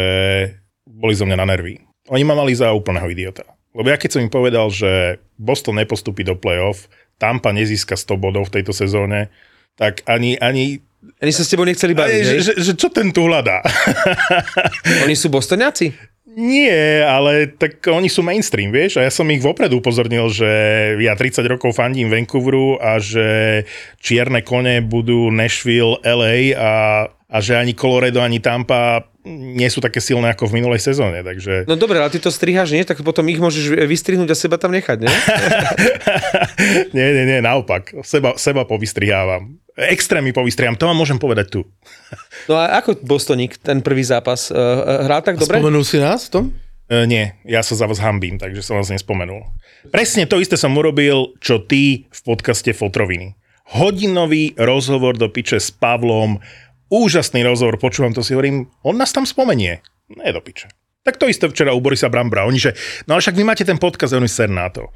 boli 0.88 1.14
zo 1.16 1.28
mňa 1.28 1.38
na 1.38 1.46
nervy. 1.46 1.89
Oni 2.10 2.26
ma 2.26 2.34
mali 2.34 2.58
za 2.58 2.74
úplného 2.74 3.08
idiota. 3.10 3.46
Lebo 3.74 3.88
ja 3.94 3.98
keď 4.02 4.18
som 4.18 4.22
im 4.26 4.34
povedal, 4.34 4.74
že 4.74 5.22
Boston 5.38 5.78
nepostupí 5.78 6.26
do 6.26 6.34
playoff, 6.34 6.90
Tampa 7.22 7.54
nezíska 7.54 7.94
100 7.94 8.18
bodov 8.18 8.50
v 8.50 8.60
tejto 8.60 8.74
sezóne, 8.74 9.30
tak 9.78 10.02
ani, 10.10 10.36
ani 10.42 10.82
Ani 11.22 11.32
sa 11.32 11.48
s 11.48 11.52
tebou 11.54 11.64
nechceli 11.64 11.96
baviť, 11.96 12.12
Aj, 12.12 12.26
že, 12.26 12.38
že, 12.44 12.54
že 12.60 12.74
čo 12.76 12.92
ten 12.92 13.14
tu 13.16 13.30
hľadá? 13.30 13.64
Oni 15.08 15.16
sú 15.16 15.32
bostoniaci? 15.32 15.96
Nie, 16.40 17.04
ale 17.04 17.50
tak 17.50 17.82
oni 17.90 18.06
sú 18.06 18.22
mainstream, 18.22 18.70
vieš, 18.70 19.02
a 19.02 19.04
ja 19.04 19.12
som 19.12 19.26
ich 19.34 19.42
vopred 19.42 19.74
upozornil, 19.74 20.30
že 20.30 20.48
ja 21.02 21.18
30 21.18 21.42
rokov 21.50 21.74
fandím 21.74 22.08
Vancouveru 22.08 22.78
a 22.78 23.02
že 23.02 23.66
čierne 23.98 24.46
kone 24.46 24.80
budú 24.86 25.34
Nashville, 25.34 25.98
LA 26.06 26.54
a, 26.54 26.72
a 27.30 27.38
že 27.46 27.54
ani 27.54 27.78
Colorado, 27.78 28.26
ani 28.26 28.42
Tampa 28.42 29.06
nie 29.30 29.70
sú 29.70 29.78
také 29.86 30.02
silné 30.02 30.34
ako 30.34 30.50
v 30.50 30.58
minulej 30.58 30.82
sezóne, 30.82 31.22
takže... 31.22 31.70
No 31.70 31.78
dobre, 31.78 32.02
ale 32.02 32.10
ty 32.10 32.18
to 32.18 32.34
striháš, 32.34 32.74
nie? 32.74 32.82
Tak 32.82 33.06
potom 33.06 33.30
ich 33.30 33.38
môžeš 33.38 33.86
vystrihnúť 33.86 34.34
a 34.34 34.38
seba 34.38 34.58
tam 34.58 34.74
nechať, 34.74 35.06
nie? 35.06 35.12
nie, 36.98 37.08
nie, 37.14 37.26
nie, 37.30 37.40
naopak. 37.46 37.94
Seba, 38.02 38.34
seba 38.42 38.66
povystrihávam. 38.66 39.62
Extrémy 39.78 40.34
povystrihám, 40.34 40.82
to 40.82 40.90
vám 40.90 40.98
môžem 40.98 41.22
povedať 41.22 41.54
tu. 41.54 41.62
No 42.50 42.58
a 42.58 42.82
ako 42.82 43.06
Bostoník, 43.06 43.62
ten 43.62 43.86
prvý 43.86 44.02
zápas? 44.02 44.50
Uh, 44.50 45.06
hral 45.06 45.22
tak 45.22 45.38
dobre? 45.38 45.62
Spomenul 45.62 45.86
si 45.86 46.02
nás 46.02 46.26
v 46.26 46.32
tom? 46.34 46.46
E, 46.90 47.06
nie, 47.06 47.38
ja 47.46 47.62
sa 47.62 47.78
za 47.78 47.86
vás 47.86 48.02
hambím, 48.02 48.42
takže 48.42 48.66
som 48.66 48.82
vás 48.82 48.90
nespomenul. 48.90 49.46
Presne 49.94 50.26
to 50.26 50.42
isté 50.42 50.58
som 50.58 50.74
urobil, 50.74 51.38
čo 51.38 51.62
ty 51.62 52.10
v 52.10 52.20
podcaste 52.26 52.74
Fotroviny. 52.74 53.38
Hodinový 53.78 54.58
rozhovor 54.58 55.14
do 55.14 55.30
piče 55.30 55.62
s 55.62 55.70
Pavlom, 55.70 56.42
úžasný 56.90 57.46
rozhovor, 57.46 57.78
počúvam 57.78 58.12
to 58.12 58.26
si 58.26 58.34
hovorím, 58.34 58.68
on 58.84 58.98
nás 58.98 59.14
tam 59.14 59.24
spomenie. 59.24 59.82
Ne 60.10 60.34
do 60.34 60.42
piče. 60.42 60.70
Tak 61.06 61.16
to 61.16 61.32
isté 61.32 61.48
včera 61.48 61.72
u 61.72 61.80
Borisa 61.80 62.12
Brambra. 62.12 62.44
Oni, 62.44 62.60
že, 62.60 62.76
no 63.08 63.16
ale 63.16 63.24
však 63.24 63.38
vy 63.38 63.44
máte 63.48 63.64
ten 63.64 63.80
podcast, 63.80 64.14
a 64.14 64.20
oni 64.20 64.28
ser 64.28 64.52
na 64.52 64.68
to. 64.68 64.90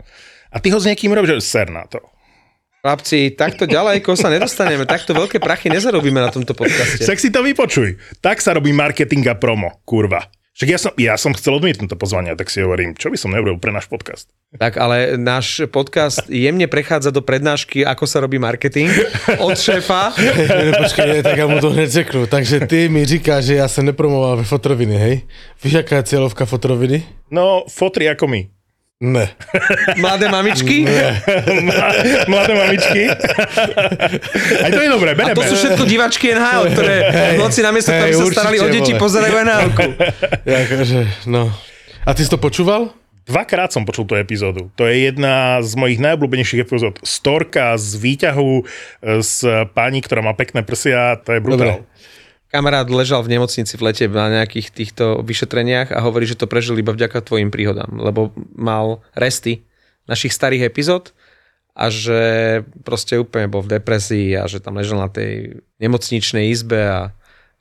A 0.53 0.59
ty 0.59 0.69
ho 0.69 0.77
s 0.77 0.85
niekým 0.85 1.13
robíš, 1.15 1.39
že 1.39 1.57
ser 1.57 1.67
na 1.71 1.87
to. 1.87 2.03
Chlapci, 2.83 3.31
takto 3.39 3.63
ďaleko 3.63 4.11
sa 4.19 4.27
nedostaneme, 4.27 4.83
takto 4.83 5.15
veľké 5.15 5.39
prachy 5.39 5.71
nezarobíme 5.71 6.19
na 6.19 6.27
tomto 6.27 6.51
podcaste. 6.51 7.07
Tak 7.07 7.15
si 7.15 7.31
to 7.31 7.39
vypočuj. 7.39 7.95
Tak 8.19 8.43
sa 8.43 8.51
robí 8.51 8.75
marketing 8.75 9.23
a 9.31 9.39
promo, 9.39 9.79
kurva. 9.87 10.27
Však 10.53 10.69
ja 10.69 10.77
som, 10.77 10.91
ja 11.01 11.15
som 11.17 11.33
chcel 11.33 11.57
odmietnúť 11.57 11.89
to 11.89 11.97
pozvanie, 11.97 12.37
tak 12.37 12.53
si 12.53 12.61
hovorím, 12.61 12.93
čo 12.93 13.09
by 13.09 13.17
som 13.17 13.33
neurobil 13.33 13.57
pre 13.57 13.73
náš 13.73 13.89
podcast. 13.89 14.29
Tak 14.53 14.77
ale 14.77 15.17
náš 15.17 15.65
podcast 15.73 16.29
jemne 16.29 16.69
prechádza 16.69 17.09
do 17.09 17.25
prednášky, 17.25 17.81
ako 17.81 18.05
sa 18.05 18.21
robí 18.21 18.37
marketing 18.37 18.93
od 19.41 19.57
šéfa. 19.57 20.13
Počkej, 20.77 21.25
tak 21.25 21.41
ja 21.41 21.49
mu 21.49 21.57
to 21.57 21.73
hneď 21.73 22.05
řeknu. 22.05 22.29
Takže 22.29 22.69
ty 22.69 22.85
mi 22.85 23.01
říkáš, 23.01 23.49
že 23.49 23.55
ja 23.57 23.65
som 23.65 23.81
nepromoval 23.81 24.37
ve 24.37 24.45
fotroviny, 24.45 24.93
hej? 24.93 25.15
Víš, 25.57 25.81
aká 25.81 26.05
je 26.05 26.13
cieľovka 26.13 26.45
fotroviny? 26.45 27.01
No, 27.33 27.65
fotri 27.65 28.05
ako 28.05 28.29
my. 28.29 28.52
Ne. 29.03 29.27
Mladé 30.03 30.31
mamičky. 30.31 30.87
Mladé 32.31 32.53
mamičky. 32.55 33.11
Aj 34.63 34.71
to 34.71 34.79
je 34.79 34.89
dobré, 34.89 35.11
A 35.11 35.15
bereme. 35.19 35.35
to 35.35 35.43
sú 35.43 35.59
všetko 35.59 35.83
divačky 35.83 36.31
NHL, 36.31 36.71
ktoré 36.71 36.95
v 37.35 37.39
noci 37.43 37.59
namiesto 37.59 37.91
aby 37.91 38.15
hej, 38.15 38.15
sa 38.15 38.25
starali 38.31 38.57
o 38.63 38.67
deti, 38.71 38.95
pozerajú 38.95 39.35
nhl 39.43 39.91
Akože, 40.63 41.27
no. 41.27 41.51
A 42.07 42.15
ty 42.15 42.23
si 42.23 42.31
to 42.31 42.39
počúval? 42.39 42.95
Dvakrát 43.23 43.71
som 43.71 43.87
počul 43.87 44.03
tú 44.03 44.19
epizódu. 44.19 44.67
To 44.75 44.83
je 44.83 45.07
jedna 45.11 45.63
z 45.63 45.79
mojich 45.79 45.99
najobľúbenejších 46.03 46.63
epizód. 46.67 46.99
Storka 47.07 47.79
z 47.79 47.95
výťahu 47.95 48.51
e, 48.59 48.63
s 49.23 49.47
pani, 49.71 50.03
ktorá 50.03 50.19
má 50.19 50.35
pekné 50.35 50.59
prsia, 50.59 51.15
to 51.23 51.31
je 51.31 51.39
brutál. 51.39 51.87
Dobre. 51.87 51.92
Kamarát 52.53 52.85
ležal 52.85 53.25
v 53.25 53.33
nemocnici 53.33 53.73
v 53.73 53.89
lete 53.89 54.05
na 54.05 54.29
nejakých 54.29 54.69
týchto 54.69 55.25
vyšetreniach 55.25 55.89
a 55.89 56.05
hovorí, 56.05 56.29
že 56.29 56.37
to 56.37 56.45
prežil 56.45 56.77
iba 56.77 56.93
vďaka 56.93 57.25
tvojim 57.25 57.49
príhodám, 57.49 57.97
lebo 57.97 58.29
mal 58.53 59.01
resty 59.17 59.65
našich 60.05 60.37
starých 60.37 60.69
epizód 60.69 61.17
a 61.73 61.89
že 61.89 62.21
proste 62.85 63.17
úplne 63.17 63.49
bol 63.49 63.65
v 63.65 63.81
depresii 63.81 64.37
a 64.37 64.45
že 64.45 64.61
tam 64.61 64.77
ležal 64.77 65.01
na 65.01 65.09
tej 65.09 65.65
nemocničnej 65.81 66.53
izbe 66.53 66.77
a 66.77 66.99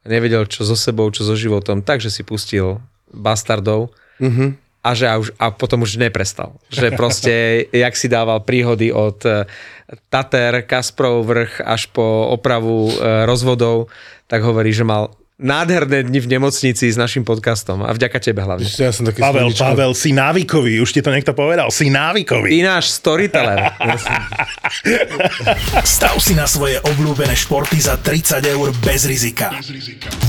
nevedel 0.05 0.45
čo 0.45 0.69
so 0.69 0.77
sebou, 0.77 1.09
čo 1.09 1.25
so 1.25 1.33
životom, 1.33 1.81
takže 1.81 2.13
si 2.13 2.21
pustil 2.21 2.85
Bastardov 3.09 3.97
Mhm. 4.23 4.61
a 4.83 4.91
že 4.99 5.07
a, 5.07 5.15
už, 5.15 5.31
a 5.39 5.55
potom 5.55 5.87
už 5.87 5.95
neprestal. 5.99 6.59
Že 6.71 6.99
proste, 6.99 7.35
jak 7.87 7.95
si 7.95 8.11
dával 8.11 8.43
príhody 8.43 8.91
od 8.91 9.19
eh, 9.27 9.47
Tater, 10.11 10.63
Kasprov 10.67 11.23
vrch 11.27 11.63
až 11.63 11.87
po 11.91 12.31
opravu 12.31 12.91
eh, 12.91 13.27
rozvodov, 13.27 13.91
tak 14.33 14.41
hovorí, 14.41 14.73
že 14.73 14.81
mal 14.83 15.13
nádherné 15.35 16.07
dni 16.07 16.19
v 16.19 16.29
nemocnici 16.31 16.87
s 16.87 16.95
našim 16.95 17.21
podcastom 17.21 17.83
a 17.83 17.91
vďaka 17.91 18.17
tebe 18.17 18.41
hlavne. 18.41 18.63
Ja 18.65 18.89
som 18.89 19.03
taký 19.03 19.19
Pavel, 19.19 19.51
smutný 19.51 19.59
Pavel, 19.59 19.93
si 19.93 20.11
návykový, 20.11 20.79
už 20.79 20.89
ti 20.89 21.01
to 21.01 21.11
niekto 21.11 21.35
povedal, 21.35 21.67
si 21.69 21.91
návykový. 21.91 22.49
Ty 22.49 22.61
náš 22.71 22.95
storyteller. 22.95 23.59
Stav 25.83 26.17
si 26.17 26.33
na 26.33 26.47
svoje 26.47 26.79
obľúbené 26.81 27.35
športy 27.35 27.77
za 27.77 27.99
30 27.99 28.39
eur 28.47 28.71
bez 28.79 29.05
rizika. 29.05 29.51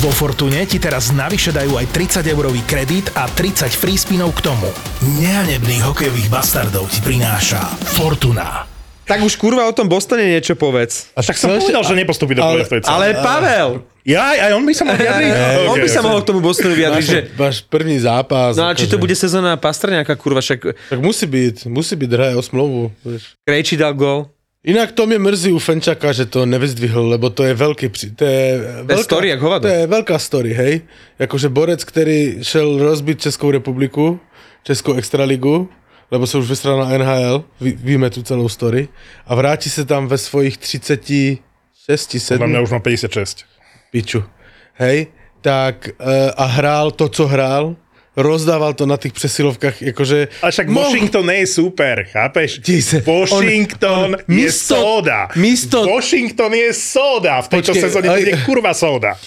Vo 0.02 0.10
Fortune 0.10 0.66
ti 0.66 0.78
teraz 0.78 1.10
navyše 1.10 1.54
dajú 1.54 1.78
aj 1.78 1.88
30 2.20 2.26
eurový 2.26 2.60
kredit 2.63 3.13
a 3.13 3.30
30 3.30 3.70
free 3.70 3.96
spinov 3.96 4.34
k 4.34 4.50
tomu. 4.50 4.68
Nehanebných 5.16 5.84
hokejových 5.84 6.28
bastardov 6.28 6.89
ti 6.89 7.00
prináša 7.00 7.62
Fortuna. 7.94 8.66
tak 9.04 9.20
už 9.20 9.36
kurva 9.36 9.68
o 9.68 9.74
tom 9.74 9.86
Bostone 9.86 10.26
niečo 10.26 10.56
povedz. 10.56 11.12
A 11.13 11.20
však 11.20 11.36
som 11.36 11.48
No 11.48 11.56
ešte- 11.56 11.70
povedal, 11.70 11.84
že 11.84 11.94
nepostupí 11.94 12.34
do 12.34 12.42
ale-. 12.42 12.66
Ale 12.84 13.08
Pavel, 13.16 13.84
Ja, 14.04 14.36
aj 14.36 14.52
on 14.52 14.68
by 14.68 14.74
sa 14.76 14.84
mal 14.84 15.00
vyjadriť? 15.04 15.32
on 15.72 15.80
by 15.80 15.89
sa 15.89 16.02
mohol 16.04 16.20
k 16.22 16.28
tomu 16.28 16.39
Bostonu 16.44 16.76
vyjadriť, 16.76 17.08
Máš, 17.08 17.13
že 17.16 17.20
máš 17.39 17.58
první 17.63 18.00
zápas. 18.00 18.60
No 18.60 18.68
a 18.68 18.76
či 18.76 18.84
to 18.92 19.00
akože. 19.00 19.04
bude 19.04 19.16
sezóna 19.16 19.56
Pastrňáka, 19.56 20.16
kurva, 20.20 20.44
však 20.44 20.60
Tak 20.92 21.00
musí 21.00 21.24
byť, 21.24 21.72
musí 21.72 21.96
byť 21.96 22.10
hraje 22.12 22.36
o 22.36 22.44
smlouvu. 22.44 22.92
Krejči 23.48 23.80
dal 23.80 23.96
gol. 23.96 24.28
Inak 24.63 24.92
to 24.92 25.08
mě 25.08 25.20
mrzí 25.20 25.52
u 25.52 25.60
Fenčaka, 25.60 26.12
že 26.12 26.26
to 26.26 26.46
nevyzdvihl, 26.46 27.08
lebo 27.08 27.30
to 27.30 27.44
je 27.44 27.54
veľký 27.56 27.89
při... 27.89 28.12
To 28.16 28.24
je, 28.26 28.48
To 28.88 28.92
je 28.92 29.04
story 29.04 29.28
jak 29.28 29.39
hovado. 29.39 29.68
To 29.68 29.74
je 29.76 29.88
veľká 29.88 30.16
story, 30.20 30.52
hej. 30.56 30.82
Jakože 31.20 31.50
borec, 31.52 31.84
který 31.84 32.39
šel 32.44 32.80
rozbit 32.80 33.22
Českou 33.22 33.52
republiku, 33.52 34.20
Českou 34.63 34.94
extraligu, 34.96 35.68
lebo 36.12 36.28
se 36.28 36.38
už 36.38 36.48
vysral 36.50 36.80
na 36.80 36.98
NHL, 36.98 37.44
ví, 37.62 37.76
víme 37.76 38.10
tu 38.10 38.24
celou 38.24 38.50
story, 38.50 38.88
a 39.28 39.36
vrátí 39.36 39.70
se 39.70 39.86
tam 39.86 40.08
ve 40.08 40.18
svojich 40.18 40.58
36, 40.58 42.32
Na 42.39 42.48
mňa 42.48 42.60
7, 42.60 42.63
už 42.63 42.72
má 42.72 42.80
56. 42.80 43.44
piču, 43.93 44.23
hej, 44.82 45.08
tak 45.45 45.93
uh, 46.01 46.34
a 46.34 46.45
hrál 46.58 46.91
to, 46.91 47.06
co 47.10 47.27
hrál, 47.29 47.75
rozdával 48.17 48.73
to 48.73 48.86
na 48.86 48.97
tých 48.97 49.13
přesilovkách, 49.13 49.82
jakože... 49.82 50.27
Ale 50.41 50.51
však 50.51 50.67
Moh- 50.69 50.86
Washington 50.86 51.29
je 51.29 51.47
super, 51.47 51.95
chápeš? 52.12 52.60
Ti 52.65 52.82
se- 52.82 53.01
Washington 53.06 53.89
on- 53.91 54.13
on- 54.13 54.19
je 54.27 54.45
místo- 54.49 54.75
sóda. 54.75 55.27
místo- 55.36 55.86
Washington 55.86 56.53
je 56.53 56.73
sóda. 56.73 57.41
V 57.41 57.47
tejto 57.47 57.73
Počkej, 57.73 57.82
sezóne 57.82 58.08
bude 58.13 58.34
kurva 58.45 58.73
sóda. 58.73 59.17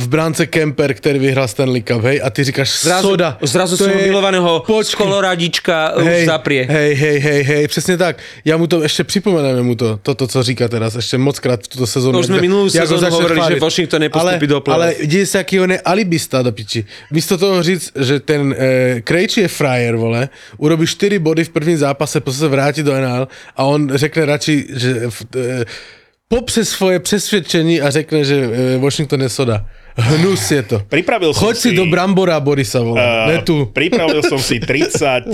V 0.00 0.08
bránce 0.08 0.46
Kemper, 0.46 0.94
který 0.94 1.18
vyhrál 1.18 1.48
Stanley 1.48 1.82
Cup, 1.82 2.02
hej, 2.02 2.20
a 2.24 2.30
ty 2.30 2.44
říkáš 2.44 2.80
Zrazu, 2.82 3.08
soda. 3.08 3.38
zrazu 3.42 3.76
To 3.76 3.88
je- 3.88 3.96
milovaného 4.06 4.62
Počkej. 4.66 5.06
Koloradička 5.06 5.96
už 5.96 6.04
hej, 6.04 6.26
zaprie. 6.26 6.66
Hej, 6.70 6.94
hej, 6.94 7.18
hej, 7.18 7.42
hej, 7.42 7.68
přesně 7.68 7.96
tak. 7.96 8.16
Já 8.44 8.56
mu 8.56 8.66
to 8.66 8.82
ještě 8.82 9.04
připomeneme 9.04 9.62
mu 9.62 9.74
to, 9.74 9.98
toto, 10.02 10.26
co 10.26 10.42
říká 10.42 10.68
teraz, 10.68 10.94
ještě 10.94 11.18
moc 11.18 11.38
krát 11.38 11.60
v 11.64 11.68
tuto 11.68 11.86
sezónu. 11.86 12.12
To 12.12 12.18
už 12.64 12.74
jak 12.74 12.88
ho 12.88 12.98
sezónu 12.98 13.10
hovorili, 13.10 13.40
chválit. 13.40 13.54
že 13.54 13.60
Washington 13.60 14.00
nepostupí 14.00 14.46
do 14.46 14.60
playoff. 14.60 14.82
Ale 14.82 15.06
děje 15.06 15.26
se, 15.26 15.38
jaký 15.38 15.60
on 15.60 15.70
je 15.72 15.80
alibista 15.80 16.42
do 16.42 16.52
piči. 16.52 16.84
Místo 17.10 17.38
toho 17.38 17.62
říct, 17.62 17.92
že 18.00 18.20
ten 18.20 18.54
eh, 18.58 19.00
Krejči 19.00 19.40
je 19.40 19.48
frajer, 19.48 19.96
vole, 19.96 20.28
urobí 20.56 20.86
4 20.86 21.18
body 21.18 21.44
v 21.44 21.48
prvním 21.48 21.76
zápase, 21.78 22.20
potom 22.20 22.38
se 22.38 22.48
vrátí 22.48 22.82
do 22.82 22.94
NHL 23.00 23.28
a 23.56 23.64
on 23.64 23.90
řekne 23.94 24.24
radši, 24.26 24.66
že 24.74 25.02
eh, 25.36 25.64
popře 26.28 26.64
svoje 26.64 27.00
přesvědčení 27.00 27.80
a 27.80 27.90
řekne, 27.90 28.24
že 28.24 28.50
eh, 28.74 28.78
Washington 28.78 29.22
je 29.22 29.28
soda. 29.28 29.66
Hnus 29.94 30.42
je 30.50 30.62
to. 30.62 30.76
Pripravil 30.90 31.30
Choď 31.30 31.56
si 31.56 31.70
do 31.70 31.86
Brambora, 31.86 32.40
Borisa, 32.42 32.82
vole. 32.82 32.98
Uh, 32.98 33.30
ne 33.30 33.38
tu. 33.46 33.70
Pripravil 33.70 34.26
som 34.26 34.42
si 34.42 34.58
32 34.66 35.30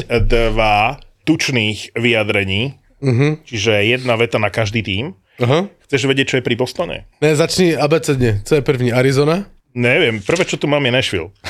tučných 1.24 1.96
vyjadrení, 1.96 2.76
uh-huh. 3.00 3.40
čiže 3.44 3.72
jedna 3.88 4.16
veta 4.20 4.36
na 4.36 4.52
každý 4.52 4.84
tým. 4.84 5.16
Aha. 5.40 5.72
Chceš 5.88 6.04
vedieť, 6.04 6.26
čo 6.28 6.36
je 6.38 6.44
pri 6.44 6.54
Bostone? 6.54 7.08
Ne, 7.24 7.32
začni 7.36 7.76
abecedně. 7.76 8.40
Co 8.44 8.54
je 8.54 8.62
první? 8.62 8.92
Arizona? 8.92 9.48
Neviem, 9.74 10.18
prvé, 10.18 10.42
čo 10.44 10.58
tu 10.58 10.66
mám, 10.66 10.82
je 10.82 10.92
Nashville. 10.92 11.30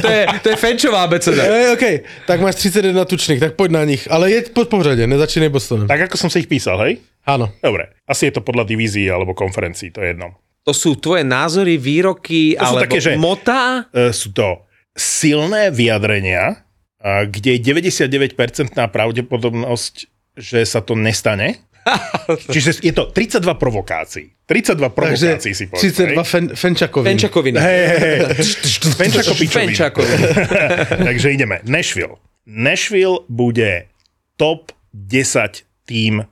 To 0.00 0.08
je, 0.08 0.26
to 0.42 0.48
je 0.48 0.56
Fenčová 0.56 1.02
abeceda. 1.02 1.42
Ej, 1.50 1.66
OK, 1.74 1.84
tak 2.24 2.40
máš 2.40 2.62
31 2.62 3.04
tučných, 3.04 3.40
tak 3.42 3.52
poď 3.58 3.70
na 3.70 3.82
nich. 3.84 4.06
Ale 4.08 4.30
je 4.30 4.48
pod 4.54 4.68
pořade, 4.70 5.06
nezačínaj 5.06 5.50
Bostonem. 5.50 5.90
Tak 5.90 6.08
ako 6.08 6.16
som 6.16 6.30
si 6.30 6.46
ich 6.46 6.48
písal, 6.48 6.78
hej? 6.86 7.02
Áno. 7.26 7.50
Dobre, 7.60 7.92
asi 8.06 8.30
je 8.30 8.38
to 8.38 8.40
podľa 8.40 8.64
divízií 8.64 9.10
alebo 9.10 9.34
konferencií, 9.34 9.90
to 9.90 10.00
je 10.00 10.14
jedno. 10.14 10.38
To 10.62 10.70
sú 10.70 10.94
tvoje 10.94 11.26
názory, 11.26 11.74
výroky, 11.74 12.54
To 12.54 12.62
sú 12.62 12.66
alebo 12.78 12.82
také, 12.86 12.98
že- 13.02 13.18
motá? 13.18 13.90
E, 13.90 14.14
sú 14.14 14.30
to 14.30 14.62
silné 14.94 15.72
vyjadrenia, 15.74 16.62
kde 17.02 17.58
je 17.58 17.60
99% 17.66 18.38
pravdepodobnosť, 18.78 19.94
že 20.38 20.60
sa 20.62 20.78
to 20.84 20.94
nestane. 20.94 21.58
Čiže 22.54 22.78
je 22.78 22.94
to 22.94 23.10
32 23.10 23.42
provokácií. 23.58 24.30
32 24.46 24.86
provokácií 24.94 25.50
si 25.50 25.66
povedal. 25.66 26.22
32 26.22 26.22
fen. 26.22 26.44
Fenčakoviny. 26.54 27.58
Hej, 27.58 27.82
hej, 27.82 27.98
hej. 27.98 28.18
Fenčakopičoviny. 29.02 29.74
Fenčakoviny. 29.74 30.24
Takže 31.10 31.26
ideme. 31.34 31.58
Nashville. 31.66 32.22
Nashville 32.46 33.26
bude 33.26 33.90
top 34.38 34.70
10 34.94 35.66
tým 35.90 36.22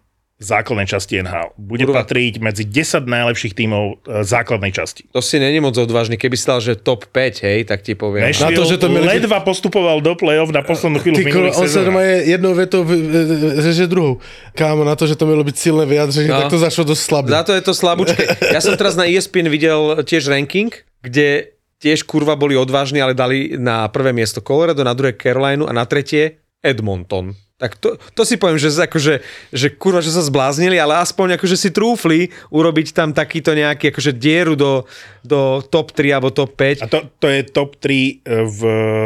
základnej 0.41 0.89
časti 0.89 1.21
NHL. 1.21 1.53
Bude 1.55 1.85
Kurva. 1.85 2.01
patriť 2.01 2.41
medzi 2.41 2.65
10 2.65 3.05
najlepších 3.05 3.53
tímov 3.53 3.85
e, 4.01 4.25
základnej 4.25 4.73
časti. 4.73 5.05
To 5.11 5.21
si 5.21 5.37
není 5.37 5.61
moc 5.61 5.77
odvážny. 5.77 6.17
Keby 6.17 6.33
si 6.33 6.45
dal, 6.45 6.59
že 6.59 6.75
top 6.75 7.05
5, 7.07 7.45
hej, 7.45 7.59
tak 7.63 7.81
ti 7.81 7.93
poviem. 7.93 8.25
Nashville 8.27 8.49
Na 8.49 8.57
to, 8.57 8.65
že 8.65 8.77
to 8.77 8.89
mieli 8.89 9.21
ledva 9.21 9.39
postupoval 9.39 10.01
do 10.01 10.17
play-off 10.17 10.49
na 10.49 10.61
poslednú 10.61 10.97
chvíľu 10.99 11.17
Ty 11.17 11.25
minulých 11.27 11.55
on 11.55 11.69
sa 11.69 11.81
doma 11.83 12.01
je 12.01 12.17
jednou 12.31 12.53
vetou 12.53 12.81
vy- 12.81 12.97
vy- 12.99 13.29
řeže 13.63 13.85
druhou. 13.85 14.17
Kámo, 14.53 14.81
na 14.81 14.97
to, 14.97 15.05
že 15.05 15.15
to 15.15 15.25
malo 15.25 15.45
byť 15.45 15.57
silné 15.59 15.85
vyjadrenie, 15.85 16.27
No. 16.27 16.41
tak 16.41 16.49
to 16.49 16.59
zašlo 16.59 16.85
dosť 16.87 17.03
slabé. 17.05 17.29
Za 17.31 17.43
to 17.45 17.53
je 17.53 17.63
to 17.63 17.73
slabúčke. 17.73 18.25
Ja 18.57 18.59
som 18.59 18.73
teraz 18.75 18.97
na 18.97 19.05
E 19.05 19.15
ESPN 19.15 19.47
videl 19.47 19.79
tiež 20.03 20.25
ranking, 20.27 20.73
kde 20.99 21.53
tiež 21.77 22.03
kurva 22.03 22.33
boli 22.33 22.57
odvážni, 22.57 22.97
ale 22.99 23.13
dali 23.13 23.55
na 23.55 23.85
prvé 23.87 24.11
miesto 24.11 24.41
Colorado, 24.41 24.81
na 24.81 24.93
druhé 24.93 25.13
Carolinu 25.13 25.65
a 25.65 25.73
na 25.73 25.85
tretie 25.85 26.41
Edmonton. 26.61 27.37
Tak 27.61 27.77
to, 27.77 28.01
to 28.17 28.23
si 28.25 28.41
poviem, 28.41 28.57
že 28.57 28.73
akože, 28.73 29.21
že 29.53 29.69
kurva, 29.77 30.01
že 30.01 30.09
sa 30.09 30.25
zbláznili, 30.25 30.81
ale 30.81 30.97
aspoň 30.97 31.37
akože 31.37 31.61
si 31.61 31.69
trúfli 31.69 32.33
urobiť 32.49 32.97
tam 32.97 33.13
takýto 33.13 33.53
nejaký 33.53 33.93
akože 33.93 34.17
dieru 34.17 34.57
do, 34.57 34.89
do 35.21 35.61
top 35.69 35.93
3 35.93 36.17
alebo 36.17 36.33
top 36.33 36.57
5. 36.57 36.81
A 36.81 36.87
to, 36.89 37.05
to 37.21 37.29
je 37.29 37.45
top 37.45 37.77
3 37.77 38.25
v 38.25 38.61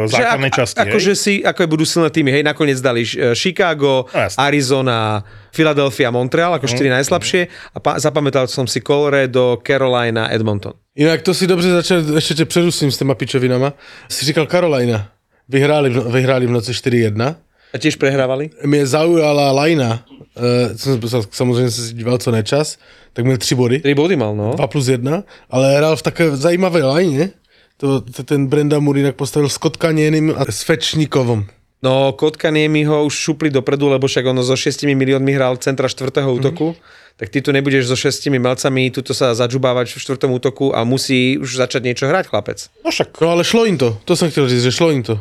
základnej 0.07 0.55
ak- 0.55 0.57
časti, 0.63 0.79
Akože 0.79 1.13
si, 1.19 1.43
ako 1.43 1.67
budú 1.67 1.83
silné 1.83 2.07
týmy, 2.07 2.31
hej, 2.31 2.47
nakoniec 2.47 2.79
dali 2.79 3.03
eh, 3.03 3.35
Chicago, 3.35 4.07
No, 4.07 4.19
jasne. 4.23 4.39
Arizona, 4.39 5.19
Philadelphia, 5.51 6.07
Montreal, 6.15 6.55
ako 6.55 6.67
štyri 6.71 6.87
najslabšie 6.87 7.41
a 7.75 7.77
pa, 7.83 7.99
zapamätal 7.99 8.47
som 8.47 8.63
si 8.67 8.79
Colorado, 8.79 9.59
Carolina, 9.67 10.31
Edmonton. 10.31 10.73
Jinak 10.95 11.21
to 11.27 11.33
si 11.33 11.47
dobře 11.47 11.69
začal, 11.71 11.99
ještě 12.15 12.33
tě 12.33 12.45
přerusím 12.45 12.91
s 12.91 12.97
těma 12.97 13.15
pičovinama. 13.15 13.73
Si 14.09 14.25
říkal 14.25 14.45
Carolina. 14.47 15.11
Vyhráli, 15.49 15.89
v 15.89 15.95
no- 15.95 16.01
vyhráli 16.11 16.47
v 16.47 16.51
noci 16.51 16.71
4-1. 16.71 17.35
A 17.73 17.77
tiež 17.77 17.95
prehrávali? 17.95 18.49
Mě 18.65 18.87
zaujala 18.87 19.51
Lajna, 19.51 20.05
uh, 20.37 20.75
jsem 20.75 21.01
sa- 21.01 21.27
samozřejmě 21.31 21.71
se 21.71 21.93
díval 21.93 22.17
co 22.17 22.31
nečas, 22.31 22.77
tak 23.13 23.25
měl 23.25 23.37
tři 23.37 23.55
body, 23.55 23.79
3 23.79 23.93
body 23.95 24.15
mal, 24.15 24.35
no. 24.35 24.53
2 24.55 24.67
plus 24.67 24.87
1, 24.87 25.23
ale 25.49 25.77
hrál 25.77 25.95
v 25.95 26.01
takové 26.01 26.37
zajímavé 26.37 26.83
lajně. 26.83 27.29
To, 27.77 28.01
to 28.01 28.23
ten 28.23 28.47
Brenda 28.47 28.79
Moore 28.79 28.99
jinak 28.99 29.15
postavil 29.15 29.49
s 29.49 29.57
Kotkanienim 29.57 30.33
a 30.37 30.45
s 30.51 30.63
Fečníkovom. 30.63 31.45
No, 31.83 32.13
Kotkaniemi 32.17 32.83
ho 32.83 33.05
už 33.05 33.13
šupli 33.13 33.49
dopredu, 33.51 33.87
lebo 33.89 34.07
však 34.07 34.25
ono 34.25 34.41
so 34.43 34.55
6 34.55 34.87
miliónmi 34.95 35.35
hral 35.35 35.57
centra 35.59 35.87
štvrtého 35.87 36.33
útoku. 36.33 36.75
Tak 37.15 37.29
ty 37.29 37.41
tu 37.41 37.51
nebudeš 37.51 37.85
so 37.87 37.95
šestimi 37.95 38.39
malcami 38.39 38.91
tuto 38.91 39.13
sa 39.13 39.31
zadžubávať 39.35 39.93
v 39.93 39.99
štvrtom 40.01 40.31
útoku 40.35 40.75
a 40.75 40.83
musí 40.83 41.37
už 41.37 41.55
začať 41.61 41.83
niečo 41.83 42.07
hrať, 42.09 42.27
chlapec. 42.27 42.57
No 42.83 42.91
však 42.91 43.21
No 43.21 43.27
ale 43.37 43.43
šlo 43.43 43.65
im 43.69 43.77
to, 43.77 43.97
to 44.05 44.15
jsem 44.15 44.31
chtěl 44.31 44.49
říct, 44.49 44.63
že 44.63 44.71
šlo 44.71 44.91
im 44.91 45.03
to. 45.03 45.19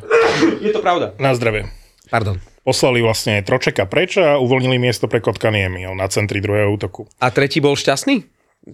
Je 0.61 0.73
to 0.73 0.79
pravda. 0.83 1.13
na 1.19 1.35
zdravie. 1.35 1.69
Pardon. 2.11 2.37
Poslali 2.65 3.05
vlastne 3.05 3.45
Tročeka 3.45 3.85
preč 3.85 4.17
a 4.17 4.41
uvoľnili 4.41 4.81
miesto 4.81 5.05
pre 5.05 5.21
Kotkaniemi 5.21 5.85
na 5.93 6.09
centri 6.09 6.41
druhého 6.41 6.73
útoku. 6.73 7.05
A 7.21 7.29
tretí 7.29 7.61
bol 7.61 7.77
šťastný? 7.77 8.25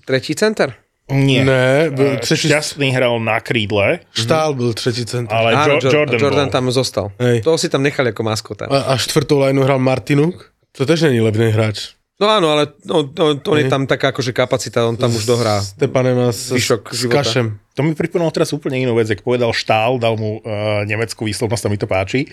Tretí 0.06 0.34
center? 0.38 0.78
Nie. 1.10 1.42
Ne, 1.42 1.86
E, 1.86 1.90
byl 1.90 2.22
třetí, 2.22 2.46
Šťastný 2.46 2.94
hral 2.94 3.18
na 3.18 3.42
krídle, 3.42 3.98
Štál 4.14 4.54
byl 4.54 4.72
třetí 4.78 5.02
center. 5.06 5.34
ale 5.36 5.54
Áno, 5.58 5.74
jo- 5.74 5.80
Jo- 5.82 5.90
Jordan, 6.06 6.20
Jordan 6.22 6.46
bol. 6.46 6.54
tam 6.54 6.64
zostal. 6.70 7.10
Hej. 7.18 7.42
Toho 7.42 7.58
si 7.58 7.66
tam 7.66 7.82
nechali 7.82 8.14
ako 8.14 8.22
maskota. 8.22 8.70
A, 8.70 8.94
a 8.94 8.98
čtvrtou 8.98 9.42
lajnu 9.42 9.62
hrál 9.66 9.82
Martinuk, 9.82 10.54
to 10.70 10.86
tež 10.86 11.02
není 11.10 11.18
levný 11.18 11.50
hráč. 11.50 11.98
No 12.20 12.28
áno, 12.28 12.52
ale 12.52 12.76
on, 12.92 13.08
on, 13.16 13.40
on 13.40 13.56
je 13.56 13.64
tam 13.72 13.88
taká 13.88 14.12
akože 14.12 14.36
kapacita, 14.36 14.84
on 14.84 14.92
tam 14.92 15.08
už 15.08 15.24
dohrá. 15.24 15.64
Stepanem 15.64 16.20
a 16.20 16.28
s, 16.28 16.52
s. 16.52 17.08
Kašem. 17.08 17.56
To 17.72 17.80
mi 17.80 17.96
pripomínalo 17.96 18.28
teraz 18.28 18.52
úplne 18.52 18.76
inú 18.76 18.92
vec, 18.92 19.08
jak 19.08 19.24
povedal 19.24 19.56
Štál, 19.56 19.96
dal 19.96 20.20
mu 20.20 20.36
uh, 20.44 20.84
nemeckú 20.84 21.24
výslovnosť, 21.24 21.64
a 21.64 21.68
mi 21.72 21.80
to 21.80 21.88
páči. 21.88 22.28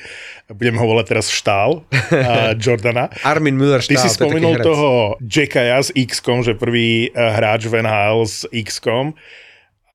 Budem 0.52 0.76
ho 0.76 0.84
volať 0.84 1.16
teraz 1.16 1.32
Štál, 1.32 1.88
uh, 1.88 2.52
Jordana. 2.62 3.08
Armin 3.24 3.56
Müller 3.56 3.80
Ty 3.80 3.96
štál, 3.96 4.04
si 4.04 4.12
to 4.12 4.12
je 4.12 4.12
taký 4.12 4.20
spomenul 4.28 4.54
herec. 4.60 4.68
toho 4.68 4.90
JK'a 5.24 5.80
s 5.80 5.90
X-kom, 5.96 6.44
že 6.44 6.60
prvý 6.60 7.08
uh, 7.16 7.32
hráč 7.40 7.72
v 7.72 7.80
NHL 7.80 8.28
s 8.28 8.44
X-kom. 8.52 9.16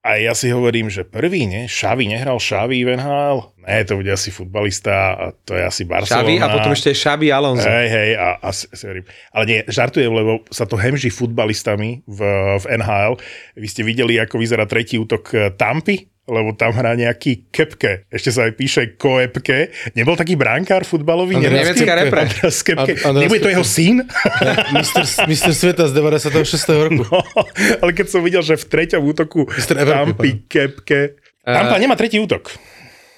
A 0.03 0.19
ja 0.19 0.35
si 0.35 0.51
hovorím, 0.51 0.91
že 0.91 1.07
prvý, 1.07 1.47
nie? 1.47 1.71
Šavi, 1.71 2.11
nehral 2.11 2.43
Šavi 2.43 2.83
v 2.83 2.99
NHL? 2.99 3.55
Ne, 3.63 3.87
to 3.87 4.03
bude 4.03 4.11
asi 4.11 4.35
futbalista 4.35 5.15
a 5.15 5.25
to 5.31 5.55
je 5.55 5.63
asi 5.63 5.87
Barcelona. 5.87 6.27
Xavi 6.27 6.35
a 6.43 6.47
potom 6.51 6.75
ešte 6.75 6.91
Xavi 6.91 7.31
Alonso. 7.31 7.71
Hej, 7.71 7.87
hej, 7.87 8.11
a, 8.19 8.35
a 8.43 8.49
si, 8.51 8.67
si 8.75 8.83
hovorím, 8.83 9.07
ale 9.31 9.45
nie, 9.47 9.61
žartujem, 9.71 10.11
lebo 10.11 10.43
sa 10.51 10.67
to 10.67 10.75
hemží 10.75 11.07
futbalistami 11.07 12.03
v, 12.03 12.21
v 12.59 12.65
NHL. 12.83 13.15
Vy 13.55 13.67
ste 13.71 13.87
videli, 13.87 14.19
ako 14.19 14.43
vyzerá 14.43 14.67
tretí 14.67 14.99
útok 14.99 15.25
eh, 15.39 15.55
Tampy? 15.55 16.12
Lebo 16.23 16.55
tam 16.55 16.71
hrá 16.71 16.95
nejaký 16.95 17.51
Kepke. 17.51 18.07
Ešte 18.07 18.31
sa 18.31 18.47
aj 18.47 18.55
píše 18.55 18.83
Koepke. 18.95 19.75
Nebol 19.99 20.15
taký 20.15 20.39
bránkár 20.39 20.87
futbalový? 20.87 21.35
Nemecký? 21.35 21.83
Nemecká 21.83 21.93
repre. 21.99 22.21
Andreas 22.31 22.59
Kepke. 22.63 22.93
An- 23.03 23.11
Andreas 23.11 23.23
Nebude 23.27 23.43
to 23.43 23.51
jeho 23.51 23.67
syn? 23.67 23.97
Mistr, 24.79 25.03
mistr 25.27 25.51
sveta 25.51 25.91
z 25.91 25.93
96. 25.99 26.63
roku. 26.71 27.03
No, 27.11 27.27
ale 27.83 27.91
keď 27.91 28.07
som 28.07 28.23
videl, 28.23 28.39
že 28.47 28.55
v 28.55 28.65
treťom 28.71 29.03
útoku 29.03 29.51
Tampy, 29.51 30.47
Kepke... 30.47 31.19
Tampa 31.43 31.75
nemá 31.83 31.99
tretí 31.99 32.23
útok. 32.23 32.55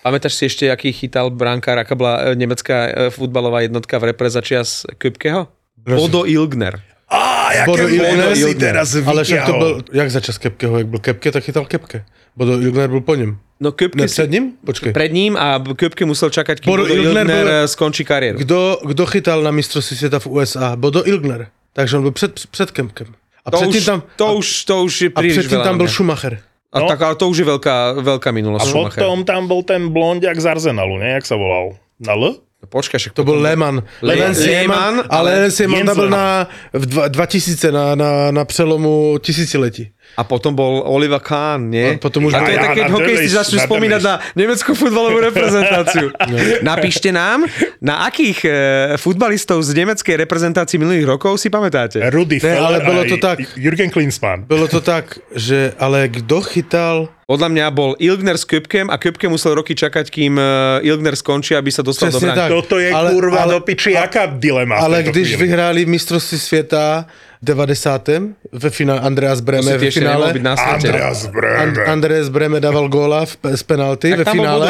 Pamätáš 0.00 0.36
si 0.36 0.48
ešte, 0.48 0.64
aký 0.68 0.92
chytal 0.92 1.28
brankár, 1.32 1.80
aká 1.80 1.96
bola 1.96 2.32
e, 2.32 2.36
nemecká 2.36 2.88
e, 2.88 2.90
futbalová 3.08 3.64
jednotka 3.64 3.96
v 3.96 4.12
repre 4.12 4.28
za 4.28 4.44
čias 4.44 4.84
Köpkeho? 5.00 5.48
Bodo 5.80 6.28
Ilgner. 6.28 6.80
Á, 7.08 7.52
jaké 7.52 7.68
Bodo 7.68 7.88
Ilgner, 7.88 8.36
si 8.36 8.52
teraz 8.56 8.96
Ale 8.96 9.24
však 9.24 9.44
to 9.44 9.52
vyťahol. 9.52 9.60
byl, 9.60 9.74
jak 9.92 10.08
začas 10.10 10.36
Kepkeho, 10.40 10.78
jak 10.78 10.86
byl 10.88 11.00
Kepke, 11.00 11.32
tak 11.32 11.44
chytal 11.44 11.64
Kepke. 11.64 12.04
Bodo 12.36 12.52
Ilgner 12.60 12.90
byl 12.90 13.00
po 13.00 13.14
něm. 13.14 13.38
No 13.60 13.70
Köpke 13.72 14.00
Ne, 14.00 14.06
před 14.06 14.30
ním? 14.30 14.52
Počkej. 14.66 14.92
pred 14.92 15.12
ním 15.12 15.36
a 15.36 15.58
Köpke 15.58 16.04
musel 16.06 16.30
čakať, 16.30 16.60
kým 16.60 16.70
Bodo 16.70 16.86
Ilgner 16.86 17.06
Ilgner, 17.22 17.26
byl- 17.46 17.48
e, 17.54 17.68
skončí 17.68 18.04
kariéru. 18.04 18.38
Kdo, 18.38 18.78
kdo 18.86 19.06
chytal 19.06 19.42
na 19.42 19.50
mistrovství 19.50 19.96
světa 19.96 20.18
v 20.18 20.26
USA? 20.26 20.76
Bodo 20.76 21.06
Ilgner. 21.06 21.46
Takže 21.72 21.96
on 21.96 22.02
byl 22.02 22.10
před, 22.12 22.46
před 22.50 22.70
Kepkem. 22.70 23.06
A 23.44 23.50
To 23.50 23.60
už, 23.60 23.84
tam, 23.84 24.02
to, 24.16 24.26
a, 24.28 24.32
už, 24.32 24.64
to 24.64 24.82
už 24.84 25.00
je 25.02 25.08
a 25.14 25.20
príliš 25.20 25.38
předtím 25.38 25.58
veľa. 25.58 25.64
tam 25.64 25.74
mňa. 25.76 25.88
Schumacher. 25.88 26.34
A 26.72 26.80
No. 26.80 26.86
tak, 26.88 27.02
ale 27.02 27.14
to 27.14 27.28
už 27.28 27.38
je 27.38 27.46
veľká, 27.46 27.76
veľká 28.02 28.30
minulosť. 28.34 28.66
A 28.66 28.68
Schumacher. 28.68 28.98
potom 29.04 29.22
tam 29.24 29.46
bol 29.46 29.62
ten 29.62 29.88
blondiak 29.94 30.34
z 30.40 30.46
Arsenalu, 30.48 30.98
ne? 30.98 31.14
Jak 31.20 31.26
sa 31.28 31.36
volal? 31.38 31.78
Na 32.02 32.18
L? 32.18 32.34
Počkaj, 32.64 32.98
však 32.98 33.12
To 33.12 33.24
byl 33.24 33.38
Lehmann. 33.44 33.84
Le- 34.02 34.14
Lehmann, 34.16 34.34
Lehmann, 34.40 34.94
ale 35.12 35.52
byl 35.54 35.84
Lehmann. 35.84 36.10
na, 36.10 36.48
v 36.72 36.84
dva, 36.86 37.08
2000 37.08 37.72
na, 37.72 37.94
na, 37.94 38.30
na 38.30 38.44
přelomu 38.44 39.18
tisíciletí. 39.20 39.90
A 40.14 40.22
potom 40.22 40.54
bol 40.54 40.78
Oliver 40.86 41.18
Kahn, 41.18 41.74
nie? 41.74 41.94
A 41.94 41.98
potom 41.98 42.22
už- 42.30 42.38
a 42.38 42.46
to 42.46 42.54
je 42.54 42.58
také, 42.62 42.86
keď 42.86 42.86
na 42.86 42.94
hokejisti 42.94 43.30
začnú 43.34 43.56
na 43.58 43.64
spomínať 43.66 44.00
na 44.06 44.14
nemeckú 44.38 44.70
futbalovú 44.78 45.18
reprezentáciu. 45.18 46.14
Napíšte 46.70 47.10
nám, 47.10 47.50
na 47.82 48.06
akých 48.06 48.38
e, 48.46 48.50
futbalistov 48.94 49.58
z 49.66 49.74
nemeckej 49.74 50.14
reprezentácii 50.22 50.78
minulých 50.78 51.02
rokov 51.10 51.42
si 51.42 51.50
pamätáte? 51.50 51.98
Rudy 52.14 52.38
Ne, 52.38 52.54
ale 52.54 52.78
a 52.78 53.02
to 53.10 53.18
tak. 53.18 53.42
Jürgen 53.58 53.90
Klinsmann. 53.90 54.46
Bylo 54.46 54.70
to 54.70 54.78
tak, 54.78 55.18
že 55.34 55.74
ale 55.82 56.06
kdo 56.06 56.40
chytal... 56.46 57.10
Podľa 57.24 57.48
mňa 57.56 57.66
bol 57.72 57.96
Ilgner 57.96 58.36
s 58.36 58.44
Köpkem 58.44 58.92
a 58.92 59.00
Köpke 59.00 59.24
musel 59.32 59.56
roky 59.56 59.72
čakať, 59.72 60.12
kým 60.12 60.36
e, 60.36 60.44
Ilgner 60.84 61.16
skončí, 61.16 61.56
aby 61.56 61.72
sa 61.72 61.80
dostal 61.80 62.12
do 62.12 62.20
Přesně 62.20 62.36
bránky. 62.36 62.40
tak. 62.40 62.48
Toto 62.52 62.76
je 62.78 62.90
Ale- 62.92 63.10
kurva 63.16 63.38
ale- 63.48 63.54
do 63.56 63.60
piči, 63.64 63.96
aká 63.96 64.28
dilema 64.36 64.76
Ale 64.76 65.02
když 65.02 65.28
chvíli. 65.32 65.42
vyhráli 65.42 65.80
mistrovství 65.88 66.38
světa 66.38 67.08
v 67.08 67.33
90. 67.44 68.08
ve 68.52 68.70
finále 68.70 69.00
Andreas 69.00 69.40
Breme 69.40 69.76
ve 69.78 69.90
finále. 69.90 70.32
byť 70.32 70.42
na 70.42 70.54
svete. 70.56 70.88
Andreas 70.88 71.20
Breme. 71.28 71.58
And, 71.62 71.74
Andreas 71.88 72.28
Breme 72.32 72.58
dával 72.60 72.88
góla 72.88 73.28
v, 73.28 73.36
z 73.54 73.62
penalty 73.62 74.10
Tak 74.10 74.18
ve 74.18 74.24
tam 74.24 74.36
bol 74.36 74.44
finále. 74.48 74.66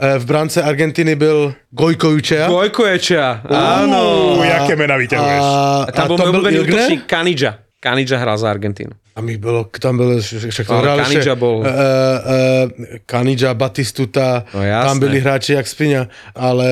Eh, 0.00 0.18
V 0.18 0.24
bránce 0.26 0.58
Argentiny 0.62 1.14
byl 1.14 1.54
Gojko 1.70 2.10
Jučea. 2.10 2.48
Gojkoečia, 2.50 3.46
áno. 3.46 4.02
Uú, 4.34 4.42
jaké 4.42 4.74
mená 4.74 4.98
vyťahuješ. 4.98 5.42
A 5.86 5.90
tam 5.94 6.06
bol 6.10 6.16
to 6.18 6.24
môj 6.26 6.32
byl 6.34 6.40
obľúbený 6.42 6.56
Ilgner? 6.58 6.74
útočník 6.74 7.02
Kanidža. 7.06 7.50
Kanidža 7.80 8.16
hral 8.18 8.36
za 8.36 8.50
Argentínu. 8.50 8.92
A 9.20 9.22
mi 9.22 9.36
bylo, 9.36 9.68
tam 9.80 9.96
byl, 9.96 10.20
však 10.48 10.66
to 10.66 10.72
Ale 10.72 10.82
hrál 10.82 10.98
Kanidža 10.98 11.18
ještě, 11.18 11.34
bol- 11.34 11.58
Uh, 11.60 11.66
uh, 11.66 12.96
Kanidža, 13.06 13.54
Batistuta, 13.54 14.44
No 14.54 14.62
jasné. 14.64 14.88
tam 14.88 14.98
byli 14.98 15.20
hráči 15.20 15.52
jak 15.52 15.66
Spiňa, 15.68 16.08
ale 16.34 16.66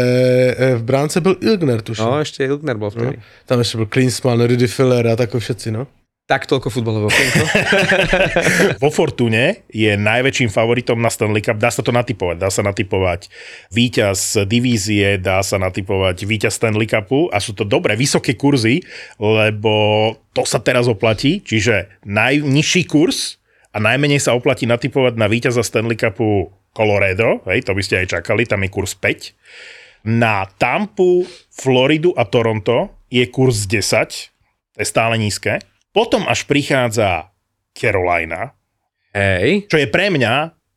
eh, 0.57 0.74
v 0.74 0.82
bránce 0.82 1.20
byl 1.20 1.36
Ilgner, 1.40 1.82
tuším. 1.84 2.05
No, 2.05 2.16
ešte 2.24 2.44
Ilgner 2.49 2.76
bol 2.80 2.88
vtedy. 2.90 3.20
Tam 3.46 3.59
ještě 3.59 3.76
byl 3.78 3.86
Klinsmann, 3.86 4.40
Rudy 4.40 4.66
Filler 4.66 5.07
a 5.12 5.16
takový 5.16 5.40
všetci, 5.44 5.70
no. 5.70 5.86
Tak 6.29 6.45
toľko 6.45 6.68
futbalového 6.68 7.09
okienko. 7.09 7.45
Vo 8.85 8.93
Fortune 8.93 9.64
je 9.72 9.97
najväčším 9.97 10.53
favoritom 10.53 11.01
na 11.01 11.09
Stanley 11.09 11.41
Cup. 11.41 11.57
Dá 11.57 11.72
sa 11.72 11.81
to 11.81 11.89
natypovať. 11.89 12.37
Dá 12.37 12.53
sa 12.53 12.61
natypovať 12.61 13.33
víťaz 13.72 14.45
divízie, 14.45 15.16
dá 15.16 15.41
sa 15.41 15.57
natypovať 15.57 16.29
víťaz 16.29 16.61
Stanley 16.61 16.85
Cupu 16.85 17.33
a 17.33 17.41
sú 17.41 17.57
to 17.57 17.64
dobré, 17.64 17.97
vysoké 17.97 18.37
kurzy, 18.37 18.85
lebo 19.16 19.72
to 20.37 20.45
sa 20.45 20.61
teraz 20.61 20.85
oplatí. 20.85 21.41
Čiže 21.41 21.89
najnižší 22.05 22.85
kurz 22.85 23.41
a 23.72 23.81
najmenej 23.81 24.20
sa 24.20 24.37
oplatí 24.37 24.68
natypovať 24.68 25.16
na 25.16 25.33
víťaza 25.33 25.64
Stanley 25.64 25.97
Cupu 25.97 26.53
Colorado, 26.76 27.41
hej, 27.49 27.64
to 27.64 27.72
by 27.72 27.81
ste 27.81 28.05
aj 28.05 28.20
čakali, 28.20 28.45
tam 28.45 28.61
je 28.62 28.70
kurz 28.70 28.93
5. 28.93 29.33
Na 30.12 30.45
Tampu, 30.61 31.24
Floridu 31.49 32.12
a 32.12 32.29
Toronto 32.29 32.93
je 33.09 33.24
kurz 33.33 33.64
10, 33.64 34.29
to 34.76 34.79
je 34.79 34.87
stále 34.87 35.16
nízke. 35.16 35.64
Potom 35.91 36.24
až 36.24 36.45
prichádza 36.45 37.32
Carolina, 37.72 38.55
Hej. 39.12 39.66
čo 39.66 39.76
je 39.76 39.86
pre 39.86 40.09
mňa 40.09 40.34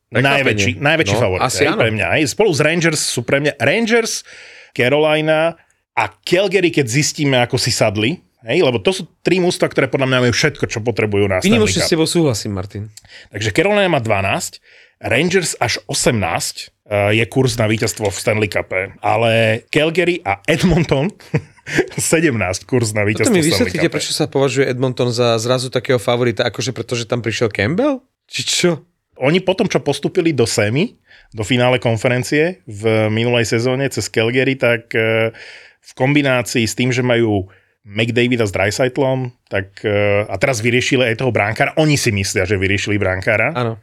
Prekvapenie. 0.07 0.24
najväčší, 0.28 0.72
najväčší 0.78 1.16
No, 1.16 1.22
favorit. 1.22 1.41
asi 1.41 1.64
hej, 1.64 1.74
pre 1.74 1.89
mňa. 1.89 2.07
Hej. 2.16 2.24
Spolu 2.30 2.51
s 2.51 2.59
Rangers 2.59 3.01
sú 3.01 3.22
pre 3.22 3.39
mňa 3.39 3.53
Rangers, 3.57 4.24
Carolina 4.72 5.55
a 5.91 6.03
Calgary, 6.22 6.70
keď 6.70 6.86
zistíme, 6.86 7.38
ako 7.38 7.55
si 7.55 7.70
sadli. 7.70 8.20
Hej, 8.41 8.66
lebo 8.66 8.82
to 8.82 8.89
sú 8.89 9.05
tri 9.22 9.38
mústva, 9.38 9.70
ktoré 9.70 9.86
podľa 9.86 10.07
mňa 10.07 10.20
majú 10.20 10.34
všetko, 10.34 10.66
čo 10.66 10.82
potrebujú 10.82 11.30
na 11.30 11.38
Vynimočne 11.39 11.78
Cup. 11.78 11.86
s 11.86 11.93
tebou 11.93 12.07
súhlasím, 12.09 12.51
Martin. 12.51 12.89
Takže 13.30 13.53
Carolina 13.53 13.86
má 13.86 14.01
12, 14.01 14.57
Rangers 14.99 15.53
až 15.55 15.78
18 15.86 16.18
eh, 16.89 17.22
je 17.22 17.26
kurz 17.28 17.53
na 17.55 17.66
víťazstvo 17.66 18.09
v 18.09 18.18
Stanley 18.18 18.49
Cupe, 18.49 18.97
ale 18.97 19.62
Calgary 19.70 20.20
a 20.22 20.41
Edmonton 20.43 21.14
17 21.68 22.34
kurz 22.66 22.91
na 22.91 23.05
víťazstvo 23.05 23.32
mi 23.32 23.39
v 23.39 23.47
Stanley 23.47 23.51
vysvetlíte, 23.53 23.88
prečo 23.93 24.12
sa 24.12 24.26
považuje 24.26 24.66
Edmonton 24.68 25.14
za 25.14 25.38
zrazu 25.38 25.70
takého 25.70 26.01
favorita, 26.01 26.43
akože 26.49 26.74
pretože 26.74 27.05
tam 27.05 27.22
prišiel 27.22 27.53
Campbell? 27.53 28.01
Či 28.26 28.41
čo? 28.43 28.72
Oni 29.22 29.38
potom, 29.38 29.70
čo 29.70 29.84
postupili 29.86 30.34
do 30.34 30.49
semi, 30.49 30.97
do 31.32 31.45
finále 31.45 31.78
konferencie 31.78 32.66
v 32.66 33.12
minulej 33.14 33.45
sezóne 33.45 33.86
cez 33.93 34.09
Calgary, 34.09 34.57
tak 34.57 34.89
eh, 34.97 35.30
v 35.82 35.91
kombinácii 35.93 36.66
s 36.66 36.74
tým, 36.74 36.89
že 36.89 37.05
majú 37.05 37.45
McDavida 37.86 38.45
s 38.45 38.53
Dreisaitlom, 38.53 39.30
tak 39.45 39.86
eh, 39.86 40.26
a 40.26 40.36
teraz 40.41 40.66
vyriešili 40.66 41.14
aj 41.14 41.22
toho 41.22 41.30
bránkára, 41.30 41.78
oni 41.78 41.95
si 41.95 42.09
myslia, 42.09 42.49
že 42.49 42.57
vyriešili 42.57 42.97
bránkára, 42.97 43.53
Áno. 43.53 43.78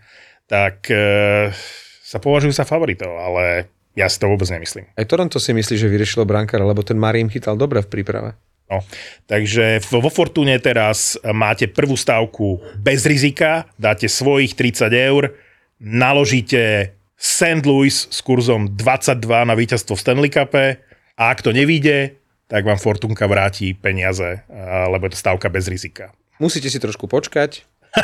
tak 0.50 0.90
eh, 0.90 1.54
sa 2.02 2.18
považujú 2.18 2.50
za 2.50 2.66
favoritov, 2.66 3.14
ale 3.14 3.77
ja 3.96 4.06
si 4.08 4.18
to 4.20 4.28
vôbec 4.28 4.48
nemyslím. 4.48 4.86
Aj 4.92 5.06
Toronto 5.06 5.38
si 5.38 5.52
myslí, 5.52 5.74
že 5.76 5.88
vyriešilo 5.88 6.28
brankára, 6.28 6.64
lebo 6.64 6.82
ten 6.82 6.98
Marim 6.98 7.28
chytal 7.28 7.56
dobre 7.56 7.80
v 7.82 7.88
príprave. 7.88 8.30
No, 8.68 8.84
takže 9.24 9.80
v- 9.80 10.00
vo 10.04 10.12
Fortune 10.12 10.52
teraz 10.60 11.16
máte 11.24 11.64
prvú 11.72 11.96
stávku 11.96 12.60
bez 12.76 13.08
rizika, 13.08 13.64
dáte 13.80 14.12
svojich 14.12 14.52
30 14.52 14.92
eur, 14.92 15.32
naložíte 15.80 16.92
St. 17.16 17.64
Louis 17.64 17.90
s 17.90 18.20
kurzom 18.20 18.76
22 18.76 19.24
na 19.48 19.54
víťazstvo 19.56 19.96
v 19.96 20.02
Stanley 20.04 20.30
Cupe 20.30 20.84
a 21.16 21.22
ak 21.32 21.42
to 21.42 21.50
nevíde, 21.50 22.20
tak 22.46 22.68
vám 22.68 22.78
Fortunka 22.78 23.26
vráti 23.26 23.74
peniaze, 23.74 24.44
lebo 24.88 25.08
je 25.08 25.16
to 25.16 25.18
stávka 25.18 25.48
bez 25.48 25.66
rizika. 25.66 26.12
Musíte 26.38 26.70
si 26.70 26.78
trošku 26.78 27.10
počkať. 27.10 27.64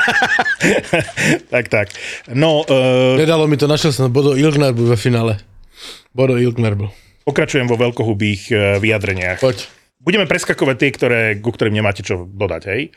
tak, 1.52 1.68
tak. 1.68 1.88
No, 2.32 2.64
uh, 2.64 3.14
Nedalo 3.20 3.46
mi 3.46 3.54
to, 3.60 3.68
našiel 3.68 3.92
som 3.92 4.08
Bodo 4.10 4.32
Ilgner 4.34 4.72
byl 4.72 4.86
ve 4.86 4.96
finále. 4.96 5.38
Bodo 6.14 6.38
Ilgner 6.38 6.74
byl. 6.74 6.90
pokračujem 7.24 7.66
vo 7.66 7.76
veľkohubých 7.76 8.42
eh, 8.52 8.58
vyjadreniach. 8.78 9.40
Poď. 9.40 9.66
Budeme 10.04 10.28
preskakovať 10.28 10.76
tie, 10.76 10.90
ktoré, 10.92 11.20
ku 11.40 11.48
ktorým 11.48 11.72
nemáte 11.72 12.04
čo 12.04 12.28
dodať, 12.28 12.62
hej? 12.68 12.92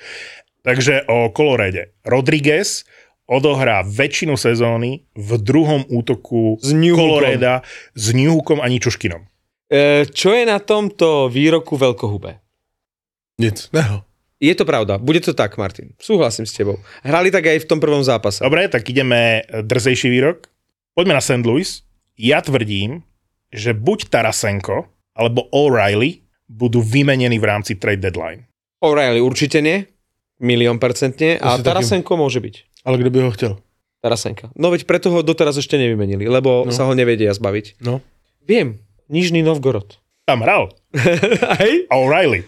Takže 0.67 1.07
o 1.07 1.31
Colorade. 1.31 1.95
Rodriguez 2.03 2.83
odohrá 3.23 3.79
väčšinu 3.87 4.35
sezóny 4.35 5.07
v 5.15 5.29
druhom 5.39 5.87
útoku 5.87 6.59
S. 6.59 6.75
Colorada 6.75 7.63
s 7.95 8.11
Newhookom 8.11 8.59
ani 8.59 8.83
Čuškinom. 8.83 9.23
E, 9.71 10.03
čo 10.11 10.35
je 10.35 10.43
na 10.43 10.59
tomto 10.59 11.31
výroku 11.31 11.79
veľkohube? 11.79 12.43
Nic. 13.39 13.71
Neho. 13.71 14.03
Je 14.43 14.51
to 14.51 14.67
pravda, 14.67 14.99
bude 14.99 15.23
to 15.23 15.31
tak, 15.31 15.55
Martin. 15.55 15.95
Súhlasím 15.97 16.43
s 16.43 16.53
tebou. 16.53 16.83
Hrali 17.07 17.31
tak 17.31 17.47
aj 17.47 17.63
v 17.63 17.69
tom 17.71 17.79
prvom 17.79 18.03
zápase. 18.03 18.43
Dobre, 18.43 18.67
tak 18.67 18.83
ideme 18.91 19.47
drzejší 19.47 20.11
výrok. 20.11 20.51
Poďme 20.91 21.15
na 21.15 21.23
St. 21.23 21.47
Louis. 21.47 21.86
Ja 22.17 22.41
tvrdím, 22.41 23.05
že 23.49 23.71
buď 23.71 24.09
Tarasenko 24.09 24.89
alebo 25.13 25.45
O'Reilly 25.53 26.25
budú 26.49 26.81
vymenení 26.81 27.37
v 27.37 27.45
rámci 27.45 27.77
trade 27.77 28.01
deadline. 28.01 28.49
O'Reilly 28.81 29.21
určite 29.21 29.61
nie, 29.61 29.85
milión 30.37 30.77
percentne, 30.77 31.37
a 31.37 31.57
Tarasenko 31.57 32.17
môže 32.17 32.41
byť. 32.41 32.85
Ale 32.85 32.97
kdo 32.97 33.09
by 33.09 33.17
ho 33.21 33.31
chtěl? 33.31 33.53
Tarasenka. 33.97 34.53
No 34.53 34.69
veď 34.69 34.85
preto 34.85 35.09
ho 35.09 35.21
doteraz 35.21 35.57
ešte 35.57 35.77
nevymenili, 35.77 36.25
lebo 36.25 36.65
No. 36.65 36.73
sa 36.73 36.85
ho 36.85 36.93
nevedia 36.93 37.33
zbaviť. 37.33 37.81
No. 37.81 38.01
Viem, 38.45 38.77
Nižný 39.09 39.41
Novgorod. 39.41 39.97
Tam 40.27 40.43
hral. 40.43 40.75
Hej? 41.63 41.87
O'Reilly. 41.87 42.43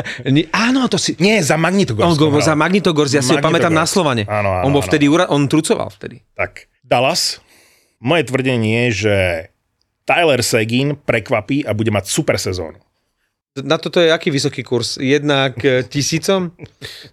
Áno, 0.54 0.86
to 0.86 0.96
si... 0.96 1.18
Nie, 1.18 1.42
za 1.42 1.58
Magnitogorsk. 1.58 2.06
On 2.06 2.14
go, 2.14 2.30
za 2.38 2.54
Magnitogorsk, 2.54 3.18
ja 3.18 3.22
si 3.22 3.34
ho 3.34 3.42
pamätám 3.42 3.74
na 3.74 3.82
Slovane. 3.84 4.22
Áno, 4.30 4.50
áno, 4.52 4.64
on 4.66 4.72
bol 4.72 4.82
áno. 4.82 4.88
vtedy, 4.88 5.10
ura- 5.10 5.26
on 5.28 5.44
trucoval 5.46 5.90
vtedy. 5.90 6.22
Tak, 6.32 6.70
Dallas. 6.80 7.42
Moje 8.00 8.24
tvrdenie 8.24 8.86
je, 8.86 8.92
že 8.92 9.16
Tyler 10.04 10.42
Seguin 10.42 10.96
prekvapí 10.96 11.66
a 11.66 11.74
bude 11.74 11.90
mať 11.90 12.06
super 12.06 12.38
sezónu. 12.38 12.78
Na 13.56 13.78
toto 13.80 14.00
je 14.04 14.12
aký 14.12 14.30
vysoký 14.30 14.62
kurz? 14.62 15.00
Jednak 15.00 15.64
e, 15.64 15.82
tisícom? 15.82 16.52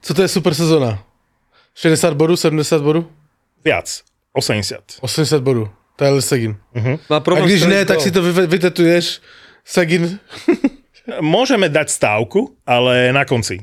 Co 0.01 0.13
to 0.13 0.21
je 0.21 0.27
super 0.27 0.53
sezona? 0.53 0.99
60 1.75 2.13
bodů, 2.13 2.37
70 2.37 2.81
bodů? 2.83 3.11
Viac. 3.65 4.03
80. 4.33 4.83
80 5.01 5.41
bodů. 5.43 5.69
Tyler 5.95 6.21
Seguin. 6.21 6.57
Má 7.09 7.17
A 7.17 7.39
když 7.45 7.63
ne, 7.63 7.85
tak 7.85 8.01
si 8.01 8.11
to 8.11 8.21
vy- 8.21 8.47
vytetuješ. 8.47 9.21
Seguin. 9.65 10.19
Môžeme 11.23 11.67
dať 11.67 11.91
stávku, 11.91 12.55
ale 12.63 13.11
na 13.11 13.27
konci. 13.27 13.59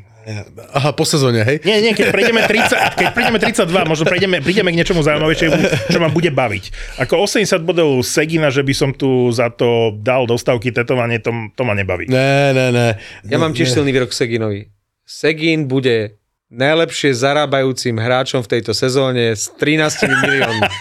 Aha, 0.73 0.93
po 0.93 1.05
sezóně, 1.05 1.45
hej? 1.45 1.61
Nie, 1.65 1.81
nie, 1.81 1.93
keď 1.95 2.11
prejdeme, 2.11 2.43
30, 2.47 2.95
keď 2.95 3.07
prejdeme 3.15 3.39
32, 3.39 3.85
možno 3.85 4.05
prejdeme, 4.07 4.41
prídeme 4.41 4.73
k 4.73 4.79
niečomu 4.83 5.03
zaujímavejšiemu, 5.03 5.57
čo 5.91 5.99
ma 6.01 6.09
bude 6.09 6.31
baviť. 6.31 6.65
Ako 7.03 7.25
80 7.25 7.63
bodov 7.63 8.03
Segina, 8.07 8.51
že 8.51 8.63
by 8.63 8.75
som 8.75 8.91
tu 8.95 9.33
za 9.33 9.51
to 9.51 9.97
dal 10.01 10.27
dostávky 10.27 10.73
tetovanie, 10.73 11.19
to, 11.19 11.33
to 11.57 11.63
ma 11.65 11.75
nebaví. 11.75 12.07
Ne, 12.09 12.53
ne, 12.53 12.67
ne. 12.73 12.89
Ja 13.27 13.39
mám 13.39 13.57
tiež 13.57 13.73
silný 13.73 13.91
výrok 13.91 14.13
Seginovi. 14.15 14.71
Segin 15.07 15.67
bude 15.67 16.21
najlepšie 16.51 17.15
zarábajúcim 17.15 17.95
hráčom 17.95 18.43
v 18.43 18.51
tejto 18.59 18.75
sezóne 18.75 19.35
s 19.35 19.51
13 19.59 20.11
miliónmi. 20.27 20.71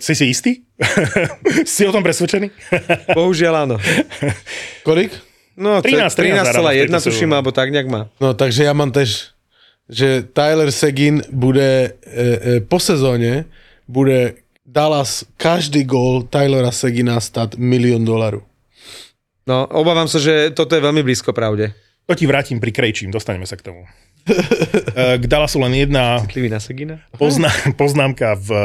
Si 0.00 0.16
si 0.16 0.32
istý? 0.32 0.64
si 1.68 1.84
o 1.84 1.92
tom 1.92 2.00
presvedčený? 2.00 2.48
Bohužiaľ 3.12 3.68
áno. 3.68 3.76
Kolik? 4.80 5.12
No, 5.60 5.84
13, 5.84 6.08
13 6.08 6.40
zarába 6.40 6.72
v 6.72 6.88
13,1 6.88 6.88
tejto 6.88 7.00
tuším, 7.04 7.28
sezóne. 7.28 7.36
alebo 7.36 7.50
tak 7.52 7.68
nejak 7.68 7.88
má. 7.92 8.08
No, 8.16 8.32
takže 8.34 8.64
já 8.64 8.72
mám 8.72 8.92
tež, 8.92 9.28
že 9.88 10.24
Tyler 10.32 10.72
Seguin 10.72 11.22
bude 11.28 11.92
e, 12.00 12.56
e, 12.56 12.60
po 12.60 12.80
sezóně 12.80 13.44
bude 13.88 14.34
Dallas 14.66 15.24
každý 15.36 15.84
gól 15.84 16.22
Tylera 16.22 16.70
Segina 16.70 17.20
stát 17.20 17.54
milión 17.54 18.04
dolarů. 18.04 18.42
No, 19.50 19.66
obávam 19.66 20.06
sa, 20.06 20.22
že 20.22 20.54
toto 20.54 20.78
je 20.78 20.84
veľmi 20.84 21.02
blízko 21.02 21.34
pravde. 21.34 21.74
To 22.06 22.14
ti 22.14 22.22
vrátim 22.22 22.62
pri 22.62 22.70
Krejčím, 22.70 23.10
dostaneme 23.10 23.50
sa 23.50 23.58
k 23.58 23.66
tomu. 23.66 23.82
K 25.20 25.24
Dallasu 25.24 25.58
len 25.64 25.86
jedna 25.86 26.20
pozná, 27.16 27.50
poznámka 27.80 28.36
v 28.36 28.50
eh, 28.52 28.62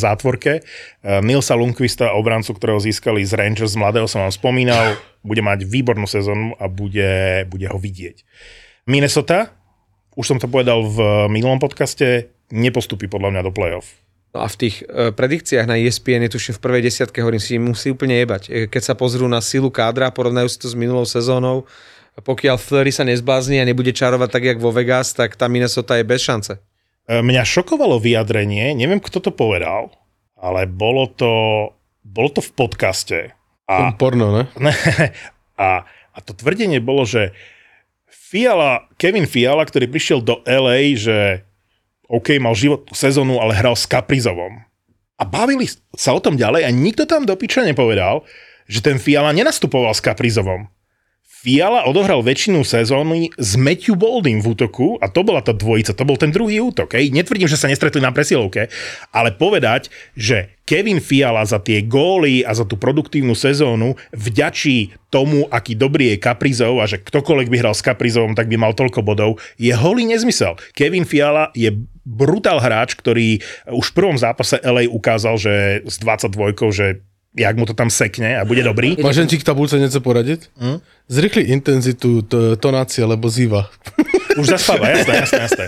zátvorke. 0.00 0.52
Eh, 0.60 1.20
Nilsa 1.20 1.54
Lundqvista, 1.54 2.16
obrancu, 2.16 2.56
ktorého 2.56 2.80
získali 2.80 3.22
z 3.22 3.36
Rangers, 3.36 3.74
z 3.74 3.80
mladého 3.80 4.08
som 4.08 4.24
vám 4.24 4.34
spomínal, 4.34 4.96
bude 5.24 5.40
mať 5.40 5.64
výbornú 5.64 6.04
sezónu 6.08 6.56
a 6.60 6.68
bude, 6.68 7.44
bude 7.48 7.66
ho 7.68 7.78
vidieť. 7.80 8.24
Minnesota, 8.84 9.52
už 10.14 10.36
som 10.36 10.38
to 10.38 10.46
povedal 10.46 10.84
v 10.84 11.28
minulom 11.32 11.56
podcaste, 11.58 12.30
nepostupí 12.52 13.08
podľa 13.08 13.34
mňa 13.34 13.42
do 13.42 13.52
play-off. 13.52 14.04
No 14.34 14.42
a 14.42 14.50
v 14.50 14.66
tých 14.66 14.82
e, 14.82 15.14
predikciách 15.14 15.70
na 15.70 15.78
E 15.78 15.86
ESPN 15.86 16.26
je 16.26 16.34
tuším 16.34 16.58
v 16.58 16.62
prvej 16.66 16.82
desiatke 16.82 17.22
hovorím 17.22 17.38
si 17.38 17.54
musí 17.54 17.94
úplne 17.94 18.18
jebať. 18.18 18.42
E, 18.50 18.66
Keď 18.66 18.82
sa 18.82 18.94
pozrú 18.98 19.30
na 19.30 19.38
silu 19.38 19.70
kádra, 19.70 20.10
porovnajú 20.10 20.50
si 20.50 20.58
to 20.58 20.66
s 20.66 20.74
minulou 20.74 21.06
sezónou, 21.06 21.70
pokiaľ 22.22 22.56
Fleury 22.62 22.94
sa 22.94 23.02
nezblázni 23.02 23.58
a 23.58 23.66
nebude 23.66 23.90
čarovať 23.90 24.28
tak, 24.30 24.44
jak 24.46 24.58
vo 24.62 24.70
Vegas, 24.70 25.10
tak 25.16 25.34
tá 25.34 25.50
Minnesota 25.50 25.98
je 25.98 26.06
bez 26.06 26.22
šance. 26.22 26.62
Eh, 27.10 27.20
Mňa 27.20 27.42
šokovalo 27.42 27.98
vyjadrenie, 27.98 28.72
neviem, 28.78 29.02
kto 29.02 29.18
to 29.18 29.30
povedal, 29.34 29.90
ale 30.38 30.70
bolo 30.70 31.10
to, 31.10 31.32
bolo 32.06 32.30
to 32.30 32.40
v 32.40 32.50
podcaste. 32.54 33.18
A. 33.66 33.96
Porno? 33.96 34.46
Ne, 34.60 34.74
a, 35.58 35.82
a 35.88 36.18
to 36.22 36.36
tvrdenie 36.36 36.78
bolo, 36.78 37.02
že 37.02 37.34
Fiala, 38.06 38.86
Kevin 38.98 39.26
Fiala, 39.26 39.62
ktorý 39.66 39.90
prišiel 39.90 40.18
do 40.22 40.42
LA, 40.46 40.94
že 40.94 41.46
OK, 42.10 42.36
mal 42.38 42.54
životnú 42.54 42.92
sezónu, 42.92 43.40
ale 43.40 43.56
hral 43.56 43.74
s 43.74 43.88
Kaprizovom. 43.88 44.60
A 45.14 45.22
bavili 45.22 45.70
sa 45.94 46.12
o 46.12 46.20
tom 46.20 46.34
ďalej 46.34 46.66
a 46.66 46.70
nikto 46.74 47.06
tam 47.06 47.24
do 47.24 47.32
piča 47.38 47.62
nepovedal, 47.62 48.26
že 48.66 48.82
ten 48.82 48.98
Fiala 48.98 49.30
nenastupoval 49.30 49.94
s 49.94 50.02
Kaprizovom. 50.02 50.68
Fiala 51.44 51.84
odohral 51.84 52.24
väčšinu 52.24 52.64
sezóny 52.64 53.28
s 53.36 53.52
Matthew 53.60 54.00
Bolding 54.00 54.40
v 54.40 54.56
útoku 54.56 54.96
a 54.96 55.12
to 55.12 55.20
bola 55.20 55.44
tá 55.44 55.52
dvojica, 55.52 55.92
to 55.92 56.08
bol 56.08 56.16
ten 56.16 56.32
druhý 56.32 56.56
útok. 56.64 56.96
Hej. 56.96 57.12
Netvrdím, 57.12 57.52
že 57.52 57.60
sa 57.60 57.68
nestretli 57.68 58.00
na 58.00 58.16
presilovke, 58.16 58.72
ale 59.12 59.28
povedať, 59.36 59.92
že 60.16 60.56
Kevin 60.64 61.04
Fiala 61.04 61.44
za 61.44 61.60
tie 61.60 61.84
góly 61.84 62.40
a 62.48 62.56
za 62.56 62.64
tú 62.64 62.80
produktívnu 62.80 63.36
sezónu 63.36 63.92
vďačí 64.16 64.96
tomu, 65.12 65.44
aký 65.52 65.76
dobrý 65.76 66.16
je 66.16 66.24
Kaprizov 66.24 66.80
a 66.80 66.88
že 66.88 67.04
ktokoľvek 67.04 67.52
by 67.52 67.56
hral 67.60 67.76
s 67.76 67.84
Kaprizovom, 67.84 68.32
tak 68.32 68.48
by 68.48 68.56
mal 68.56 68.72
toľko 68.72 69.04
bodov, 69.04 69.36
je 69.60 69.76
holý 69.76 70.08
nezmysel. 70.08 70.56
Kevin 70.72 71.04
Fiala 71.04 71.52
je 71.52 71.76
brutál 72.08 72.56
hráč, 72.56 72.96
ktorý 72.96 73.44
už 73.68 73.92
v 73.92 73.96
prvom 74.00 74.16
zápase 74.16 74.64
LA 74.64 74.88
ukázal, 74.88 75.36
že 75.36 75.84
s 75.84 76.00
22 76.00 76.72
že 76.72 77.04
jak 77.34 77.54
mu 77.58 77.66
to 77.66 77.74
tam 77.74 77.90
sekne 77.90 78.38
a 78.38 78.46
bude 78.46 78.62
dobrý. 78.62 78.96
Môžem 79.04 79.26
ti 79.26 79.36
k 79.36 79.46
tabulce 79.46 79.76
niečo 79.76 79.98
poradiť? 80.00 80.54
Hm? 80.56 80.78
Zrýchli 81.10 81.52
intenzitu 81.52 82.24
tonácie, 82.56 83.04
lebo 83.04 83.28
zýva. 83.28 83.68
Už 84.34 84.46
zaspáva, 84.48 84.90
jasné, 84.90 85.14
jasné, 85.20 85.38
jasné. 85.42 85.64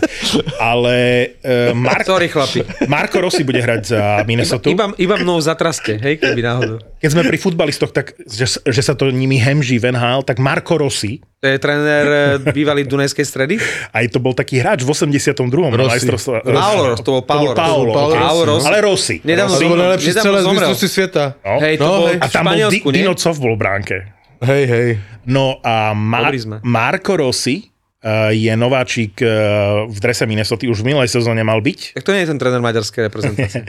Ale 0.56 0.94
uh, 1.38 1.72
Mark, 1.72 2.02
Sorry, 2.02 2.26
chlapi. 2.26 2.60
Marko 2.86 3.18
Rossi 3.18 3.42
bude 3.42 3.58
hrať 3.58 3.82
za 3.86 4.00
Minnesota. 4.22 4.66
Iba, 4.66 4.90
iba 4.94 5.14
mnou 5.16 5.38
zatraste, 5.38 5.96
hej, 5.96 6.16
keby 6.16 6.40
náhodou. 6.40 6.78
Keď 6.96 7.08
sme 7.08 7.22
pri 7.24 7.36
futbalistoch, 7.36 7.90
tak 7.90 8.14
že, 8.20 8.46
že 8.58 8.82
sa 8.82 8.92
to 8.92 9.08
nimi 9.08 9.36
hemží 9.36 9.76
v 9.76 9.90
NHL, 9.90 10.22
tak 10.22 10.36
Marko 10.36 10.76
Rossi, 10.76 11.22
To 11.36 11.46
je 11.46 11.58
tréner 11.58 12.06
eh, 12.06 12.20
bývalý 12.48 12.82
Dunajskej 12.82 13.22
stredy? 13.22 13.54
aj 13.92 14.04
to 14.08 14.18
bol 14.18 14.32
taký 14.32 14.56
hráč 14.56 14.80
v 14.80 14.90
82. 14.90 15.36
na 15.36 15.76
Rossi. 15.76 15.92
majstrovstva. 16.00 16.36
Paolo 16.42 16.82
Rossi, 16.90 17.02
to 17.02 17.10
bol 17.12 17.22
Paolo 17.22 17.50
Rossi. 17.52 17.60
Paolo, 17.60 17.90
Paolo 17.92 18.14
okay. 18.14 18.48
Rossi. 18.48 18.66
Ale 18.66 18.78
Rossi. 18.80 19.16
Nedávno 19.22 19.54
To 19.54 19.62
bol 19.62 19.78
najlepší 19.78 20.10
celé 20.12 20.38
z 20.40 20.46
mistrovství 20.48 20.88
sveta. 20.88 21.24
No. 21.38 21.56
Hej, 21.60 21.74
to 21.76 21.82
No, 21.82 21.90
bol 21.92 22.06
hej. 22.08 22.16
A 22.16 22.26
tam 22.26 22.42
bol 22.42 22.56
Di- 22.56 22.60
Španielsku, 22.64 22.86
nie? 22.88 22.96
Dino 22.96 23.12
Cov 23.14 23.34
bol 23.36 23.52
v 23.52 23.60
bránke. 23.60 23.96
Hej, 24.36 24.64
hej. 24.66 24.88
No 25.24 25.60
a 25.60 25.92
Mar-. 25.92 26.32
Marko 26.62 27.12
Rossi 27.16 27.68
je 28.30 28.52
nováčik 28.54 29.18
uh, 29.24 29.88
v 29.88 29.98
drese 29.98 30.28
Minnesota, 30.28 30.68
už 30.68 30.84
v 30.84 30.92
minulej 30.92 31.10
sezóne 31.10 31.40
mal 31.42 31.64
byť. 31.64 31.96
Tak 31.96 32.04
to 32.04 32.12
nie 32.12 32.22
je 32.22 32.30
ten 32.30 32.38
tréner 32.38 32.60
maďarskej 32.60 33.02
reprezentácie. 33.08 33.62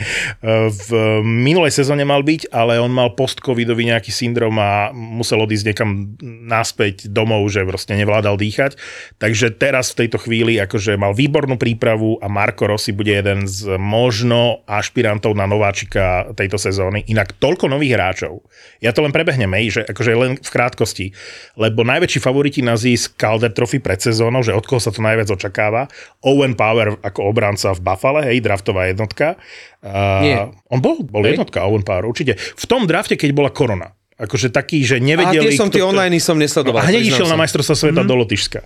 Uh, 0.43 0.67
v 0.87 0.89
minulej 1.23 1.73
sezóne 1.73 2.03
mal 2.03 2.21
byť, 2.21 2.51
ale 2.51 2.77
on 2.77 2.91
mal 2.91 3.15
post-covidový 3.15 3.87
nejaký 3.89 4.11
syndrom 4.11 4.59
a 4.59 4.91
musel 4.91 5.41
odísť 5.41 5.65
niekam 5.71 6.19
naspäť 6.43 7.07
domov, 7.07 7.47
že 7.49 7.63
proste 7.63 7.95
nevládal 7.95 8.35
dýchať. 8.35 8.75
Takže 9.17 9.55
teraz 9.55 9.95
v 9.95 10.05
tejto 10.05 10.19
chvíli 10.19 10.59
akože 10.59 10.99
mal 10.99 11.15
výbornú 11.15 11.55
prípravu 11.55 12.19
a 12.19 12.27
Marko 12.29 12.67
Rossi 12.67 12.91
bude 12.91 13.15
jeden 13.15 13.47
z 13.47 13.79
možno 13.79 14.61
ašpirantov 14.67 15.33
na 15.33 15.47
nováčika 15.47 16.35
tejto 16.35 16.59
sezóny. 16.59 17.07
Inak 17.09 17.39
toľko 17.39 17.71
nových 17.71 17.95
hráčov. 17.95 18.43
Ja 18.83 18.93
to 18.93 19.01
len 19.01 19.15
prebehnem, 19.15 19.49
že 19.71 19.87
akože 19.87 20.11
len 20.13 20.31
v 20.37 20.49
krátkosti. 20.51 21.15
Lebo 21.57 21.81
najväčší 21.87 22.19
favoriti 22.21 22.61
na 22.61 22.77
získ 22.77 23.17
Calder 23.17 23.49
Trophy 23.49 23.81
pred 23.81 23.97
sezónou, 23.97 24.16
že 24.17 24.53
od 24.53 24.65
koho 24.65 24.81
sa 24.81 24.89
to 24.89 24.99
najviac 25.05 25.29
očakáva. 25.29 25.87
Owen 26.25 26.57
Power 26.57 26.97
ako 27.01 27.29
obranca 27.29 27.71
v 27.73 27.79
Buffale, 27.81 28.21
hej, 28.33 28.41
draftová 28.41 28.89
jednotka. 28.89 29.37
Uh, 29.85 30.21
Nie. 30.25 30.37
On 30.73 30.81
bol, 30.81 31.05
bol 31.05 31.23
Hej. 31.23 31.37
jednotka 31.37 31.63
Owen 31.63 31.85
Power, 31.85 32.09
určite. 32.09 32.35
V 32.37 32.65
tom 32.65 32.89
drafte, 32.89 33.15
keď 33.15 33.29
bola 33.33 33.53
korona. 33.53 33.97
Akože 34.17 34.49
taký, 34.49 34.81
že 34.81 34.97
A 34.97 35.01
nevedeli... 35.05 35.53
tie 35.53 35.61
som 35.61 35.69
tie 35.69 35.85
online 35.85 36.17
som 36.17 36.41
nesledoval. 36.41 36.81
a 36.81 36.89
hneď 36.89 37.05
išiel 37.05 37.29
na 37.29 37.37
majstrovstvo 37.37 37.77
sveta 37.77 38.01
mm-hmm. 38.01 38.09
do 38.09 38.15
Lotyšska. 38.17 38.59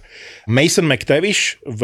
Mason 0.48 0.88
McTavish, 0.88 1.60
v 1.68 1.82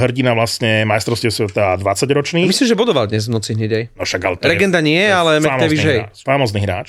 hrdina 0.00 0.32
vlastne 0.32 0.88
majstrovstiev 0.88 1.28
sveta 1.28 1.76
20 1.76 1.84
ročný. 2.16 2.40
Myslím, 2.48 2.72
že 2.72 2.72
bodoval 2.72 3.04
dnes 3.12 3.28
v 3.28 3.36
noci 3.36 3.52
hneď 3.52 3.70
aj. 3.76 3.84
No 3.92 4.02
však, 4.08 4.20
ale 4.24 4.34
to 4.40 4.48
je- 4.48 4.52
Legenda 4.56 4.80
nie, 4.80 5.04
to 5.04 5.12
je 5.12 5.20
ale 5.20 5.30
McTavish 5.44 5.84
hej. 5.84 6.00
hráč, 6.08 6.16
Famózny 6.24 6.60
hráč. 6.64 6.88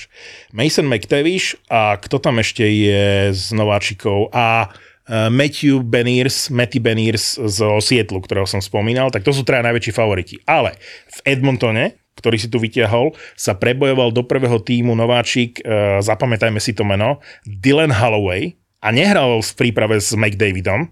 Mason 0.56 0.88
McTavish 0.88 1.60
a 1.68 2.00
kto 2.00 2.16
tam 2.16 2.40
ešte 2.40 2.64
je 2.64 3.36
z 3.36 3.44
nováčikov? 3.52 4.32
A 4.32 4.72
Matthew 5.06 5.86
Beniers, 5.86 6.50
Matty 6.50 6.82
Beniers 6.82 7.38
zo 7.38 7.78
Sietlu, 7.78 8.18
ktorého 8.18 8.46
som 8.46 8.58
spomínal, 8.58 9.14
tak 9.14 9.22
to 9.22 9.30
sú 9.30 9.46
traja 9.46 9.62
najväčší 9.62 9.92
favoriti. 9.94 10.34
Ale 10.42 10.74
v 11.06 11.18
Edmontone, 11.22 12.02
ktorý 12.18 12.36
si 12.42 12.50
tu 12.50 12.58
vytiahol, 12.58 13.14
sa 13.38 13.54
prebojoval 13.54 14.10
do 14.10 14.26
prvého 14.26 14.58
týmu 14.58 14.98
nováčik, 14.98 15.62
uh, 15.62 16.02
zapamätajme 16.02 16.58
si 16.58 16.74
to 16.74 16.82
meno, 16.82 17.22
Dylan 17.46 17.94
Holloway 17.94 18.58
a 18.82 18.90
nehral 18.90 19.38
v 19.38 19.50
príprave 19.54 20.02
s 20.02 20.10
McDavidom, 20.18 20.90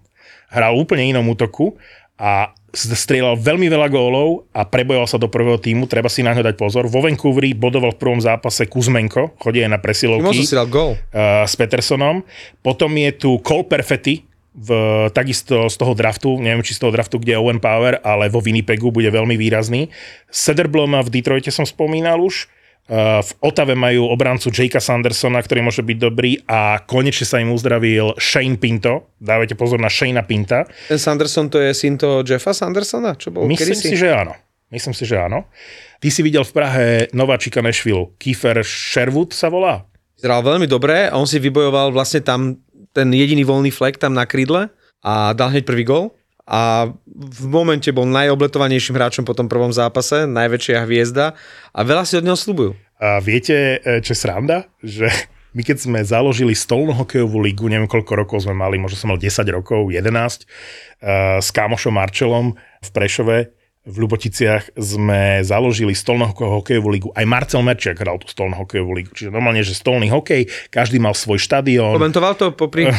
hral 0.54 0.78
úplne 0.78 1.10
inom 1.10 1.26
útoku 1.26 1.74
a 2.14 2.54
strieľal 2.74 3.38
veľmi 3.38 3.70
veľa 3.70 3.88
gólov 3.88 4.50
a 4.50 4.66
prebojoval 4.66 5.08
sa 5.08 5.16
do 5.16 5.30
prvého 5.30 5.56
týmu, 5.56 5.86
treba 5.86 6.10
si 6.10 6.26
na 6.26 6.34
ňo 6.34 6.42
dať 6.42 6.58
pozor. 6.58 6.90
Vo 6.90 7.00
Vancouveri 7.00 7.54
bodoval 7.54 7.94
v 7.94 8.00
prvom 8.02 8.20
zápase 8.20 8.66
Kuzmenko, 8.66 9.38
chodí 9.38 9.62
aj 9.62 9.70
na 9.70 9.80
presilovky 9.80 10.44
si 10.44 10.58
dal 10.58 10.68
gól. 10.68 10.98
uh, 10.98 11.46
s 11.46 11.54
Petersonom. 11.54 12.26
Potom 12.60 12.90
je 12.98 13.10
tu 13.14 13.38
Cole 13.40 13.64
Perfetti, 13.64 14.26
v, 14.54 14.70
takisto 15.10 15.66
z 15.66 15.74
toho 15.74 15.98
draftu, 15.98 16.38
neviem 16.38 16.62
či 16.62 16.78
z 16.78 16.86
toho 16.86 16.94
draftu, 16.94 17.18
kde 17.18 17.34
je 17.34 17.42
Owen 17.42 17.58
Power, 17.58 17.98
ale 18.06 18.30
vo 18.30 18.38
Winnipegu 18.38 18.94
bude 18.94 19.10
veľmi 19.10 19.34
výrazný. 19.34 19.90
Sederbloma 20.30 21.02
v 21.02 21.10
Detroite 21.10 21.50
som 21.50 21.66
spomínal 21.66 22.22
už. 22.22 22.46
Uh, 22.84 23.24
v 23.24 23.30
Otave 23.40 23.72
majú 23.72 24.12
obrancu 24.12 24.52
Jakea 24.52 24.76
Sandersona, 24.76 25.40
ktorý 25.40 25.64
môže 25.64 25.80
byť 25.80 25.96
dobrý 25.96 26.36
a 26.44 26.84
konečne 26.84 27.24
sa 27.24 27.40
im 27.40 27.48
uzdravil 27.48 28.12
Shane 28.20 28.60
Pinto. 28.60 29.16
Dávajte 29.16 29.56
pozor 29.56 29.80
na 29.80 29.88
Shane 29.88 30.20
Pinta. 30.28 30.68
Ten 30.92 31.00
Sanderson 31.00 31.48
to 31.48 31.64
je 31.64 31.72
syn 31.72 31.96
toho 31.96 32.20
Jeffa 32.20 32.52
Sandersona? 32.52 33.16
Čo 33.16 33.32
bol 33.32 33.48
Myslím 33.48 33.72
kedysi? 33.72 33.88
si, 33.88 33.96
že 33.96 34.12
áno. 34.12 34.36
Myslím 34.68 34.92
si, 34.92 35.08
že 35.08 35.16
áno. 35.16 35.48
Ty 35.96 36.08
si 36.12 36.20
videl 36.20 36.44
v 36.44 36.52
Prahe 36.52 36.86
nováčika 37.16 37.64
Nashville. 37.64 38.12
Kiefer 38.20 38.60
Sherwood 38.60 39.32
sa 39.32 39.48
volá? 39.48 39.88
Vyzeral 40.20 40.44
veľmi 40.44 40.68
dobre 40.68 41.08
a 41.08 41.16
on 41.16 41.24
si 41.24 41.40
vybojoval 41.40 41.88
vlastne 41.88 42.20
tam 42.20 42.60
ten 42.92 43.08
jediný 43.10 43.48
voľný 43.48 43.72
flek 43.72 43.96
tam 43.96 44.12
na 44.12 44.28
krídle 44.28 44.68
a 45.00 45.32
dal 45.32 45.56
hneď 45.56 45.64
prvý 45.64 45.88
gol. 45.88 46.12
A 46.44 46.92
v 47.08 47.44
momente 47.48 47.88
bol 47.88 48.04
najobletovanejším 48.04 49.00
hráčom 49.00 49.24
po 49.24 49.32
tom 49.32 49.48
prvom 49.48 49.72
zápase, 49.72 50.28
najväčšia 50.28 50.84
hviezda 50.84 51.32
a 51.72 51.80
veľa 51.80 52.04
si 52.04 52.20
od 52.20 52.24
neho 52.28 52.36
slúbujú. 52.36 52.76
A 53.00 53.20
viete, 53.24 53.80
e, 53.80 54.04
čo 54.04 54.12
je 54.12 54.18
sranda? 54.18 54.68
Že 54.84 55.08
my 55.54 55.62
keď 55.62 55.76
sme 55.86 55.98
založili 56.02 56.52
stolnú 56.52 56.92
hokejovú 56.98 57.38
ligu, 57.38 57.70
neviem 57.70 57.86
koľko 57.86 58.12
rokov 58.18 58.38
sme 58.42 58.58
mali, 58.58 58.76
možno 58.76 58.98
som 58.98 59.08
mal 59.14 59.22
10 59.22 59.46
rokov, 59.54 59.86
11, 59.86 60.02
uh, 60.02 61.38
s 61.38 61.48
Kámošom 61.54 61.94
Marčelom 61.94 62.58
v 62.58 62.88
Prešove, 62.90 63.54
v 63.84 63.96
Ľuboticiach 64.00 64.80
sme 64.80 65.44
založili 65.44 65.92
stolnú 65.92 66.32
hokejovú 66.32 66.88
ligu. 66.88 67.08
Aj 67.12 67.28
Marcel 67.28 67.60
Merčiak 67.60 68.00
hral 68.00 68.16
tú 68.16 68.24
stolnú 68.32 68.56
hokejovú 68.56 68.96
ligu. 68.96 69.12
Čiže 69.12 69.28
normálne, 69.28 69.60
že 69.60 69.76
stolný 69.76 70.08
hokej, 70.08 70.48
každý 70.72 70.96
mal 70.96 71.12
svoj 71.12 71.36
štadión. 71.36 72.00
Komentoval 72.00 72.32
to 72.32 72.56
popri... 72.56 72.88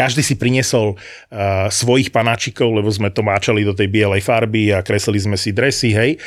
Každý 0.00 0.20
si 0.20 0.36
priniesol 0.36 0.92
uh, 0.92 1.72
svojich 1.72 2.12
panáčikov, 2.12 2.68
lebo 2.68 2.92
sme 2.92 3.08
to 3.08 3.24
máčali 3.24 3.64
do 3.64 3.72
tej 3.72 3.88
bielej 3.88 4.20
farby 4.20 4.76
a 4.76 4.84
kreslili 4.84 5.16
sme 5.16 5.40
si 5.40 5.56
dresy, 5.56 5.96
hej. 5.96 6.20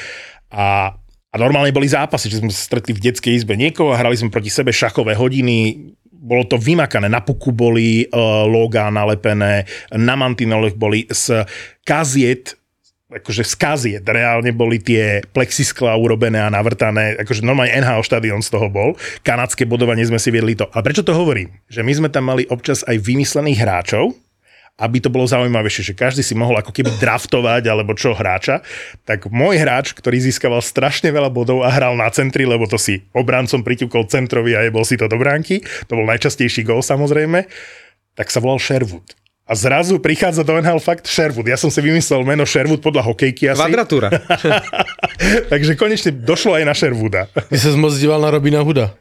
A, 0.49 0.89
a 1.29 1.35
normálne 1.37 1.69
boli 1.69 1.85
zápasy, 1.85 2.33
že 2.33 2.41
sme 2.41 2.49
sa 2.49 2.65
stretli 2.65 2.97
v 2.97 3.03
detskej 3.13 3.45
izbe 3.45 3.53
niekoho 3.53 3.93
a 3.93 3.99
hrali 4.01 4.17
sme 4.17 4.33
proti 4.33 4.49
sebe 4.49 4.73
šachové 4.73 5.13
hodiny, 5.13 5.93
bolo 6.09 6.49
to 6.49 6.57
vymakané, 6.57 7.05
na 7.05 7.21
puku 7.21 7.53
boli 7.53 8.09
uh, 8.09 8.49
logá 8.49 8.89
nalepené, 8.89 9.69
na 9.93 10.15
mantineloch 10.17 10.73
boli 10.73 11.05
z 11.13 11.45
kaziet, 11.85 12.57
akože 13.07 13.47
z 13.47 13.55
kaziet, 13.55 14.03
reálne 14.03 14.51
boli 14.51 14.83
tie 14.83 15.23
plexisklá 15.31 15.95
urobené 15.95 16.43
a 16.43 16.51
navrtané, 16.51 17.15
akože 17.23 17.39
normálne 17.39 17.71
NHL 17.71 18.03
štadión 18.03 18.43
z 18.43 18.51
toho 18.51 18.67
bol, 18.67 18.99
kanadské 19.23 19.63
bodovanie 19.63 20.03
sme 20.03 20.19
si 20.19 20.27
viedli 20.27 20.59
to. 20.59 20.67
A 20.75 20.83
prečo 20.83 21.07
to 21.07 21.15
hovorím? 21.15 21.55
Že 21.71 21.81
my 21.87 21.93
sme 22.03 22.09
tam 22.11 22.27
mali 22.27 22.43
občas 22.51 22.83
aj 22.83 22.99
vymyslených 22.99 23.63
hráčov, 23.63 24.11
aby 24.77 25.01
to 25.01 25.09
bolo 25.09 25.25
zaujímavejšie, 25.25 25.89
že 25.89 25.97
každý 25.97 26.21
si 26.21 26.37
mohol 26.37 26.59
ako 26.61 26.69
keby 26.69 27.01
draftovať 27.01 27.63
alebo 27.65 27.97
čo 27.97 28.13
hráča, 28.13 28.61
tak 29.09 29.25
môj 29.31 29.57
hráč, 29.57 29.95
ktorý 29.97 30.21
získaval 30.21 30.61
strašne 30.61 31.09
veľa 31.09 31.33
bodov 31.33 31.65
a 31.65 31.73
hral 31.73 31.97
na 31.97 32.11
centri, 32.13 32.45
lebo 32.45 32.69
to 32.69 32.77
si 32.77 33.01
obrancom 33.15 33.65
priťukol 33.65 34.05
centrovi 34.05 34.53
a 34.53 34.67
jebol 34.67 34.85
si 34.85 34.99
to 34.99 35.09
do 35.09 35.17
bránky, 35.17 35.65
to 35.89 35.97
bol 35.97 36.05
najčastejší 36.05 36.61
gol 36.61 36.85
samozrejme, 36.85 37.49
tak 38.13 38.29
sa 38.29 38.37
volal 38.37 38.61
Sherwood. 38.61 39.26
A 39.47 39.55
zrazu 39.55 39.95
prichádza 40.03 40.43
do 40.43 40.59
NHL 40.59 40.83
fakt 40.83 41.07
Sherwood. 41.07 41.47
Ja 41.47 41.55
som 41.55 41.71
si 41.71 41.79
vymyslel 41.79 42.19
meno 42.27 42.43
Sherwood 42.43 42.83
podľa 42.83 43.07
hokejky 43.07 43.47
asi. 43.47 43.63
Kvadratúra. 43.63 44.11
Takže 45.51 45.79
konečne 45.79 46.11
došlo 46.11 46.59
aj 46.59 46.63
na 46.67 46.75
Sherwooda. 46.75 47.31
Ty 47.31 47.55
sa 47.55 47.71
moc 47.79 47.95
díval 47.95 48.19
na 48.19 48.27
Robina 48.27 48.59
Huda. 48.59 48.91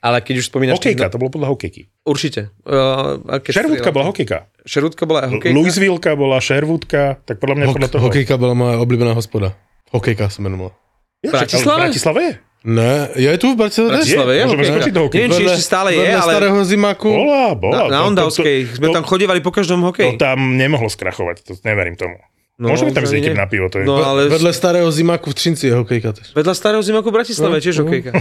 Ale 0.00 0.24
keď 0.24 0.34
už 0.42 0.44
spomínaš... 0.48 0.80
Hokejka, 0.80 1.12
to 1.12 1.20
bolo 1.20 1.28
podľa 1.28 1.52
hokejky. 1.54 1.86
Určite. 2.08 2.50
Uh, 2.64 3.20
Sherwoodka 3.46 3.92
bola 3.92 4.08
hokejka. 4.10 4.48
Sherwoodka 4.64 5.04
bola 5.04 5.28
hokejka? 5.28 5.52
Louisvilleka 5.54 6.10
bola 6.16 6.40
Sherwoodka, 6.40 7.20
tak 7.28 7.36
podľa 7.36 7.54
mňa 7.60 7.66
Hok- 7.68 7.76
podľa 7.76 7.90
toho. 7.92 8.02
hokejka 8.08 8.34
bola 8.40 8.56
moja 8.56 8.74
obľúbená 8.80 9.12
hospoda. 9.12 9.52
Hokejka 9.92 10.32
sa 10.32 10.40
menovala. 10.40 10.72
Ja, 11.20 11.36
Bratislave? 11.36 11.76
V 11.76 11.84
Bratislave 11.92 12.20
je. 12.24 12.32
Ne, 12.62 13.08
je 13.14 13.32
tu 13.34 13.50
v 13.50 13.56
Bratislave? 13.56 13.88
Bratislave? 13.94 14.32
Je 14.32 14.44
Môžeme 14.44 14.64
skočiť 14.66 14.92
do. 14.92 15.02
Neviem, 15.06 15.30
či 15.30 15.42
ešte 15.46 15.62
stále 15.62 15.88
je, 15.90 16.00
vedľa 16.02 16.20
ale 16.20 16.32
starého 16.34 16.58
zimaku. 16.62 17.08
Bola, 17.08 17.44
bola. 17.54 17.72
na, 17.72 17.80
na 17.80 17.88
To- 17.88 17.96
to- 17.96 18.08
Ondavskej 18.10 18.56
to- 18.60 18.74
sme 18.76 18.86
to- 18.86 18.94
tam 18.94 19.04
chodívali 19.06 19.40
po 19.40 19.48
každom 19.48 19.80
To 19.80 19.86
hokeji. 19.86 20.16
tam 20.16 20.38
nemohlo 20.54 20.86
skrachovať, 20.86 21.36
to 21.42 21.56
neverím 21.62 21.94
tomu. 21.94 22.20
No, 22.60 22.68
Môžeme 22.68 22.92
tam 22.92 23.02
zjeť 23.02 23.32
na 23.32 23.48
pivo, 23.48 23.72
to 23.72 23.80
je... 23.80 23.88
No 23.88 23.96
ale 23.96 24.28
Vedle 24.28 24.52
starého 24.52 24.84
zimáku 24.86 25.32
v 25.32 25.34
Třinci 25.34 25.72
je 25.72 25.74
hokejka 25.74 26.12
tež. 26.12 26.36
vedľa 26.36 26.52
starého 26.52 26.84
zimaku 26.84 27.08
v 27.08 27.14
Bratislave 27.16 27.56
No, 27.56 27.64
tiež 27.64 27.76
hokejka. 27.80 28.12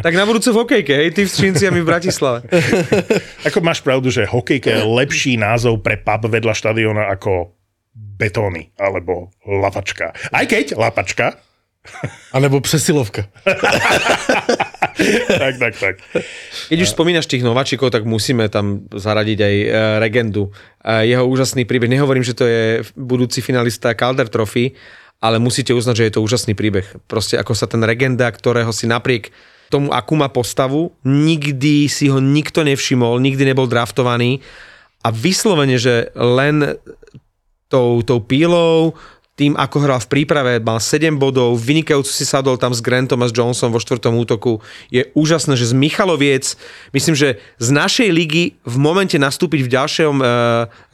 tak 0.00 0.12
na 0.16 0.24
budúce 0.24 0.48
v 0.48 0.56
hokejke, 0.56 0.92
hej, 0.96 1.08
ty 1.10 1.20
v 1.20 1.30
Střinci 1.30 1.68
a 1.68 1.70
my 1.70 1.76
v 1.78 1.88
Bratislave. 1.92 2.40
Ako 3.46 3.60
máš 3.60 3.84
pravdu, 3.84 4.08
že 4.08 4.24
hokejka 4.24 4.72
je 4.72 4.80
lepší 4.80 5.36
názov 5.36 5.84
pre 5.84 6.00
pub 6.00 6.24
vedľa 6.24 6.56
štadióna 6.56 7.12
ako 7.12 7.52
betóny 7.92 8.72
alebo 8.74 9.28
lapačka. 9.44 10.16
Aj 10.26 10.44
keď 10.44 10.72
lapačka, 10.72 11.36
A 12.32 12.38
nebo 12.38 12.60
přesilovka. 12.60 13.26
tak, 15.38 15.54
tak, 15.58 15.74
tak. 15.80 15.94
Keď 16.70 16.78
už 16.78 16.88
spomínaš 16.94 17.26
tých 17.26 17.42
nováčikov, 17.42 17.90
tak 17.90 18.06
musíme 18.06 18.46
tam 18.48 18.86
zaradiť 18.86 19.38
aj 19.42 19.54
e, 19.54 19.66
Regendu. 19.98 20.54
E, 20.78 21.10
Jeho 21.10 21.26
úžasný 21.26 21.66
príbeh. 21.66 21.90
Nehovorím, 21.90 22.22
že 22.22 22.38
to 22.38 22.46
je 22.46 22.86
budúci 22.94 23.42
finalista 23.42 23.98
Calder 23.98 24.30
Trophy, 24.30 24.78
ale 25.18 25.42
musíte 25.42 25.74
uznať, 25.74 25.94
že 25.98 26.06
je 26.06 26.14
to 26.14 26.24
úžasný 26.24 26.54
príbeh. 26.54 26.86
Proste 27.10 27.34
ako 27.34 27.54
sa 27.54 27.66
ten 27.66 27.82
Regenda, 27.82 28.30
ktorého 28.30 28.70
si 28.70 28.86
napriek 28.86 29.34
tomu, 29.72 29.90
akú 29.90 30.14
má 30.14 30.28
postavu, 30.28 30.92
nikdy 31.02 31.88
si 31.88 32.12
ho 32.12 32.20
nikto 32.20 32.60
nevšimol, 32.60 33.16
nikdy 33.18 33.48
nebol 33.48 33.64
draftovaný 33.64 34.44
a 35.00 35.08
vyslovene, 35.08 35.80
že 35.80 36.12
len 36.14 36.76
tou, 37.72 38.04
tou 38.04 38.20
pílou, 38.20 38.92
tým, 39.42 39.58
ako 39.58 39.76
hral 39.82 39.98
v 39.98 40.06
príprave, 40.06 40.62
mal 40.62 40.78
7 40.78 41.18
bodov, 41.18 41.58
vynikajúco 41.58 42.06
si 42.06 42.22
sadol 42.22 42.54
tam 42.54 42.70
s 42.70 42.78
Grantom 42.78 43.18
a 43.18 43.26
s 43.26 43.34
Johnson 43.34 43.74
vo 43.74 43.82
štvrtom 43.82 44.14
útoku. 44.14 44.62
Je 44.86 45.10
úžasné, 45.18 45.58
že 45.58 45.66
z 45.66 45.74
Michaloviec, 45.74 46.54
myslím, 46.94 47.18
že 47.18 47.42
z 47.58 47.68
našej 47.74 48.08
ligy 48.14 48.54
v 48.62 48.76
momente 48.78 49.18
nastúpiť 49.18 49.66
v 49.66 49.72
ďalšom 49.74 50.14
e, 50.22 50.24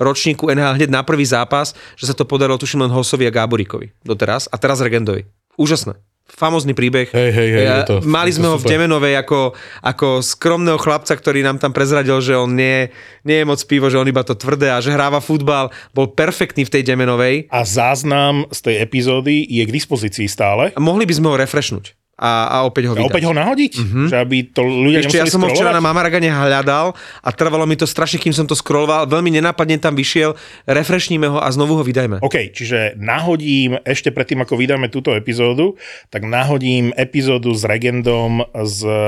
ročníku 0.01 0.49
NHL 0.49 0.81
hneď 0.81 0.89
na 0.89 1.05
prvý 1.05 1.29
zápas, 1.29 1.77
že 2.01 2.09
sa 2.09 2.17
to 2.17 2.25
podarilo 2.25 2.57
tuším 2.57 2.89
len 2.89 2.95
Hosovi 2.95 3.29
a 3.29 3.33
Gáborikovi 3.37 3.93
doteraz 4.01 4.49
a 4.49 4.57
teraz 4.57 4.81
Regendovi. 4.81 5.29
Úžasné. 5.61 6.08
Famózny 6.29 6.77
príbeh. 6.77 7.09
Hej, 7.11 7.31
hej, 7.35 7.49
hej, 7.51 7.65
Ja- 7.67 7.83
to- 7.83 8.05
Mali 8.05 8.31
je 8.31 8.37
to 8.37 8.39
sme 8.39 8.49
ho 8.53 8.57
v 8.57 8.63
super. 8.63 8.73
Demenovej 8.77 9.15
ako, 9.19 9.41
ako 9.83 10.07
skromného 10.23 10.79
chlapca, 10.79 11.11
ktorý 11.13 11.43
nám 11.43 11.59
tam 11.59 11.75
prezradil, 11.75 12.21
že 12.23 12.39
on 12.39 12.55
nie, 12.55 12.87
nie 13.27 13.43
je 13.43 13.49
moc 13.49 13.59
pivo, 13.67 13.91
že 13.91 13.99
on 13.99 14.07
iba 14.07 14.23
to 14.23 14.39
tvrdé 14.39 14.71
a 14.71 14.79
že 14.79 14.95
hráva 14.95 15.19
futbal. 15.19 15.75
Bol 15.91 16.15
perfektný 16.15 16.63
v 16.63 16.73
tej 16.79 16.83
Demenovej. 16.87 17.51
A 17.51 17.67
záznam 17.67 18.47
z 18.55 18.61
tej 18.71 18.77
epizódy 18.79 19.43
je 19.43 19.67
k 19.67 19.75
dispozícii 19.75 20.31
stále. 20.31 20.71
A 20.77 20.81
mohli 20.81 21.03
by 21.03 21.15
sme 21.19 21.27
ho 21.33 21.37
refreshnúť 21.37 21.98
a, 22.19 22.51
a 22.51 22.57
opäť 22.67 22.91
ho 22.91 22.99
A 22.99 23.01
vydať. 23.01 23.11
opäť 23.15 23.23
ho 23.31 23.33
nahodiť, 23.33 23.73
mm-hmm. 23.79 24.07
že 24.11 24.17
aby 24.19 24.37
to 24.51 24.67
ľudia 24.67 25.07
Ešte 25.07 25.23
ja 25.23 25.31
som 25.31 25.39
ho 25.47 25.49
včera 25.55 25.71
na? 25.71 25.79
Mamaragane 25.79 26.27
hľadal 26.27 26.99
a 27.23 27.29
trvalo 27.31 27.63
mi 27.63 27.79
to 27.79 27.87
strašne, 27.87 28.19
kým 28.19 28.35
som 28.35 28.43
to 28.43 28.59
scrolloval. 28.59 29.07
Veľmi 29.07 29.31
nenápadne 29.39 29.79
tam 29.79 29.95
vyšiel, 29.95 30.35
refreshníme 30.67 31.31
ho 31.31 31.39
a 31.39 31.47
znovu 31.55 31.79
ho 31.79 31.83
vydajme. 31.87 32.19
OK, 32.19 32.51
čiže 32.51 32.99
nahodím, 32.99 33.79
ešte 33.87 34.11
predtým, 34.11 34.43
ako 34.43 34.59
vydáme 34.59 34.91
túto 34.91 35.15
epizódu, 35.15 35.79
tak 36.11 36.27
nahodím 36.27 36.91
epizódu 36.99 37.55
s 37.55 37.63
Regendom 37.63 38.43
z 38.67 38.79
eh, 38.83 39.01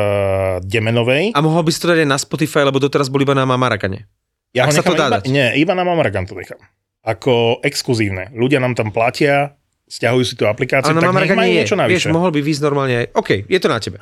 Demenovej. 0.62 1.34
A 1.34 1.42
mohol 1.42 1.66
by 1.66 1.70
si 1.74 1.82
to 1.82 1.90
dať 1.90 2.06
aj 2.06 2.08
na 2.08 2.18
Spotify, 2.22 2.62
lebo 2.62 2.78
doteraz 2.78 3.10
bol 3.10 3.18
iba 3.18 3.34
na 3.34 3.42
Mamaragane. 3.42 4.06
Ja 4.54 4.66
Ak 4.66 4.74
ho 4.74 4.78
sa 4.78 4.86
to 4.86 4.94
dá 4.94 5.10
iba, 5.10 5.14
dať. 5.18 5.30
Nie, 5.30 5.54
iba 5.58 5.74
na 5.74 5.82
Mamaragan 5.86 6.26
to 6.26 6.34
nechám. 6.34 6.58
Ako 7.06 7.62
exkluzívne. 7.62 8.34
Ľudia 8.34 8.58
nám 8.58 8.74
tam 8.74 8.90
platia, 8.90 9.59
stiahujú 9.90 10.22
si 10.22 10.34
tú 10.38 10.46
aplikáciu, 10.46 10.94
Ale 10.94 11.02
tak 11.02 11.10
nech 11.10 11.34
majú 11.34 11.50
niečo 11.50 11.74
Vieš, 11.74 11.82
navyše. 11.82 12.08
mohol 12.14 12.30
by 12.30 12.40
výsť 12.46 12.62
normálne 12.62 12.94
aj... 12.94 13.06
OK, 13.18 13.30
je 13.50 13.58
to 13.58 13.68
na 13.68 13.78
tebe. 13.82 13.98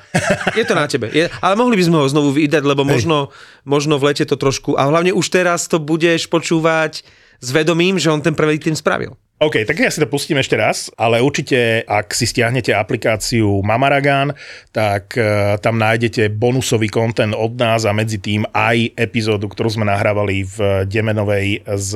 Je 0.53 0.65
to 0.69 0.75
na 0.77 0.85
tebe. 0.85 1.07
Je, 1.09 1.25
ale 1.41 1.55
mohli 1.57 1.81
by 1.81 1.85
sme 1.89 1.97
ho 1.97 2.07
znovu 2.07 2.37
vydať, 2.37 2.61
lebo 2.61 2.85
možno, 2.85 3.33
možno 3.65 3.97
v 3.97 4.13
lete 4.13 4.29
to 4.29 4.37
trošku... 4.37 4.77
A 4.77 4.85
hlavne 4.85 5.17
už 5.17 5.27
teraz 5.33 5.65
to 5.65 5.81
budeš 5.81 6.29
počúvať 6.29 7.01
s 7.41 7.49
vedomím, 7.55 7.97
že 7.97 8.13
on 8.13 8.21
ten 8.21 8.37
prvý 8.37 8.61
tým 8.61 8.77
spravil. 8.77 9.17
OK, 9.39 9.63
tak 9.63 9.79
ja 9.79 9.87
si 9.87 10.03
to 10.03 10.11
pustím 10.11 10.43
ešte 10.43 10.59
raz, 10.59 10.91
ale 10.99 11.23
určite, 11.23 11.87
ak 11.87 12.11
si 12.11 12.27
stiahnete 12.27 12.75
aplikáciu 12.75 13.63
Mamaragan, 13.63 14.35
tak 14.75 15.15
uh, 15.15 15.55
tam 15.63 15.79
nájdete 15.79 16.35
bonusový 16.35 16.91
kontent 16.91 17.39
od 17.39 17.55
nás 17.55 17.87
a 17.87 17.95
medzi 17.95 18.19
tým 18.19 18.43
aj 18.51 18.99
epizódu, 18.99 19.47
ktorú 19.47 19.71
sme 19.71 19.87
nahrávali 19.87 20.43
v 20.43 20.83
Demenovej 20.91 21.63
s 21.71 21.95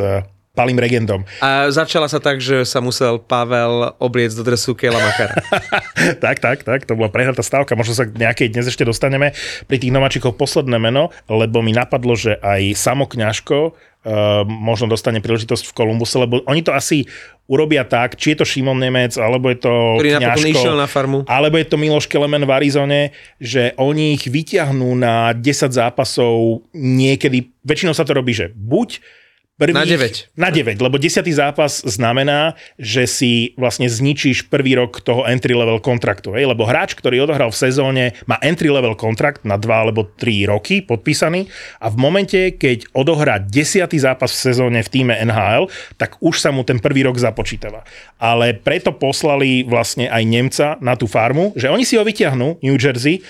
Palým 0.53 0.76
Regendom. 0.76 1.24
A 1.40 1.72
začala 1.72 2.12
sa 2.12 2.20
tak, 2.20 2.36
že 2.44 2.68
sa 2.68 2.84
musel 2.84 3.16
Pavel 3.16 3.96
obliecť 3.96 4.36
do 4.36 4.44
dresu 4.44 4.76
Kela 4.76 5.00
Makara. 5.00 5.40
tak, 6.24 6.44
tak, 6.44 6.61
tak, 6.61 6.84
to 6.84 6.92
bola 6.92 7.09
prehnatá 7.09 7.40
stávka, 7.40 7.72
možno 7.72 7.96
sa 7.96 8.05
k 8.05 8.20
nejakej 8.20 8.53
dnes 8.53 8.68
ešte 8.68 8.84
dostaneme. 8.84 9.32
Pri 9.64 9.80
tých 9.80 9.88
nováčikoch 9.88 10.36
posledné 10.36 10.76
meno, 10.76 11.09
lebo 11.24 11.64
mi 11.64 11.72
napadlo, 11.72 12.12
že 12.12 12.36
aj 12.36 12.76
Samo 12.76 13.09
Kňažko 13.09 13.72
Uh, 14.03 14.42
možno 14.42 14.90
dostane 14.90 15.22
príležitosť 15.22 15.62
v 15.62 15.74
Kolumbuse, 15.78 16.18
lebo 16.18 16.42
oni 16.50 16.66
to 16.66 16.74
asi 16.74 17.07
urobia 17.46 17.86
tak, 17.86 18.18
či 18.18 18.34
je 18.34 18.42
to 18.42 18.46
Šimon 18.50 18.74
Nemec, 18.74 19.14
alebo 19.14 19.46
je 19.46 19.62
to 19.62 19.70
Ktorý 19.70 20.18
Kňažko, 20.18 20.74
na 20.74 20.90
farmu. 20.90 21.22
alebo 21.22 21.55
je 21.55 21.70
to 21.70 21.78
Miloš 21.78 22.11
Kelemen 22.11 22.42
v 22.42 22.50
Arizone, 22.50 23.14
že 23.38 23.78
oni 23.78 24.18
ich 24.18 24.26
vyťahnú 24.26 24.90
na 24.98 25.30
10 25.30 25.70
zápasov 25.70 26.66
niekedy, 26.74 27.55
väčšinou 27.62 27.94
sa 27.94 28.03
to 28.03 28.11
robí, 28.11 28.34
že 28.34 28.50
buď 28.50 29.21
prvých, 29.59 29.76
Na 29.76 29.84
9. 29.84 30.38
Na 30.38 30.48
9, 30.50 30.80
lebo 30.80 30.96
10. 30.96 31.22
zápas 31.32 31.84
znamená, 31.84 32.59
že 32.80 33.05
si 33.07 33.32
vlastne 33.61 33.86
zničíš 33.86 34.48
prvý 34.48 34.76
rok 34.76 35.05
toho 35.05 35.28
entry 35.28 35.53
level 35.53 35.78
kontraktu. 35.78 36.34
Hej? 36.34 36.50
Lebo 36.50 36.64
hráč, 36.66 36.96
ktorý 36.96 37.24
odohral 37.24 37.53
v 37.53 37.61
sezóne, 37.61 38.05
má 38.24 38.40
entry 38.42 38.72
level 38.72 38.96
kontrakt 38.98 39.44
na 39.44 39.61
2 39.61 39.68
alebo 39.68 40.09
3 40.18 40.50
roky 40.50 40.80
podpísaný 40.82 41.46
a 41.78 41.86
v 41.92 41.96
momente, 41.96 42.40
keď 42.57 42.90
odohrá 42.96 43.38
10. 43.38 43.86
zápas 43.98 44.32
v 44.32 44.40
sezóne 44.53 44.80
v 44.80 44.88
týme 44.88 45.14
NHL, 45.14 45.68
tak 46.00 46.18
už 46.18 46.40
sa 46.40 46.50
mu 46.50 46.66
ten 46.66 46.80
prvý 46.82 47.07
rok 47.07 47.20
započítava. 47.20 47.84
Ale 48.18 48.57
preto 48.57 48.94
poslali 48.94 49.62
vlastne 49.68 50.09
aj 50.09 50.22
Nemca 50.26 50.68
na 50.80 50.98
tú 50.98 51.07
farmu, 51.07 51.53
že 51.55 51.70
oni 51.70 51.84
si 51.86 51.94
ho 52.00 52.05
vyťahnú, 52.07 52.62
New 52.64 52.76
Jersey, 52.80 53.22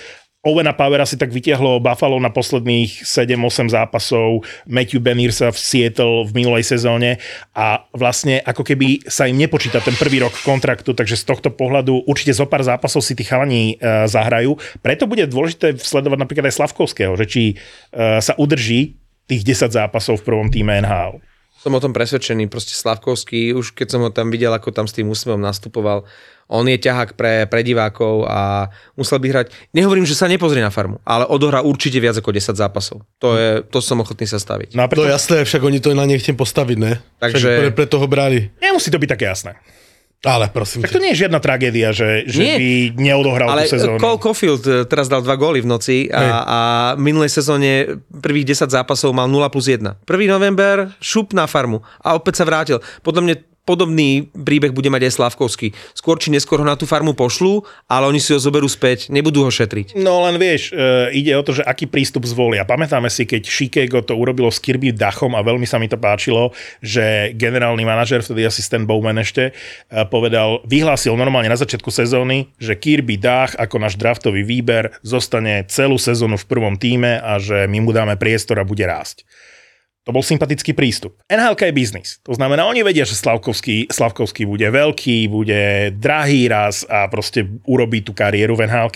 Owena 0.43 0.75
Powera 0.75 1.07
si 1.07 1.15
tak 1.15 1.31
vytiahlo 1.31 1.79
Buffalo 1.79 2.19
na 2.19 2.27
posledných 2.27 3.07
7-8 3.07 3.71
zápasov, 3.71 4.43
Matthew 4.67 4.99
Benirsa 4.99 5.55
v 5.55 5.55
Seattle 5.55 6.27
v 6.27 6.35
minulej 6.35 6.67
sezóne 6.67 7.15
a 7.55 7.87
vlastne 7.95 8.43
ako 8.43 8.67
keby 8.67 9.07
sa 9.07 9.23
im 9.23 9.39
nepočíta 9.39 9.79
ten 9.79 9.95
prvý 9.95 10.19
rok 10.19 10.35
kontraktu, 10.43 10.91
takže 10.91 11.15
z 11.15 11.23
tohto 11.31 11.47
pohľadu 11.47 12.03
určite 12.11 12.35
zo 12.35 12.43
pár 12.43 12.59
zápasov 12.59 12.99
si 13.07 13.15
tí 13.15 13.23
chalani 13.23 13.79
uh, 13.79 14.03
zahrajú. 14.03 14.59
Preto 14.83 15.07
bude 15.07 15.23
dôležité 15.31 15.79
sledovať 15.79 16.19
napríklad 16.19 16.51
aj 16.51 16.59
Slavkovského, 16.59 17.15
že 17.15 17.23
či 17.23 17.43
uh, 17.95 18.19
sa 18.19 18.35
udrží 18.35 18.99
tých 19.31 19.47
10 19.47 19.71
zápasov 19.71 20.19
v 20.19 20.27
prvom 20.27 20.51
týme 20.51 20.75
NHL. 20.83 21.32
Som 21.63 21.71
o 21.71 21.79
tom 21.79 21.95
presvedčený, 21.95 22.51
proste 22.51 22.75
Slavkovský, 22.75 23.55
už 23.55 23.71
keď 23.71 23.87
som 23.87 24.03
ho 24.03 24.11
tam 24.11 24.27
videl, 24.27 24.51
ako 24.51 24.69
tam 24.69 24.83
s 24.83 24.91
tým 24.91 25.07
úsmevom 25.07 25.39
nastupoval, 25.39 26.03
on 26.45 26.67
je 26.67 26.75
ťahák 26.75 27.15
pre, 27.15 27.47
pre 27.47 27.63
divákov 27.63 28.27
a 28.27 28.67
musel 28.93 29.15
by 29.17 29.27
hrať, 29.31 29.45
nehovorím, 29.71 30.03
že 30.03 30.11
sa 30.11 30.27
nepozrie 30.27 30.59
na 30.59 30.69
farmu, 30.69 30.99
ale 31.01 31.23
odohrá 31.23 31.63
určite 31.63 31.97
viac 31.97 32.19
ako 32.19 32.29
10 32.29 32.51
zápasov. 32.53 33.07
To, 33.17 33.39
je, 33.39 33.63
to 33.63 33.79
som 33.79 34.03
ochotný 34.03 34.27
sa 34.27 34.37
staviť. 34.37 34.75
No 34.75 34.83
a 34.83 34.87
To 34.87 34.91
preto 34.91 35.07
je 35.07 35.15
jasné, 35.15 35.37
však 35.41 35.61
oni 35.63 35.79
to 35.79 35.95
na 35.95 36.03
nech 36.03 36.19
chcem 36.19 36.35
postaviť, 36.35 36.77
ne? 36.77 36.99
Takže- 37.17 37.39
Však 37.39 37.55
pre, 37.57 37.69
pre 37.71 37.85
toho 37.87 38.05
brali. 38.05 38.51
nemusí 38.59 38.91
to 38.91 38.99
byť 38.99 39.09
také 39.09 39.25
jasné. 39.25 39.55
Ale 40.23 40.47
prosím 40.55 40.87
Tak 40.87 40.95
to 40.95 41.03
nie 41.03 41.11
je 41.11 41.27
žiadna 41.27 41.43
tragédia, 41.43 41.91
že, 41.91 42.23
že 42.31 42.39
Nie. 42.39 42.55
by 42.55 42.71
neodohral 42.95 43.51
Ale 43.51 43.67
tú 43.67 43.75
sezónu. 43.75 43.99
Cole 43.99 44.19
Caulfield 44.23 44.63
eh, 44.63 44.87
teraz 44.87 45.11
dal 45.11 45.19
dva 45.19 45.35
góly 45.35 45.59
v 45.59 45.67
noci 45.67 46.07
a, 46.07 46.23
a 46.47 46.59
minulej 46.95 47.27
sezóne 47.27 47.99
prvých 48.07 48.55
10 48.55 48.71
zápasov 48.71 49.11
mal 49.11 49.27
0 49.27 49.43
plus 49.51 49.67
1. 49.67 49.83
1. 49.83 50.07
november, 50.31 50.95
šup 51.03 51.35
na 51.35 51.43
farmu 51.43 51.83
a 51.99 52.15
opäť 52.15 52.39
sa 52.39 52.47
vrátil. 52.47 52.79
Podľa 53.03 53.21
mňa 53.21 53.35
podobný 53.63 54.27
príbeh 54.31 54.75
bude 54.75 54.91
mať 54.91 55.07
aj 55.07 55.13
Slavkovský. 55.15 55.71
Skôr 55.95 56.19
či 56.19 56.29
neskôr 56.31 56.59
ho 56.59 56.67
na 56.67 56.75
tú 56.75 56.83
farmu 56.83 57.15
pošlú, 57.15 57.63
ale 57.87 58.11
oni 58.11 58.19
si 58.19 58.35
ho 58.35 58.39
zoberú 58.39 58.67
späť, 58.67 59.07
nebudú 59.07 59.47
ho 59.47 59.51
šetriť. 59.51 59.95
No 59.99 60.23
len 60.27 60.35
vieš, 60.35 60.75
e, 60.75 61.15
ide 61.15 61.31
o 61.39 61.43
to, 61.43 61.55
že 61.55 61.63
aký 61.63 61.87
prístup 61.87 62.27
zvolia. 62.27 62.67
Pamätáme 62.67 63.07
si, 63.07 63.23
keď 63.23 63.47
Chicago 63.47 64.03
to 64.03 64.19
urobilo 64.19 64.51
s 64.51 64.59
Kirby 64.59 64.91
Dachom 64.91 65.33
a 65.39 65.41
veľmi 65.41 65.63
sa 65.63 65.79
mi 65.79 65.87
to 65.87 65.95
páčilo, 65.95 66.51
že 66.83 67.31
generálny 67.39 67.87
manažer, 67.87 68.19
vtedy 68.19 68.43
asistent 68.43 68.83
Bowman 68.83 69.23
ešte, 69.23 69.51
e, 69.51 69.51
povedal, 70.11 70.59
vyhlásil 70.67 71.15
normálne 71.15 71.47
na 71.47 71.59
začiatku 71.59 71.87
sezóny, 71.87 72.51
že 72.59 72.75
Kirby 72.75 73.15
Dach 73.15 73.55
ako 73.55 73.79
náš 73.79 73.95
draftový 73.95 74.43
výber 74.43 74.91
zostane 75.07 75.63
celú 75.71 75.95
sezónu 75.95 76.35
v 76.35 76.49
prvom 76.51 76.75
týme 76.75 77.23
a 77.23 77.39
že 77.39 77.63
my 77.71 77.79
mu 77.79 77.95
dáme 77.95 78.19
priestor 78.19 78.59
a 78.59 78.67
bude 78.67 78.83
rásť. 78.83 79.23
To 80.03 80.11
bol 80.11 80.19
sympatický 80.19 80.75
prístup. 80.75 81.15
NHL 81.31 81.55
je 81.55 81.71
biznis. 81.71 82.19
To 82.27 82.35
znamená, 82.35 82.67
oni 82.67 82.83
vedia, 82.83 83.07
že 83.07 83.15
Slavkovský, 83.15 83.87
Slavkovský 83.87 84.43
bude 84.43 84.67
veľký, 84.67 85.31
bude 85.31 85.95
drahý 85.95 86.51
raz 86.51 86.83
a 86.91 87.07
proste 87.07 87.47
urobí 87.63 88.03
tú 88.03 88.11
kariéru 88.11 88.59
v 88.59 88.67
NHL. 88.67 88.91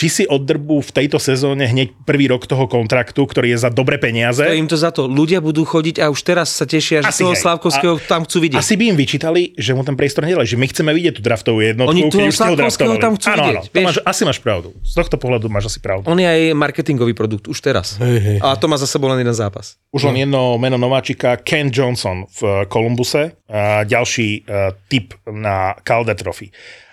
Či 0.00 0.08
si 0.08 0.24
oddrbú 0.24 0.80
v 0.80 0.96
tejto 0.96 1.20
sezóne 1.20 1.68
hneď 1.68 1.92
prvý 2.08 2.32
rok 2.32 2.48
toho 2.48 2.64
kontraktu, 2.64 3.20
ktorý 3.20 3.52
je 3.52 3.58
za 3.60 3.68
dobré 3.68 4.00
peniaze. 4.00 4.40
To 4.40 4.56
im 4.56 4.64
to 4.64 4.80
za 4.80 4.88
to. 4.88 5.04
Ľudia 5.04 5.44
budú 5.44 5.68
chodiť 5.68 6.00
a 6.00 6.08
už 6.08 6.24
teraz 6.24 6.56
sa 6.56 6.64
tešia, 6.64 7.04
že 7.04 7.12
Asi 7.12 7.20
toho 7.20 7.36
hej. 7.36 7.44
Slavkovského 7.44 8.00
A- 8.00 8.08
tam 8.08 8.24
chcú 8.24 8.48
vidieť. 8.48 8.64
Asi 8.64 8.80
by 8.80 8.84
im 8.88 8.96
vyčítali, 8.96 9.52
že 9.60 9.76
mu 9.76 9.84
ten 9.84 10.00
priestor 10.00 10.24
nedali, 10.24 10.48
že 10.48 10.56
my 10.56 10.64
chceme 10.72 10.96
vidieť 10.96 11.20
tú 11.20 11.22
draftovú 11.28 11.60
jednotku. 11.60 11.92
Oni 11.92 12.08
toho 12.08 12.32
Slavkovského 12.32 12.96
tam 12.96 13.20
chcú 13.20 13.28
áno, 13.28 13.44
vidieť, 13.44 13.64
Áno, 13.76 13.84
máš, 13.92 13.96
asi 14.00 14.22
máš 14.24 14.40
pravdu. 14.40 14.72
Z 14.80 15.04
tohto 15.04 15.20
pohľadu 15.20 15.52
máš 15.52 15.68
asi 15.68 15.84
pravdu. 15.84 16.08
On 16.08 16.16
je 16.16 16.24
aj 16.24 16.56
marketingový 16.56 17.12
produkt 17.12 17.44
už 17.52 17.60
teraz. 17.60 18.00
Hej, 18.00 18.16
hej. 18.24 18.38
A 18.40 18.56
to 18.56 18.72
má 18.72 18.80
za 18.80 18.88
sebou 18.88 19.12
len 19.12 19.20
jeden 19.20 19.36
zápas. 19.36 19.76
Už 19.92 20.08
len 20.08 20.24
jedno 20.24 20.56
meno 20.56 20.80
nováčika, 20.80 21.36
Ken 21.44 21.68
Johnson 21.68 22.24
v 22.40 22.64
Columbuse, 22.72 23.36
a 23.52 23.84
ďalší 23.84 24.48
uh, 24.48 24.72
tip 24.88 25.12
na 25.28 25.76
Calder 25.84 26.16
Trophy. 26.16 26.48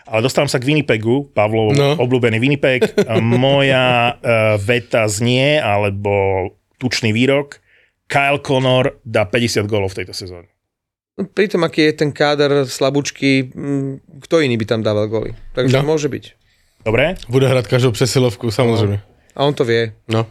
Ale 0.08 0.24
dostávam 0.24 0.47
sa 0.47 0.58
k 0.58 0.68
Winnipegu, 0.68 1.30
Pavlov 1.36 1.76
no. 1.76 1.95
No. 1.95 2.03
obľúbený 2.03 2.39
Winnipeg. 2.39 2.84
Moja 3.22 4.16
uh, 4.16 4.55
veta 4.58 5.03
znie, 5.12 5.60
alebo 5.60 6.49
tučný 6.80 7.12
výrok, 7.12 7.60
Kyle 8.08 8.39
Connor 8.39 9.03
dá 9.03 9.28
50 9.28 9.68
gólov 9.68 9.91
v 9.91 10.03
tejto 10.03 10.16
sezóne. 10.16 10.47
No, 11.18 11.28
Pri 11.28 11.51
tom, 11.51 11.66
aký 11.66 11.91
je 11.91 11.93
ten 11.97 12.12
káder 12.16 12.64
slabúčky, 12.64 13.51
mm, 13.51 14.22
kto 14.24 14.39
iný 14.39 14.55
by 14.55 14.66
tam 14.70 14.82
dával 14.86 15.10
góly. 15.12 15.36
Takže 15.58 15.82
No. 15.82 15.84
môže 15.84 16.08
byť. 16.08 16.26
Dobre? 16.88 17.20
Bude 17.28 17.49
hrať 17.51 17.68
každou 17.68 17.91
přesilovku, 17.91 18.47
samozrejme. 18.47 19.01
A 19.36 19.39
on 19.43 19.51
to 19.51 19.68
vie. 19.68 19.91
No. 20.08 20.24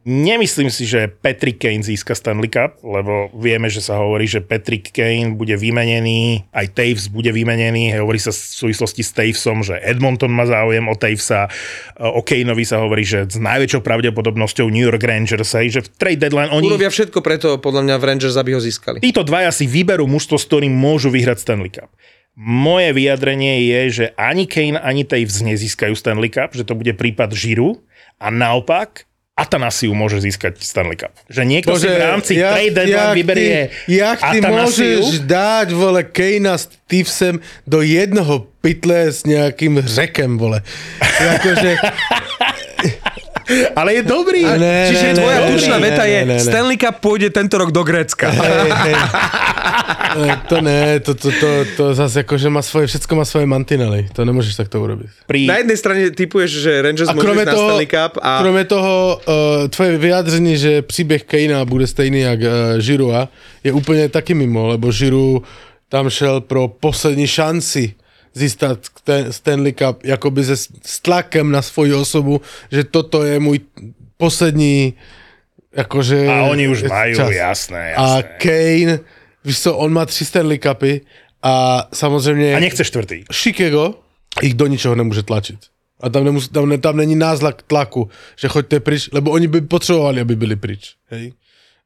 Nemyslím 0.00 0.72
si, 0.72 0.88
že 0.88 1.12
Patrick 1.12 1.60
Kane 1.60 1.84
získa 1.84 2.16
Stanley 2.16 2.48
Cup, 2.48 2.80
lebo 2.80 3.28
vieme, 3.36 3.68
že 3.68 3.84
sa 3.84 4.00
hovorí, 4.00 4.24
že 4.24 4.40
Patrick 4.40 4.96
Kane 4.96 5.36
bude 5.36 5.52
vymenený, 5.60 6.48
aj 6.56 6.72
Taves 6.72 7.12
bude 7.12 7.28
vymenený, 7.28 8.00
hovorí 8.00 8.16
sa 8.16 8.32
v 8.32 8.40
súvislosti 8.40 9.04
s 9.04 9.12
Tavesom, 9.12 9.60
že 9.60 9.76
Edmonton 9.84 10.32
má 10.32 10.48
záujem 10.48 10.88
o 10.88 10.96
Tavesa, 10.96 11.52
o 12.00 12.24
Kaneovi 12.24 12.64
sa 12.64 12.80
hovorí, 12.80 13.04
že 13.04 13.28
s 13.28 13.36
najväčšou 13.36 13.84
pravdepodobnosťou 13.84 14.72
New 14.72 14.88
York 14.88 15.04
Rangers, 15.04 15.52
hej, 15.60 15.68
že 15.68 15.80
v 15.84 15.88
trade 15.92 16.20
deadline 16.24 16.48
oni... 16.48 16.72
Urobia 16.72 16.88
všetko 16.88 17.20
preto, 17.20 17.60
podľa 17.60 17.84
mňa 17.84 17.96
v 18.00 18.04
Rangers, 18.08 18.40
aby 18.40 18.56
ho 18.56 18.60
získali. 18.64 19.04
Títo 19.04 19.20
dvaja 19.20 19.52
si 19.52 19.68
vyberú 19.68 20.08
mužstvo, 20.08 20.40
s 20.40 20.48
ktorým 20.48 20.72
môžu 20.72 21.12
vyhrať 21.12 21.44
Stanley 21.44 21.68
Cup. 21.68 21.92
Moje 22.40 22.96
vyjadrenie 22.96 23.68
je, 23.68 23.80
že 23.92 24.06
ani 24.16 24.48
Kane, 24.48 24.80
ani 24.80 25.04
Taves 25.04 25.44
nezískajú 25.44 25.92
Stanley 25.92 26.32
Cup, 26.32 26.56
že 26.56 26.64
to 26.64 26.72
bude 26.72 26.96
prípad 26.96 27.36
Žiru 27.36 27.84
a 28.16 28.32
naopak 28.32 29.09
Atanasiu 29.40 29.96
môže 29.96 30.20
získať 30.20 30.60
Stanley 30.60 31.00
Cup. 31.00 31.16
Že 31.32 31.42
niekto 31.48 31.72
si 31.80 31.88
v 31.88 31.96
rámci 31.96 32.32
trade 32.36 32.76
deadline 32.76 33.16
vyberie 33.16 33.72
ty, 33.88 33.96
jak 33.96 34.20
ty 34.20 34.44
Atanasiu. 34.44 34.52
môžeš 34.52 35.24
dať, 35.24 35.68
vole, 35.72 36.04
Kejna 36.04 36.60
s 36.60 36.68
Tivsem 36.84 37.40
do 37.64 37.80
jednoho 37.80 38.52
pytle 38.60 39.08
s 39.08 39.24
nejakým 39.24 39.80
řekem, 39.80 40.36
vole. 40.36 40.60
Akože, 41.00 41.80
Ale 43.76 43.94
je 43.94 44.02
dobrý. 44.02 44.44
A 44.44 44.56
ne, 44.56 44.86
Čiže 44.88 45.06
ne, 45.06 45.14
tvoja 45.14 45.38
ne, 45.40 45.48
tučná 45.52 45.76
ne, 45.78 45.82
veta 45.82 46.04
ne, 46.04 46.10
je, 46.10 46.20
ne, 46.24 46.34
ne. 46.34 46.40
Stanley 46.40 46.78
Cup 46.78 46.96
pôjde 47.02 47.28
tento 47.30 47.58
rok 47.58 47.70
do 47.70 47.82
Grécka. 47.82 48.30
To 50.50 50.58
ne, 50.60 50.98
to, 51.00 51.14
to, 51.14 51.30
to, 51.30 51.50
to 51.76 51.84
zase 51.94 52.26
akože 52.26 52.50
má 52.50 52.66
svoje, 52.66 52.90
všetko 52.90 53.14
má 53.14 53.22
svoje 53.22 53.46
mantinely. 53.46 54.10
To 54.10 54.26
nemôžeš 54.26 54.58
takto 54.58 54.82
urobiť. 54.82 55.30
Pri... 55.30 55.46
Na 55.46 55.62
jednej 55.62 55.78
strane 55.78 56.10
typuješ, 56.10 56.50
že 56.66 56.82
Rangers 56.82 57.08
A 57.08 57.14
kromě 57.14 57.42
ísť 57.42 57.46
na 57.46 57.54
toho, 57.54 57.68
Stanley 57.68 57.86
Cup 57.86 58.12
a 58.22 58.32
kromě 58.42 58.64
toho 58.64 59.20
uh, 59.22 59.68
tvoje 59.68 59.98
vyjádření, 59.98 60.58
že 60.58 60.82
příběh 60.82 61.22
Kejna 61.22 61.64
bude 61.64 61.86
stejný 61.86 62.20
jak 62.20 62.40
uh, 62.42 62.48
Žirua, 62.78 63.28
je 63.64 63.72
úplně 63.72 64.08
taky 64.08 64.34
mimo, 64.34 64.66
lebo 64.66 64.92
Žiru 64.92 65.42
tam 65.88 66.10
šel 66.10 66.40
pro 66.40 66.68
poslední 66.68 67.26
šanci 67.26 67.94
získat 68.34 68.78
ten 69.04 69.32
Stanley 69.32 69.72
Cup 69.72 70.04
jakoby 70.04 70.44
se 70.44 70.56
s 70.56 71.00
tlakem 71.02 71.50
na 71.50 71.62
svoji 71.62 71.94
osobu, 71.94 72.40
že 72.72 72.84
toto 72.84 73.24
je 73.24 73.40
můj 73.40 73.60
poslední 74.16 74.94
jakože... 75.76 76.28
A 76.28 76.42
oni 76.42 76.68
už 76.68 76.82
majú, 76.82 77.16
čas. 77.16 77.30
jasné, 77.30 77.94
A 77.94 78.16
jasné. 78.16 78.36
Kane, 78.38 78.98
víš 79.44 79.60
co, 79.60 79.76
on 79.76 79.92
má 79.92 80.06
tři 80.06 80.24
Stanley 80.24 80.58
Cupy 80.58 81.00
a 81.42 81.88
samozřejmě... 81.92 82.56
A 82.56 82.60
nechce 82.60 82.84
štvrtý. 82.84 83.24
Chicago 83.32 83.94
ich 84.42 84.54
do 84.54 84.66
ničeho 84.66 84.94
nemůže 84.94 85.22
tlačit. 85.22 85.58
A 86.00 86.08
tam, 86.08 86.24
nemus, 86.24 86.48
tam, 86.48 86.68
ne, 86.68 86.78
tam 86.78 86.96
není 86.96 87.16
náznak 87.16 87.62
tlaku, 87.62 88.08
že 88.36 88.48
choďte 88.48 88.80
pryč, 88.80 89.08
lebo 89.12 89.30
oni 89.30 89.48
by 89.48 89.60
potřebovali, 89.60 90.20
aby 90.20 90.36
byli 90.36 90.56
pryč. 90.56 90.94
Hej? 91.10 91.32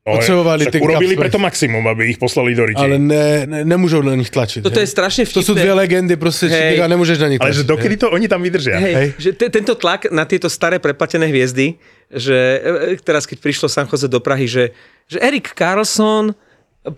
No, 0.04 0.20
Potřebovali 0.20 0.68
urobili 0.84 1.16
Cup 1.16 1.20
preto 1.24 1.38
maximum, 1.40 1.88
aby 1.88 2.12
ich 2.12 2.20
poslali 2.20 2.52
do 2.52 2.68
riti. 2.68 2.76
Ale 2.76 3.00
ne, 3.00 3.46
ne, 3.46 3.64
nemůžou 3.64 4.04
na 4.04 4.12
nich 4.14 4.28
tlačit. 4.28 4.60
toto 4.60 4.76
hej? 4.76 4.84
je 4.84 4.92
strašne 4.92 5.24
To 5.24 5.40
sú 5.40 5.56
vtipné. 5.56 5.64
dvě 5.64 5.72
legendy, 5.72 6.16
prostě 6.16 6.46
Hej. 6.46 6.82
A 6.82 6.86
nemůžeš 6.86 7.18
na 7.18 7.28
nich 7.28 7.40
Ale 7.40 7.50
tlačiť. 7.50 7.64
že 7.64 7.64
dokedy 7.64 7.96
to 7.96 8.10
oni 8.12 8.28
tam 8.28 8.42
vydržia. 8.44 8.76
Hej, 8.78 8.94
Hej. 8.94 9.08
že 9.18 9.30
te, 9.32 9.48
tento 9.48 9.72
tlak 9.74 10.12
na 10.12 10.28
tieto 10.28 10.52
staré 10.52 10.76
preplatené 10.76 11.32
hviezdy, 11.32 11.80
že 12.12 12.36
e, 12.36 13.00
teraz 13.00 13.24
keď 13.24 13.40
prišlo 13.40 13.64
San 13.72 13.88
Jose 13.88 14.04
do 14.04 14.20
Prahy, 14.20 14.44
že, 14.44 14.76
že 15.08 15.24
Erik 15.24 15.56
Carlson 15.56 16.36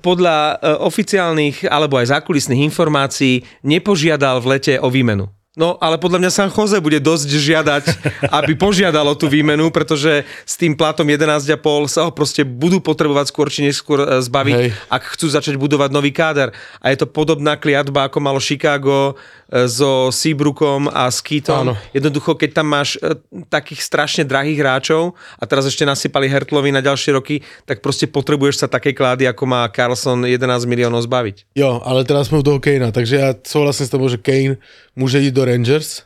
podľa 0.02 0.58
e, 0.58 0.74
oficiálnych 0.82 1.70
alebo 1.70 2.02
aj 2.02 2.10
zákulisných 2.10 2.66
informácií 2.66 3.46
nepožiadal 3.62 4.42
v 4.42 4.58
lete 4.58 4.82
o 4.82 4.90
výmenu. 4.90 5.30
No, 5.56 5.80
ale 5.80 5.96
podľa 5.96 6.20
mňa 6.20 6.30
San 6.36 6.52
Jose 6.52 6.76
bude 6.84 7.00
dosť 7.00 7.32
žiadať, 7.32 7.84
aby 8.28 8.52
požiadalo 8.60 9.16
tú 9.16 9.24
výmenu, 9.24 9.72
pretože 9.72 10.28
s 10.44 10.52
tým 10.60 10.76
platom 10.76 11.08
11,5 11.08 11.56
sa 11.88 12.04
ho 12.04 12.12
proste 12.12 12.44
budú 12.44 12.76
potrebovať 12.76 13.32
skôr 13.32 13.48
či 13.48 13.64
neskôr 13.64 14.04
e, 14.04 14.20
zbaviť, 14.20 14.52
Hej. 14.52 14.68
ak 14.92 15.16
chcú 15.16 15.32
začať 15.32 15.56
budovať 15.56 15.96
nový 15.96 16.12
káder. 16.12 16.52
A 16.84 16.92
je 16.92 17.00
to 17.00 17.08
podobná 17.08 17.56
kliatba, 17.56 18.04
ako 18.04 18.20
malo 18.20 18.36
Chicago 18.36 19.16
e, 19.48 19.64
so 19.64 20.12
Seabrookom 20.12 20.92
a 20.92 21.08
s 21.08 21.24
Keaton. 21.24 21.72
Áno. 21.72 21.74
Jednoducho, 21.96 22.36
keď 22.36 22.60
tam 22.60 22.76
máš 22.76 23.00
e, 23.00 23.16
takých 23.48 23.80
strašne 23.80 24.28
drahých 24.28 24.60
hráčov 24.60 25.16
a 25.40 25.44
teraz 25.48 25.64
ešte 25.64 25.88
nasypali 25.88 26.28
Hertlovi 26.28 26.68
na 26.68 26.84
ďalšie 26.84 27.16
roky, 27.16 27.40
tak 27.64 27.80
proste 27.80 28.04
potrebuješ 28.04 28.60
sa 28.60 28.68
takej 28.68 28.92
klády, 28.92 29.24
ako 29.24 29.48
má 29.48 29.64
Carlson 29.72 30.28
11 30.28 30.68
miliónov 30.68 31.00
zbaviť. 31.08 31.56
Jo, 31.56 31.80
ale 31.80 32.04
teraz 32.04 32.28
jsme 32.28 32.38
u 32.38 32.44
toho 32.44 32.60
Kanea, 32.60 32.92
takže 32.92 33.16
já 33.16 33.34
souhlasím 33.40 33.86
s 33.86 33.90
tebou, 33.90 34.08
že 34.12 34.20
Kane 34.20 34.60
může 34.96 35.20
jít 35.20 35.34
do 35.34 35.44
Rangers, 35.44 36.02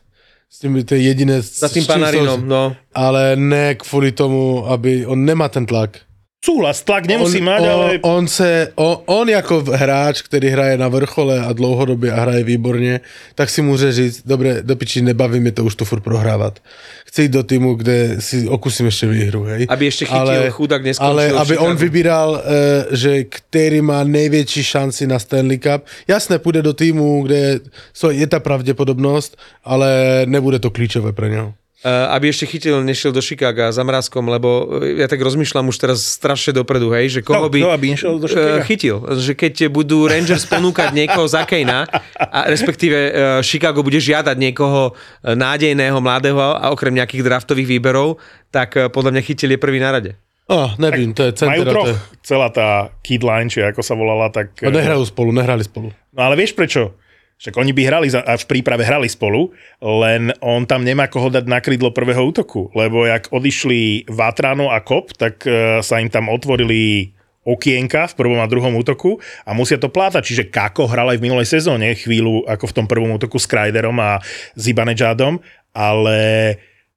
s 0.50 0.58
tím 0.58 0.84
to 0.84 0.94
je 0.94 1.00
jediné... 1.00 1.42
Za 1.42 1.68
tým 1.68 1.86
Panarinom, 1.86 2.48
no. 2.48 2.76
Ale 2.94 3.36
ne 3.36 3.74
kvůli 3.74 4.12
tomu, 4.12 4.66
aby... 4.66 5.06
On 5.06 5.24
nemá 5.24 5.48
ten 5.48 5.66
tlak. 5.66 5.98
Súhlas, 6.44 6.80
tlak 6.82 7.04
nemusí 7.04 7.38
on, 7.38 7.44
mať, 7.44 7.60
on, 7.60 7.68
ale... 7.68 7.98
on, 8.02 8.28
se, 8.28 8.72
on, 8.74 8.96
on 9.06 9.28
jako 9.28 9.60
hráč, 9.60 10.22
který 10.22 10.48
hraje 10.48 10.76
na 10.76 10.88
vrchole 10.88 11.40
a 11.40 11.52
dlouhodobě 11.52 12.12
a 12.12 12.20
hraje 12.20 12.44
výborně, 12.44 13.00
tak 13.34 13.50
si 13.50 13.62
může 13.62 13.92
říct, 13.92 14.22
dobre, 14.26 14.62
do 14.62 14.76
piči, 14.76 15.02
nebaví 15.02 15.40
mi 15.40 15.52
to 15.52 15.64
už 15.64 15.74
to 15.74 15.84
furt 15.84 16.00
prohrávat. 16.00 16.58
Chci 17.04 17.22
jít 17.22 17.32
do 17.32 17.42
týmu, 17.42 17.74
kde 17.74 18.16
si 18.18 18.48
okusím 18.48 18.86
ještě 18.86 19.06
výhru, 19.06 19.42
hej. 19.42 19.66
Aby 19.68 19.84
ještě 19.84 20.04
chytil, 20.04 20.50
chudák 20.50 20.84
neskončil 20.84 21.10
Ale 21.10 21.30
aby 21.30 21.58
on 21.58 21.76
vybíral, 21.76 22.42
eh, 22.44 22.96
že 22.96 23.24
který 23.24 23.80
má 23.80 24.04
největší 24.04 24.64
šanci 24.64 25.06
na 25.06 25.18
Stanley 25.18 25.58
Cup. 25.58 25.84
Jasné, 26.08 26.38
půjde 26.38 26.62
do 26.62 26.72
týmu, 26.72 27.22
kde 27.22 27.60
so- 27.94 28.18
je 28.18 28.26
ta 28.26 28.40
pravděpodobnost, 28.40 29.36
ale 29.64 30.22
nebude 30.26 30.58
to 30.58 30.70
klíčové 30.70 31.12
pro 31.12 31.26
něho. 31.26 31.54
Uh, 31.80 32.12
aby 32.12 32.28
ešte 32.28 32.44
chytil, 32.44 32.84
nešiel 32.84 33.08
do 33.08 33.24
Chicaga 33.24 33.72
za 33.72 33.80
mrázkom, 33.80 34.28
lebo 34.28 34.68
e, 34.84 35.00
ja 35.00 35.08
tak 35.08 35.16
rozmýšľam 35.16 35.72
už 35.72 35.80
teraz 35.80 36.04
strašne 36.04 36.52
dopredu, 36.52 36.92
hej, 36.92 37.08
že 37.08 37.20
koho 37.24 37.48
Kto- 37.48 37.52
by 37.56 37.60
kto 37.64 37.70
aby 37.72 37.88
do 38.20 38.26
e, 38.28 38.28
Chicaga? 38.28 38.62
chytil. 38.68 38.96
Že 39.00 39.32
keď 39.32 39.54
budú 39.72 40.04
Rangers 40.04 40.44
ponúkať 40.44 40.92
niekoho 40.92 41.24
za 41.24 41.48
Kejna, 41.48 41.88
a 42.20 42.38
respektíve 42.52 43.16
Chicago 43.40 43.80
bude 43.80 43.96
žiadať 43.96 44.36
niekoho 44.36 44.92
nádejného, 45.24 45.96
mladého 46.04 46.60
a 46.60 46.68
okrem 46.68 46.92
nejakých 47.00 47.24
draftových 47.24 47.80
výberov, 47.80 48.20
tak 48.52 48.76
podľa 48.92 49.16
mňa 49.16 49.22
chytil 49.24 49.48
je 49.48 49.56
prvý 49.56 49.80
na 49.80 49.96
rade. 49.96 50.12
Oh, 50.52 50.76
nevím, 50.76 51.16
to 51.16 51.24
je 51.24 51.32
Majú 51.32 51.64
center. 51.64 51.64
a 51.64 51.64
to 51.64 51.72
troch. 51.72 51.88
je- 51.88 51.98
Celá 52.26 52.48
tá 52.52 52.68
kid 53.00 53.24
line, 53.24 53.48
či 53.48 53.64
ako 53.64 53.80
sa 53.80 53.96
volala, 53.96 54.28
tak... 54.28 54.52
A 54.60 54.68
nehrajú 54.68 55.06
spolu, 55.08 55.32
nehrali 55.32 55.64
spolu. 55.64 55.94
No 56.12 56.20
ale 56.28 56.36
vieš 56.36 56.52
prečo? 56.52 56.92
Však 57.40 57.56
oni 57.56 57.72
by 57.72 57.82
hrali, 57.88 58.06
za, 58.12 58.20
a 58.20 58.36
v 58.36 58.44
príprave 58.44 58.84
hrali 58.84 59.08
spolu, 59.08 59.48
len 59.80 60.28
on 60.44 60.68
tam 60.68 60.84
nemá 60.84 61.08
koho 61.08 61.32
dať 61.32 61.48
na 61.48 61.64
krídlo 61.64 61.88
prvého 61.88 62.20
útoku, 62.20 62.68
lebo 62.76 63.08
jak 63.08 63.32
odišli 63.32 64.04
Vatrano 64.12 64.68
a 64.68 64.84
Kop, 64.84 65.16
tak 65.16 65.48
e, 65.48 65.80
sa 65.80 66.04
im 66.04 66.12
tam 66.12 66.28
otvorili 66.28 67.16
okienka 67.40 68.12
v 68.12 68.16
prvom 68.20 68.44
a 68.44 68.44
druhom 68.44 68.76
útoku 68.76 69.16
a 69.48 69.56
musia 69.56 69.80
to 69.80 69.88
plátať. 69.88 70.28
Čiže 70.28 70.52
Kako 70.52 70.84
hral 70.92 71.16
aj 71.16 71.18
v 71.18 71.24
minulej 71.32 71.48
sezóne 71.48 71.96
chvíľu 71.96 72.44
ako 72.44 72.68
v 72.68 72.76
tom 72.76 72.84
prvom 72.84 73.16
útoku 73.16 73.40
s 73.40 73.48
Kreiderom 73.48 73.96
a 73.96 74.20
Zibanejadom, 74.60 75.40
ale 75.72 76.18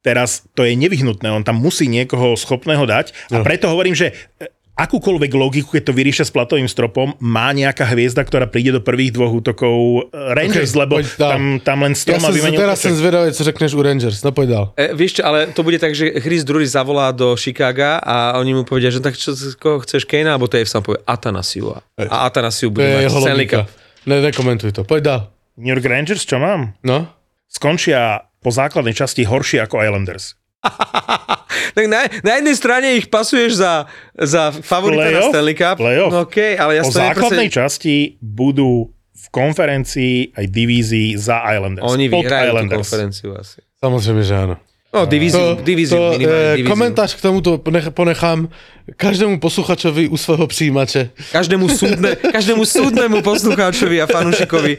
teraz 0.03 0.43
to 0.51 0.67
je 0.67 0.75
nevyhnutné, 0.75 1.31
on 1.31 1.47
tam 1.47 1.63
musí 1.63 1.87
niekoho 1.87 2.35
schopného 2.35 2.83
dať. 2.83 3.15
A 3.31 3.39
preto 3.39 3.71
hovorím, 3.71 3.95
že 3.95 4.11
e, 4.11 4.51
akúkoľvek 4.74 5.32
logiku, 5.38 5.78
keď 5.78 5.84
to 5.89 5.93
vyriešia 5.93 6.26
s 6.26 6.34
platovým 6.34 6.65
stropom, 6.65 7.13
má 7.21 7.53
nejaká 7.53 7.86
hviezda, 7.93 8.26
ktorá 8.26 8.49
príde 8.49 8.74
do 8.74 8.82
prvých 8.82 9.13
dvoch 9.13 9.30
útokov 9.30 10.09
e, 10.09 10.34
Rangers, 10.34 10.74
Ok, 10.74 10.80
lebo 10.82 10.93
poď 10.97 11.07
tam, 11.17 11.41
tam 11.61 11.78
len 11.86 11.93
strom 11.93 12.17
a 12.17 12.30
jsem, 12.30 12.34
vymenil 12.34 12.59
teraz 12.59 12.82
jsem 12.82 12.91
počet. 12.91 13.01
zvedavý, 13.01 13.30
co 13.34 13.43
řekneš 13.43 13.71
u 13.74 13.82
Rangers. 13.82 14.17
No 14.24 14.32
pojď 14.32 14.49
dál. 14.49 14.65
E, 14.78 14.93
vieš 14.97 15.11
čo, 15.13 15.21
ale 15.26 15.53
to 15.53 15.61
bude 15.61 15.78
tak, 15.78 15.93
že 15.93 16.17
Chris 16.21 16.41
Drury 16.43 16.65
zavolá 16.65 17.13
do 17.13 17.38
Chicaga 17.38 18.01
a 18.01 18.41
oni 18.41 18.53
mu 18.53 18.63
povedia, 18.65 18.89
že 18.89 18.99
tak 18.99 19.13
čo, 19.13 19.38
koho 19.61 19.80
chceš 19.86 20.09
Kejna, 20.09 20.34
alebo 20.34 20.49
to 20.49 20.57
je 20.57 20.65
sám 20.65 20.82
povie 20.82 21.01
Atanasiu. 21.05 21.78
A 21.97 22.26
Atanasiu 22.26 22.74
bude 22.74 22.89
je 22.89 23.09
mať 23.09 23.13
Stanley. 23.13 23.47
Cup. 23.47 23.69
Ne, 24.09 24.19
nekomentuj 24.19 24.71
to. 24.74 24.82
Pojď 24.84 25.03
dál. 25.03 25.21
New 25.57 25.69
York 25.69 25.86
Rangers, 25.86 26.26
čo 26.26 26.41
mám? 26.41 26.74
No? 26.82 27.07
Skončia 27.45 28.26
po 28.41 28.49
základnej 28.49 28.97
časti 28.97 29.24
horšie 29.24 29.61
ako 29.61 29.86
Islanders. 29.86 30.36
tak 31.76 31.86
na, 31.86 32.07
na 32.22 32.32
jednej 32.38 32.55
strane 32.55 32.88
ich 32.95 33.07
pasuješ 33.07 33.59
za, 33.59 33.74
za 34.16 34.51
favorita 34.51 35.09
na? 35.09 35.22
Stanley 35.30 35.55
Cup. 35.55 35.78
Playoff. 35.78 36.11
No 36.11 36.24
okay, 36.24 36.55
ale 36.55 36.80
ja 36.80 36.84
Po 36.84 36.91
základnej 36.91 37.47
neproste- 37.47 37.57
časti 37.59 37.95
budú 38.20 38.89
v 39.14 39.28
konferencii 39.30 40.36
aj 40.36 40.45
divízii 40.47 41.16
za 41.16 41.39
Islanders. 41.47 41.86
Oni 41.86 42.05
vyhrajú 42.07 42.28
tú 42.43 42.51
Islanders. 42.51 42.80
konferenciu 42.84 43.30
asi. 43.36 43.59
Samozrejme, 43.80 44.22
že 44.22 44.36
áno. 44.36 44.55
No, 44.93 45.09
divíziu, 45.09 45.57
divíziu, 45.65 45.97
to, 45.97 46.21
minimálne 46.21 46.53
eh, 46.53 46.55
divíziu. 46.61 46.69
komentář 46.69 47.17
k 47.17 47.21
tomuto 47.25 47.57
nech, 47.73 47.89
ponechám 47.89 48.45
každému 48.93 49.39
posluchačovi 49.39 50.07
u 50.07 50.17
svojho 50.17 50.47
přijímače. 50.47 51.09
Každému, 51.31 51.65
súdne, 51.69 52.15
každému 52.15 52.61
súdnemu 52.65 53.25
poslucháčovi 53.25 54.01
a 54.01 54.05
fanúšikovi. 54.05 54.77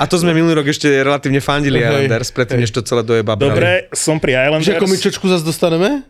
A 0.00 0.10
to 0.10 0.18
sme 0.18 0.34
minulý 0.34 0.58
rok 0.58 0.66
ešte 0.66 0.90
relatívne 0.90 1.38
fandili 1.38 1.78
Hej, 1.78 1.86
Islanders, 1.86 2.34
predtým, 2.34 2.66
než 2.66 2.74
to 2.74 2.82
celé 2.82 3.06
dojeba. 3.06 3.38
Dobre, 3.38 3.86
som 3.94 4.18
pri 4.18 4.34
Islanders. 4.34 4.74
Že 4.74 4.82
komičočku 4.82 5.24
zase 5.30 5.46
dostaneme? 5.46 6.02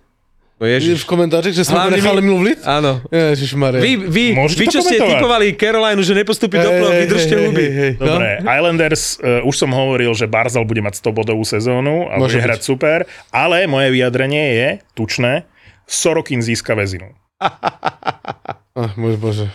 No 0.54 0.64
ježiš. 0.64 1.02
V 1.02 1.10
komentářích, 1.10 1.50
že 1.52 1.66
sme 1.66 1.74
Hlavne 1.76 1.98
nechali 1.98 2.22
my- 2.22 2.38
vlit? 2.38 2.60
Áno. 2.62 3.02
Ježišmarja. 3.10 3.82
Vy, 3.82 3.92
vy, 4.06 4.24
Môžete 4.38 4.60
vy 4.60 4.66
to 4.66 4.72
čo 4.72 4.80
ste 4.80 4.96
typovali 4.96 5.46
Carolinu, 5.52 6.00
že 6.00 6.14
nepostúpi 6.14 6.56
do 6.56 6.70
play 6.70 7.04
vydržte 7.04 7.34
huby. 7.36 7.66
no. 7.98 8.06
Dobre, 8.06 8.28
Islanders, 8.40 9.18
uh, 9.18 9.42
už 9.42 9.54
som 9.56 9.68
hovoril, 9.68 10.14
že 10.14 10.24
Barzal 10.24 10.62
bude 10.62 10.78
mať 10.78 11.02
100 11.02 11.10
bodovú 11.12 11.42
sezónu 11.42 12.06
a 12.06 12.16
Môže 12.16 12.38
bude 12.38 12.40
byť. 12.40 12.46
hrať 12.46 12.60
super, 12.62 12.98
ale 13.28 13.66
moje 13.66 13.90
vyjadrenie 13.90 14.44
je 14.54 14.68
tučné, 14.94 15.42
Sorokin 15.84 16.38
získa 16.38 16.72
väzinu. 16.72 17.10
Ach, 18.78 18.94
môj 18.94 19.18
bože. 19.18 19.50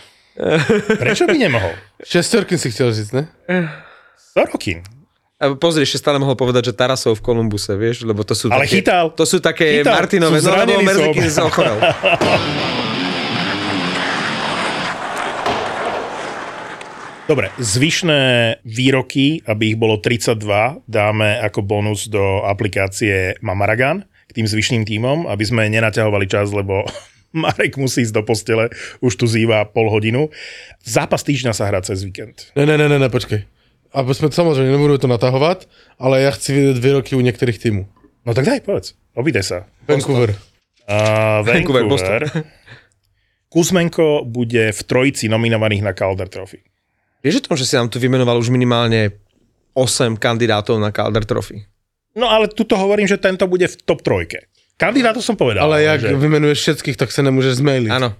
Prečo 0.94 1.24
by 1.24 1.36
nemohol? 1.38 1.72
Šestorkin 2.00 2.56
si 2.56 2.68
chcel 2.68 2.92
říct, 2.92 3.12
ne? 3.12 3.24
Sorokin. 4.32 4.84
Pozri, 5.40 5.88
ešte 5.88 6.04
stále 6.04 6.20
mohol 6.20 6.36
povedať, 6.36 6.68
že 6.68 6.76
Tarasov 6.76 7.16
v 7.16 7.24
Kolumbuse, 7.24 7.72
vieš, 7.72 8.04
lebo 8.04 8.20
to 8.28 8.36
sú 8.36 8.52
Ale 8.52 8.68
také, 8.68 8.84
chytal. 8.84 9.08
To 9.16 9.24
sú 9.24 9.40
také 9.40 9.80
Chytal. 9.80 9.96
Martinové, 9.96 10.36
Sú 10.36 10.52
no 10.52 10.60
lebo 10.60 10.84
Merzekin 10.84 11.32
sa 11.32 11.48
ochorel. 11.48 11.80
Dobre, 17.24 17.48
zvyšné 17.56 18.20
výroky, 18.68 19.40
aby 19.48 19.72
ich 19.72 19.80
bolo 19.80 19.96
32, 19.96 20.84
dáme 20.84 21.40
ako 21.40 21.64
bonus 21.64 22.04
do 22.12 22.44
aplikácie 22.44 23.40
Mamaragan 23.40 24.04
k 24.28 24.36
tým 24.36 24.44
zvyšným 24.44 24.84
tímom, 24.84 25.24
aby 25.24 25.44
sme 25.48 25.72
nenaťahovali 25.72 26.28
čas, 26.28 26.52
lebo 26.52 26.84
Marek 27.32 27.80
musí 27.80 28.04
ísť 28.04 28.12
do 28.12 28.28
postele, 28.28 28.68
už 29.00 29.16
tu 29.16 29.24
zýva 29.24 29.64
pol 29.64 29.88
hodinu. 29.88 30.28
Zápas 30.84 31.24
týždňa 31.24 31.56
sa 31.56 31.64
hrá 31.64 31.80
cez 31.80 32.04
víkend. 32.04 32.52
Ne, 32.52 32.68
ne, 32.68 32.76
ne, 32.76 32.92
ne, 32.92 33.00
ne, 33.00 33.08
počkej. 33.08 33.59
A 33.90 34.06
sme 34.06 34.30
samozrejme 34.30 34.70
nebudú 34.70 35.02
to 35.02 35.10
natahovat, 35.10 35.66
ale 35.98 36.22
ja 36.22 36.30
chci 36.30 36.54
vidieť 36.54 36.78
výroky 36.78 37.12
u 37.18 37.22
niektorých 37.22 37.58
týmů. 37.58 37.82
No 38.26 38.30
tak 38.36 38.46
daj, 38.46 38.62
povedz. 38.62 38.94
Opýtaj 39.18 39.44
sa. 39.44 39.58
Vancouver. 39.88 40.36
Uh, 40.86 41.42
Vancouver, 41.42 41.82
Vancouver. 41.88 42.22
Kuzmenko 43.52 44.22
bude 44.30 44.70
v 44.70 44.80
trojici 44.86 45.26
nominovaných 45.26 45.82
na 45.82 45.90
Calder 45.90 46.30
Trophy. 46.30 46.62
Vieš 47.20 47.42
o 47.42 47.44
tom, 47.50 47.56
že 47.58 47.66
si 47.66 47.74
nám 47.74 47.90
tu 47.90 47.98
vymenoval 47.98 48.38
už 48.38 48.54
minimálne 48.54 49.18
8 49.74 50.14
kandidátov 50.16 50.78
na 50.78 50.94
Calder 50.94 51.26
Trophy? 51.26 51.66
No 52.14 52.30
ale 52.30 52.46
tuto 52.46 52.78
hovorím, 52.78 53.10
že 53.10 53.18
tento 53.18 53.50
bude 53.50 53.66
v 53.66 53.76
top 53.82 54.06
trojke. 54.06 54.46
Kandidátov 54.80 55.20
som 55.20 55.36
povedal. 55.36 55.68
Ale 55.68 55.84
jak 55.84 56.00
že... 56.00 56.16
vymenuješ 56.16 56.58
všetkých, 56.64 56.96
tak 56.96 57.12
sa 57.12 57.20
nemôžeš 57.20 57.60
zmailit. 57.60 57.92
Áno. 57.92 58.16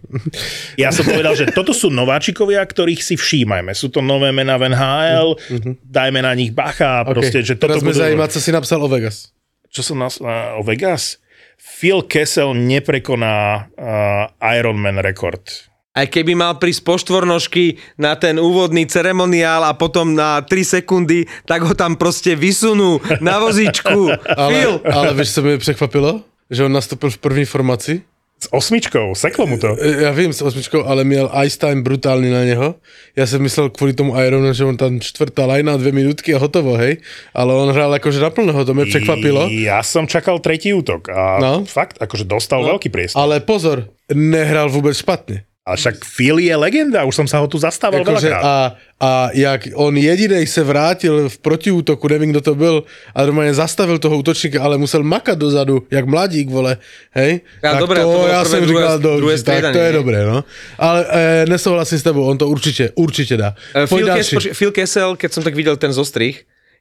Ja 0.76 0.92
som 0.92 1.08
povedal, 1.08 1.32
že 1.32 1.48
toto 1.48 1.72
sú 1.72 1.88
nováčikovia, 1.88 2.60
ktorých 2.60 3.00
si 3.00 3.16
všímajme. 3.16 3.72
Sú 3.72 3.88
to 3.88 4.04
nové 4.04 4.28
mená 4.28 4.60
v 4.60 4.68
NHL, 4.68 5.40
dajme 5.80 6.20
na 6.20 6.36
nich 6.36 6.52
bacha, 6.52 7.00
Okay. 7.00 7.16
proste, 7.16 7.38
že 7.40 7.54
toto 7.56 7.80
Teraz 7.80 7.86
budú... 7.86 7.96
zajímá, 7.96 8.28
co 8.28 8.36
si 8.42 8.52
napsal 8.52 8.76
o 8.84 8.88
Vegas. 8.92 9.32
Čo 9.72 9.80
som 9.80 9.96
nas... 10.04 10.20
o 10.20 10.60
Vegas? 10.60 11.16
Phil 11.56 12.04
Kessel 12.04 12.52
neprekoná 12.52 13.68
uh, 13.72 14.52
Ironman 14.52 15.00
rekord. 15.00 15.70
Aj 15.90 16.06
keby 16.06 16.38
mal 16.38 16.60
prísť 16.60 16.82
po 16.86 16.94
štvornožky 17.00 17.80
na 17.98 18.14
ten 18.14 18.38
úvodný 18.38 18.86
ceremoniál 18.86 19.64
a 19.66 19.74
potom 19.74 20.14
na 20.14 20.38
3 20.44 20.78
sekundy, 20.78 21.26
tak 21.48 21.66
ho 21.66 21.74
tam 21.74 21.96
proste 21.98 22.36
vysunú 22.38 23.00
na 23.18 23.42
vozíčku. 23.42 24.12
Phil, 24.52 24.72
Ale, 24.84 24.92
ale 24.92 25.10
vieš, 25.18 25.34
co 25.34 25.40
mi 25.42 25.58
překvapilo? 25.58 26.29
Že 26.50 26.64
on 26.66 26.72
nastúpil 26.72 27.10
v 27.10 27.18
první 27.18 27.44
formaci. 27.44 28.02
S 28.40 28.48
osmičkou, 28.56 29.12
seklo 29.14 29.44
mu 29.46 29.60
to. 29.60 29.76
E, 29.76 30.00
Ja 30.00 30.16
vím 30.16 30.32
s 30.32 30.40
osmičkou, 30.40 30.80
ale 30.88 31.04
měl 31.04 31.28
ice 31.44 31.58
time 31.60 31.82
brutálny 31.84 32.30
na 32.30 32.44
něho. 32.44 32.74
Já 33.16 33.26
jsem 33.26 33.42
myslel 33.42 33.68
kvůli 33.70 33.92
tomu 33.92 34.16
Ironu, 34.16 34.52
že 34.52 34.64
on 34.64 34.76
tam 34.76 35.00
čtvrtá 35.00 35.46
lajna, 35.46 35.76
dvě 35.76 35.92
minutky 35.92 36.34
a 36.34 36.38
hotovo, 36.38 36.72
hej. 36.76 36.96
Ale 37.34 37.54
on 37.54 37.68
hrál 37.68 37.94
akože 37.94 38.20
naplno, 38.20 38.64
to 38.64 38.74
mě 38.74 38.84
překvapilo. 38.86 39.44
Ja 39.52 39.84
som 39.84 40.08
čakal 40.08 40.38
tretí 40.40 40.72
útok 40.72 41.08
a 41.12 41.36
No. 41.36 41.64
fakt, 41.68 42.00
akože 42.00 42.24
dostal 42.24 42.64
veľký 42.64 42.88
priestor. 42.88 43.20
Ale 43.22 43.40
pozor, 43.44 43.92
nehral 44.08 44.70
vůbec 44.72 44.96
špatně. 44.96 45.44
Ale 45.60 45.76
však 45.76 45.94
Phil 46.16 46.40
je 46.40 46.56
legenda, 46.56 47.04
už 47.04 47.12
som 47.14 47.28
sa 47.28 47.36
ho 47.36 47.46
tu 47.46 47.60
zastával 47.60 48.00
Jakože 48.00 48.32
veľakrát. 48.32 48.42
a, 48.42 48.56
a 48.96 49.10
jak 49.36 49.76
on 49.76 49.92
jedinej 49.92 50.48
se 50.48 50.64
vrátil 50.64 51.28
v 51.28 51.36
protiútoku, 51.38 52.08
nevím, 52.08 52.32
kdo 52.32 52.40
to 52.40 52.54
byl, 52.56 52.84
a 53.14 53.18
normálně 53.28 53.54
zastavil 53.54 53.98
toho 54.00 54.18
útočníka, 54.18 54.56
ale 54.62 54.80
musel 54.80 55.04
makat 55.04 55.38
dozadu, 55.38 55.84
jak 55.92 56.06
mladík, 56.08 56.48
vole, 56.48 56.80
hej. 57.12 57.40
Ja, 57.62 57.76
tak 57.76 57.80
dobré, 57.80 58.00
to, 58.00 58.12
to 58.12 58.28
já 58.28 58.40
prvé, 58.40 58.50
jsem 58.50 58.60
druhé- 58.64 58.82
říkal, 58.82 58.98
druhé 58.98 59.20
dobře, 59.20 59.44
tak 59.44 59.72
to 59.72 59.78
je 59.78 59.92
dobré, 59.92 60.18
no. 60.26 60.44
Ale 60.78 61.06
e, 61.12 61.46
nesouhlasím 61.46 61.98
s 61.98 62.02
tebou, 62.02 62.24
on 62.24 62.38
to 62.38 62.48
určitě, 62.48 62.90
určitě 62.96 63.36
dá. 63.36 63.54
Eh, 63.76 63.86
Phil, 63.86 63.88
Pojď 63.88 64.04
Kes, 64.04 64.14
další. 64.16 64.36
počkej, 64.36 64.54
Phil 64.54 64.72
Kessel, 64.72 65.16
keď 65.16 65.30
som 65.32 65.42
tak 65.44 65.54
videl 65.54 65.76
ten 65.76 65.92
zostrih, 65.92 66.40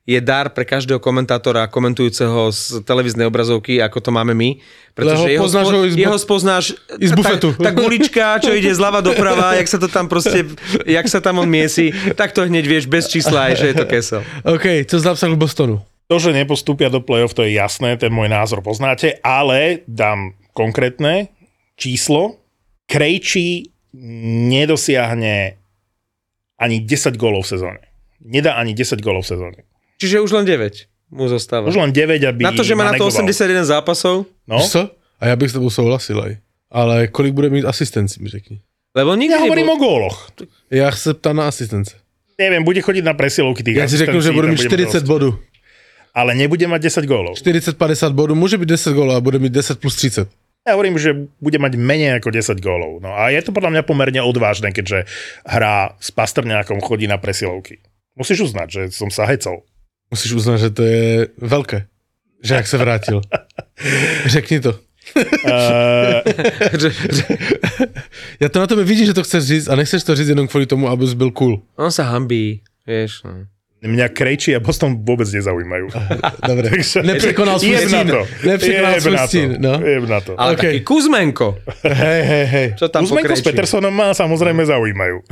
je 0.10 0.18
dar 0.26 0.50
pre 0.50 0.66
každého 0.66 0.98
komentátora 0.98 1.70
komentujúceho 1.70 2.50
z 2.50 2.82
televíznej 2.82 3.30
obrazovky, 3.30 3.78
ako 3.78 4.02
to 4.02 4.10
máme 4.10 4.34
my. 4.34 4.58
Pretože 4.98 5.38
jeho, 5.38 5.46
poznáš 5.46 5.68
ho 5.70 5.80
i 5.86 5.92
z 5.94 5.96
bu- 5.96 6.02
jeho 6.02 6.18
spoznáš 6.18 6.66
i 6.98 7.06
z 7.06 7.14
bufetu. 7.14 7.54
Tá, 7.54 7.70
tá 7.70 7.72
gulička, 7.78 8.42
čo 8.42 8.58
ide 8.58 8.74
zľava 8.74 9.06
doprava, 9.06 9.54
jak 9.54 9.70
sa 9.70 9.78
to 9.78 9.86
tam 9.86 10.10
proste, 10.10 10.50
jak 10.90 11.06
sa 11.06 11.22
tam 11.22 11.38
on 11.38 11.46
miesi, 11.46 11.94
tak 12.18 12.34
to 12.34 12.42
hneď 12.42 12.66
vieš 12.66 12.86
bez 12.90 13.06
čísla 13.06 13.54
aj, 13.54 13.62
že 13.62 13.66
je 13.70 13.76
to 13.78 13.86
Kessel. 13.86 14.22
OK, 14.50 14.66
co 14.90 14.96
jsi 14.98 15.06
napsal 15.06 15.30
k 15.38 15.38
Bostonu? 15.38 15.78
To, 16.10 16.18
že 16.18 16.34
nepostúpia 16.34 16.90
do 16.90 17.06
play-off, 17.06 17.38
to 17.38 17.46
je 17.46 17.54
jasné, 17.54 17.94
ten 18.02 18.10
môj 18.10 18.34
názor 18.34 18.66
poznáte, 18.66 19.22
ale 19.22 19.86
dám 19.86 20.34
konkrétne 20.58 21.30
číslo. 21.78 22.42
Krejčí 22.90 23.70
nedosiahne 24.50 25.62
ani 26.58 26.78
10 26.82 27.14
gólov 27.14 27.46
v 27.46 27.50
sezóne. 27.54 27.82
Nedá 28.26 28.58
ani 28.58 28.74
10 28.74 29.06
gólov 29.06 29.30
v 29.30 29.38
sezóne. 29.38 29.69
Čiže 30.00 30.24
už 30.24 30.32
len 30.32 30.46
9 30.48 30.88
mu 31.12 31.28
zostáva. 31.28 31.68
Už 31.68 31.76
len 31.76 31.92
9, 31.92 32.24
aby 32.24 32.42
Na 32.44 32.52
to, 32.56 32.64
že 32.64 32.76
má 32.76 32.88
na 32.88 32.96
to 32.96 33.04
manegoval. 33.06 33.28
81 33.30 33.66
zápasov, 33.68 34.26
No, 34.48 34.60
co? 34.64 34.90
A 35.20 35.28
já 35.28 35.36
bych 35.36 35.50
s 35.50 35.54
tebou 35.54 35.70
souhlasil 35.70 36.22
aj. 36.22 36.38
Ale 36.72 37.08
kolik 37.08 37.34
bude 37.34 37.50
mít 37.50 37.66
asistenci, 37.66 38.24
mi 38.24 38.30
řekni. 38.30 38.62
lebo 38.96 39.16
nikdy 39.16 39.34
ja 39.36 39.42
hovorím 39.42 39.66
nebol... 39.68 39.76
o 39.76 39.86
góloch. 39.86 40.18
Já 40.72 40.92
se 40.92 41.14
ptám 41.14 41.36
na 41.36 41.48
asistence. 41.48 41.96
Neviem, 42.40 42.64
bude 42.64 42.82
chodiť 42.82 43.04
na 43.04 43.14
presilovky 43.14 43.64
tých 43.64 43.76
Já 43.76 43.86
ti 43.88 43.98
řeknu, 43.98 44.22
že 44.22 44.32
bude 44.32 44.48
mít 44.48 44.56
budem 44.58 44.70
40 44.70 44.94
dosť. 44.94 45.06
bodů. 45.06 45.40
Ale 46.16 46.36
nebude 46.36 46.68
mať 46.68 46.82
10 46.82 47.06
gólov. 47.06 47.36
40-50 47.38 48.12
bodů, 48.14 48.36
může 48.36 48.58
být 48.58 48.70
10 48.70 48.94
gólů 48.94 49.12
a 49.12 49.22
bude 49.22 49.40
mít 49.40 49.54
10 49.54 49.80
plus 49.80 49.96
30. 49.96 50.30
Ja 50.68 50.76
hovorím, 50.76 51.00
že 51.00 51.16
bude 51.42 51.56
mať 51.58 51.80
menej 51.80 52.20
ako 52.20 52.30
10 52.36 52.60
gólov. 52.62 53.00
No 53.02 53.16
a 53.16 53.32
je 53.32 53.42
to 53.42 53.56
podľa 53.56 53.80
mňa 53.80 53.82
pomerne 53.88 54.22
odvážne, 54.22 54.70
keďže 54.76 55.08
hrá 55.48 55.96
s 55.98 56.12
Pastrňákom, 56.12 56.84
chodí 56.84 57.08
na 57.08 57.18
presilovky. 57.18 57.80
Musíš 58.20 58.52
uznať, 58.52 58.68
že 58.70 58.82
som 58.92 59.08
sa 59.10 59.26
hecol. 59.26 59.64
Musíš 60.12 60.32
uznat, 60.32 60.58
že 60.58 60.70
to 60.70 60.84
je 60.84 61.28
velké. 61.38 61.88
Že 62.44 62.56
jak 62.56 62.68
se 62.68 62.78
vrátil. 62.78 63.22
Řekni 64.26 64.60
to. 64.60 64.80
Uh, 65.16 65.22
že, 66.80 66.90
že, 66.90 67.24
Já 68.40 68.50
to 68.50 68.60
na 68.60 68.68
tebe 68.68 68.84
vidím, 68.84 69.06
že 69.06 69.14
to 69.14 69.24
chceš 69.24 69.44
říct 69.44 69.68
a 69.68 69.76
nechceš 69.76 70.04
to 70.04 70.16
říct 70.16 70.28
jenom 70.28 70.48
kvůli 70.48 70.66
tomu, 70.66 70.88
abys 70.90 71.14
byl 71.14 71.32
cool. 71.32 71.62
on 71.76 71.92
sa 71.92 72.04
hambí, 72.04 72.62
vieš. 72.88 73.24
No. 73.26 73.46
Mňa 73.88 74.12
Krejči 74.12 74.52
a 74.52 74.60
Boston 74.60 75.00
vôbec 75.00 75.24
nezaujímajú. 75.32 75.88
Dobre. 76.50 76.68
Takže- 76.68 77.00
Jeb 77.00 77.40
na 77.48 77.56
stín. 77.56 77.80
na 77.96 78.04
to. 78.04 78.20
stín. 79.32 79.50
No. 79.64 79.74
Jeb 79.80 80.06
na 80.10 80.20
to. 80.20 80.32
Ale 80.36 80.52
OK. 80.54 80.60
okay. 80.60 80.72
taký 80.76 80.82
Kuzmenko, 80.84 81.48
Hej, 81.88 82.22
hej, 82.28 82.46
hej. 82.52 82.68
čo 82.76 82.92
tam 82.92 83.08
Kuzmenko 83.08 83.34
s. 83.40 83.44
Petersonom 83.44 83.94
ma 83.96 84.12
samozrejme 84.12 84.68
zaujímajú. 84.68 85.24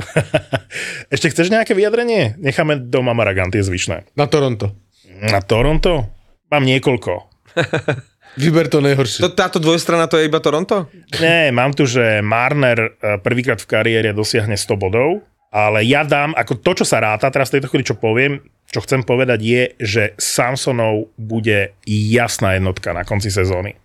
Ešte 1.14 1.28
chceš 1.28 1.52
nejaké 1.52 1.76
vyjadrenie? 1.76 2.40
Necháme 2.40 2.80
do 2.80 3.04
Mamaragan 3.04 3.52
tie 3.52 3.60
zvyšné. 3.60 4.16
Na 4.16 4.24
Toronto. 4.24 4.72
Na 5.20 5.44
Toronto? 5.44 6.08
Mám 6.48 6.64
niekoľko. 6.64 7.12
Vyber 8.40 8.70
to 8.70 8.78
nejhorší. 8.78 9.18
To, 9.24 9.34
táto 9.34 9.58
dvojstrana 9.58 10.06
to 10.06 10.16
je 10.16 10.30
iba 10.30 10.38
Toronto? 10.38 10.86
Nie, 11.18 11.50
mám 11.50 11.74
tu, 11.74 11.84
že 11.90 12.22
Marner 12.22 12.78
eh, 12.78 13.18
prvýkrát 13.18 13.58
v 13.58 13.66
kariére 13.66 14.14
dosiahne 14.14 14.54
100 14.54 14.78
bodov, 14.78 15.26
ale 15.48 15.84
ja 15.88 16.04
dám, 16.04 16.36
ako 16.36 16.60
to, 16.60 16.82
čo 16.82 16.84
sa 16.84 17.00
ráta, 17.00 17.32
teraz 17.32 17.48
v 17.48 17.58
tejto 17.58 17.68
chvíli, 17.72 17.88
čo 17.88 17.96
poviem, 17.96 18.44
čo 18.68 18.84
chcem 18.84 19.00
povedať 19.00 19.40
je, 19.40 19.62
že 19.80 20.02
Samsonov 20.20 21.08
bude 21.16 21.72
jasná 21.88 22.60
jednotka 22.60 22.92
na 22.92 23.04
konci 23.04 23.32
sezóny. 23.32 23.76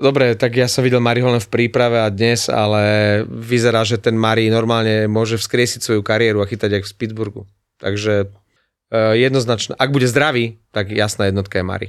Dobre, 0.00 0.32
tak 0.32 0.56
ja 0.56 0.64
som 0.64 0.80
videl 0.80 1.04
Mariho 1.04 1.28
len 1.28 1.44
v 1.44 1.52
príprave 1.52 2.00
a 2.00 2.08
dnes, 2.08 2.48
ale 2.48 3.20
vyzerá, 3.28 3.84
že 3.84 4.00
ten 4.00 4.16
Mari 4.16 4.48
normálne 4.48 5.04
môže 5.04 5.36
vzkriesiť 5.36 5.84
svoju 5.84 6.00
kariéru 6.00 6.40
a 6.40 6.48
chytať 6.48 6.80
jak 6.80 6.88
v 6.88 6.96
Pittsburghu. 6.96 7.42
Takže 7.76 8.32
uh, 8.32 9.12
jednoznačne, 9.12 9.76
ak 9.76 9.92
bude 9.92 10.08
zdravý, 10.08 10.56
tak 10.72 10.88
jasná 10.88 11.28
jednotka 11.28 11.60
je 11.60 11.68
Mari. 11.68 11.88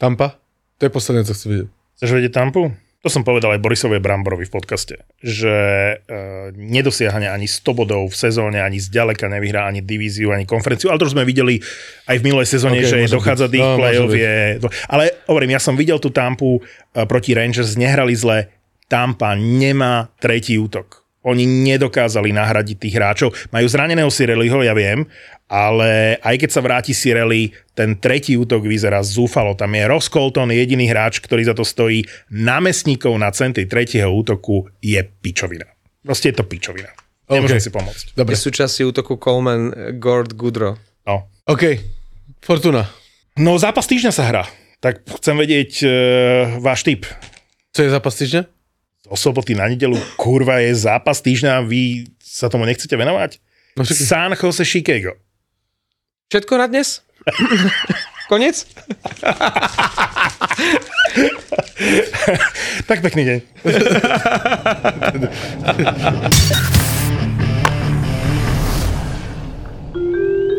Tampa? 0.00 0.40
To 0.80 0.88
je 0.88 0.92
posledné, 0.96 1.28
co 1.28 1.36
chci 1.36 1.46
vidieť. 1.52 1.68
Chceš 2.00 2.10
vedieť 2.16 2.32
Tampu? 2.32 2.72
To 3.00 3.08
som 3.08 3.24
povedal 3.24 3.56
aj 3.56 3.64
Borisovi 3.64 3.96
Bramborovi 3.96 4.44
v 4.44 4.52
podcaste, 4.52 5.00
že 5.24 5.48
e, 5.96 5.96
nedosiahne 6.52 7.32
ani 7.32 7.48
100 7.48 7.72
bodov 7.72 8.12
v 8.12 8.16
sezóne, 8.16 8.60
ani 8.60 8.76
zďaleka 8.76 9.24
nevyhrá 9.24 9.64
ani 9.64 9.80
divíziu, 9.80 10.36
ani 10.36 10.44
konferenciu, 10.44 10.92
ale 10.92 11.00
to 11.00 11.08
sme 11.08 11.24
videli 11.24 11.64
aj 12.04 12.20
v 12.20 12.24
minulej 12.28 12.44
sezóne, 12.44 12.76
Ok, 12.76 12.84
že 12.84 13.08
dochádza 13.08 13.48
byť. 13.48 13.52
do 13.52 13.56
ich 13.56 13.64
No, 13.64 13.78
play-off. 13.80 14.12
Je... 14.12 14.34
Ale 14.84 15.04
hovorím, 15.32 15.56
ja 15.56 15.60
som 15.64 15.80
videl 15.80 15.96
tú 15.96 16.12
Tampu 16.12 16.60
e, 16.60 17.08
proti 17.08 17.32
Rangers, 17.32 17.80
nehrali 17.80 18.12
zle. 18.12 18.52
Tampa 18.84 19.32
nemá 19.32 20.12
tretí 20.20 20.60
útok. 20.60 20.99
Oni 21.20 21.44
nedokázali 21.44 22.32
nahradiť 22.32 22.76
tých 22.80 22.96
hráčov. 22.96 23.28
Majú 23.52 23.66
zraneného 23.68 24.08
Sireliho, 24.08 24.64
ja 24.64 24.72
viem, 24.72 25.04
ale 25.52 26.16
aj 26.24 26.36
keď 26.40 26.50
sa 26.54 26.64
vráti 26.64 26.96
Sireli, 26.96 27.52
ten 27.76 28.00
tretí 28.00 28.40
útok 28.40 28.64
vyzerá 28.64 29.04
zúfalo. 29.04 29.52
Tam 29.52 29.68
je 29.76 29.84
Ross 29.84 30.08
Colton, 30.08 30.48
jediný 30.48 30.88
hráč, 30.88 31.20
ktorý 31.20 31.44
za 31.44 31.52
to 31.52 31.66
stojí. 31.66 32.08
Námestníkov 32.32 33.12
na 33.20 33.28
centri 33.36 33.68
tretieho 33.68 34.08
útoku 34.08 34.70
je 34.80 35.02
pičovina. 35.02 35.68
Proste 36.00 36.32
je 36.32 36.40
to 36.40 36.48
pičovina. 36.48 36.88
Nemôžem 37.30 37.62
si 37.62 37.70
pomôcť. 37.70 38.16
Dobre. 38.16 38.34
Je 38.34 38.42
súčasťou 38.42 38.90
útoku 38.90 39.14
Coleman, 39.20 39.70
eh, 39.70 39.94
Gord, 39.94 40.34
Goodrow. 40.34 40.74
No. 41.06 41.28
OK. 41.46 41.78
Fortuna. 42.40 42.88
no 43.36 43.60
zápas 43.60 43.84
týždňa 43.84 44.12
sa 44.14 44.24
hrá. 44.24 44.44
Tak 44.80 45.04
chcem 45.20 45.36
vedieť 45.36 45.70
e, 45.84 45.88
váš 46.56 46.88
tip. 46.88 47.04
Co 47.76 47.84
je 47.84 47.92
zápas 47.92 48.16
týždňa? 48.16 48.59
O 49.10 49.18
soboty 49.18 49.58
na 49.58 49.66
nedelu, 49.66 49.98
kurva, 50.14 50.62
je 50.62 50.70
zápas 50.86 51.18
týždňa 51.18 51.58
a 51.58 51.66
vy 51.66 52.06
sa 52.22 52.46
tomu 52.46 52.62
nechcete 52.62 52.94
venovať? 52.94 53.42
No 53.74 53.82
však... 53.82 54.06
San 54.06 54.30
Jose 54.38 54.62
Chicago. 54.62 55.18
Všetko 56.30 56.54
na 56.54 56.70
dnes? 56.70 57.02
Konec? 58.30 58.70
Tak 62.86 63.02
pekný 63.02 63.22
deň. 63.26 63.38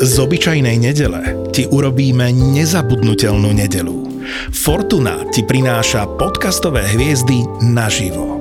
Z 0.04 0.14
obyčajnej 0.20 0.76
nedele 0.76 1.48
ti 1.56 1.72
urobíme 1.72 2.36
nezabudnutelnú 2.36 3.56
nedelu. 3.56 4.28
Fortuna 4.52 5.24
ti 5.32 5.48
prináša 5.48 6.04
podcastové 6.20 6.84
hviezdy 6.92 7.48
naživo. 7.64 8.41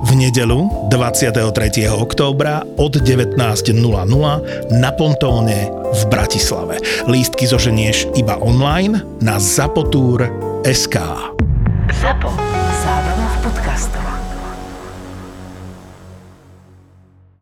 V 0.00 0.16
nedelu 0.16 0.88
23. 0.88 1.92
októbra 1.92 2.64
od 2.80 2.96
19.00 3.04 3.36
na 4.80 4.90
Pontóne 4.96 5.68
v 5.92 6.02
Bratislave. 6.08 6.80
Lístky 7.04 7.44
zoženieš 7.44 8.08
iba 8.16 8.40
online 8.40 9.04
na 9.20 9.36
zapotur.sk. 9.36 10.96
ZAPO. 12.00 12.30
Zábrná 12.80 13.26
v 13.28 13.36
podcastovách. 13.44 14.09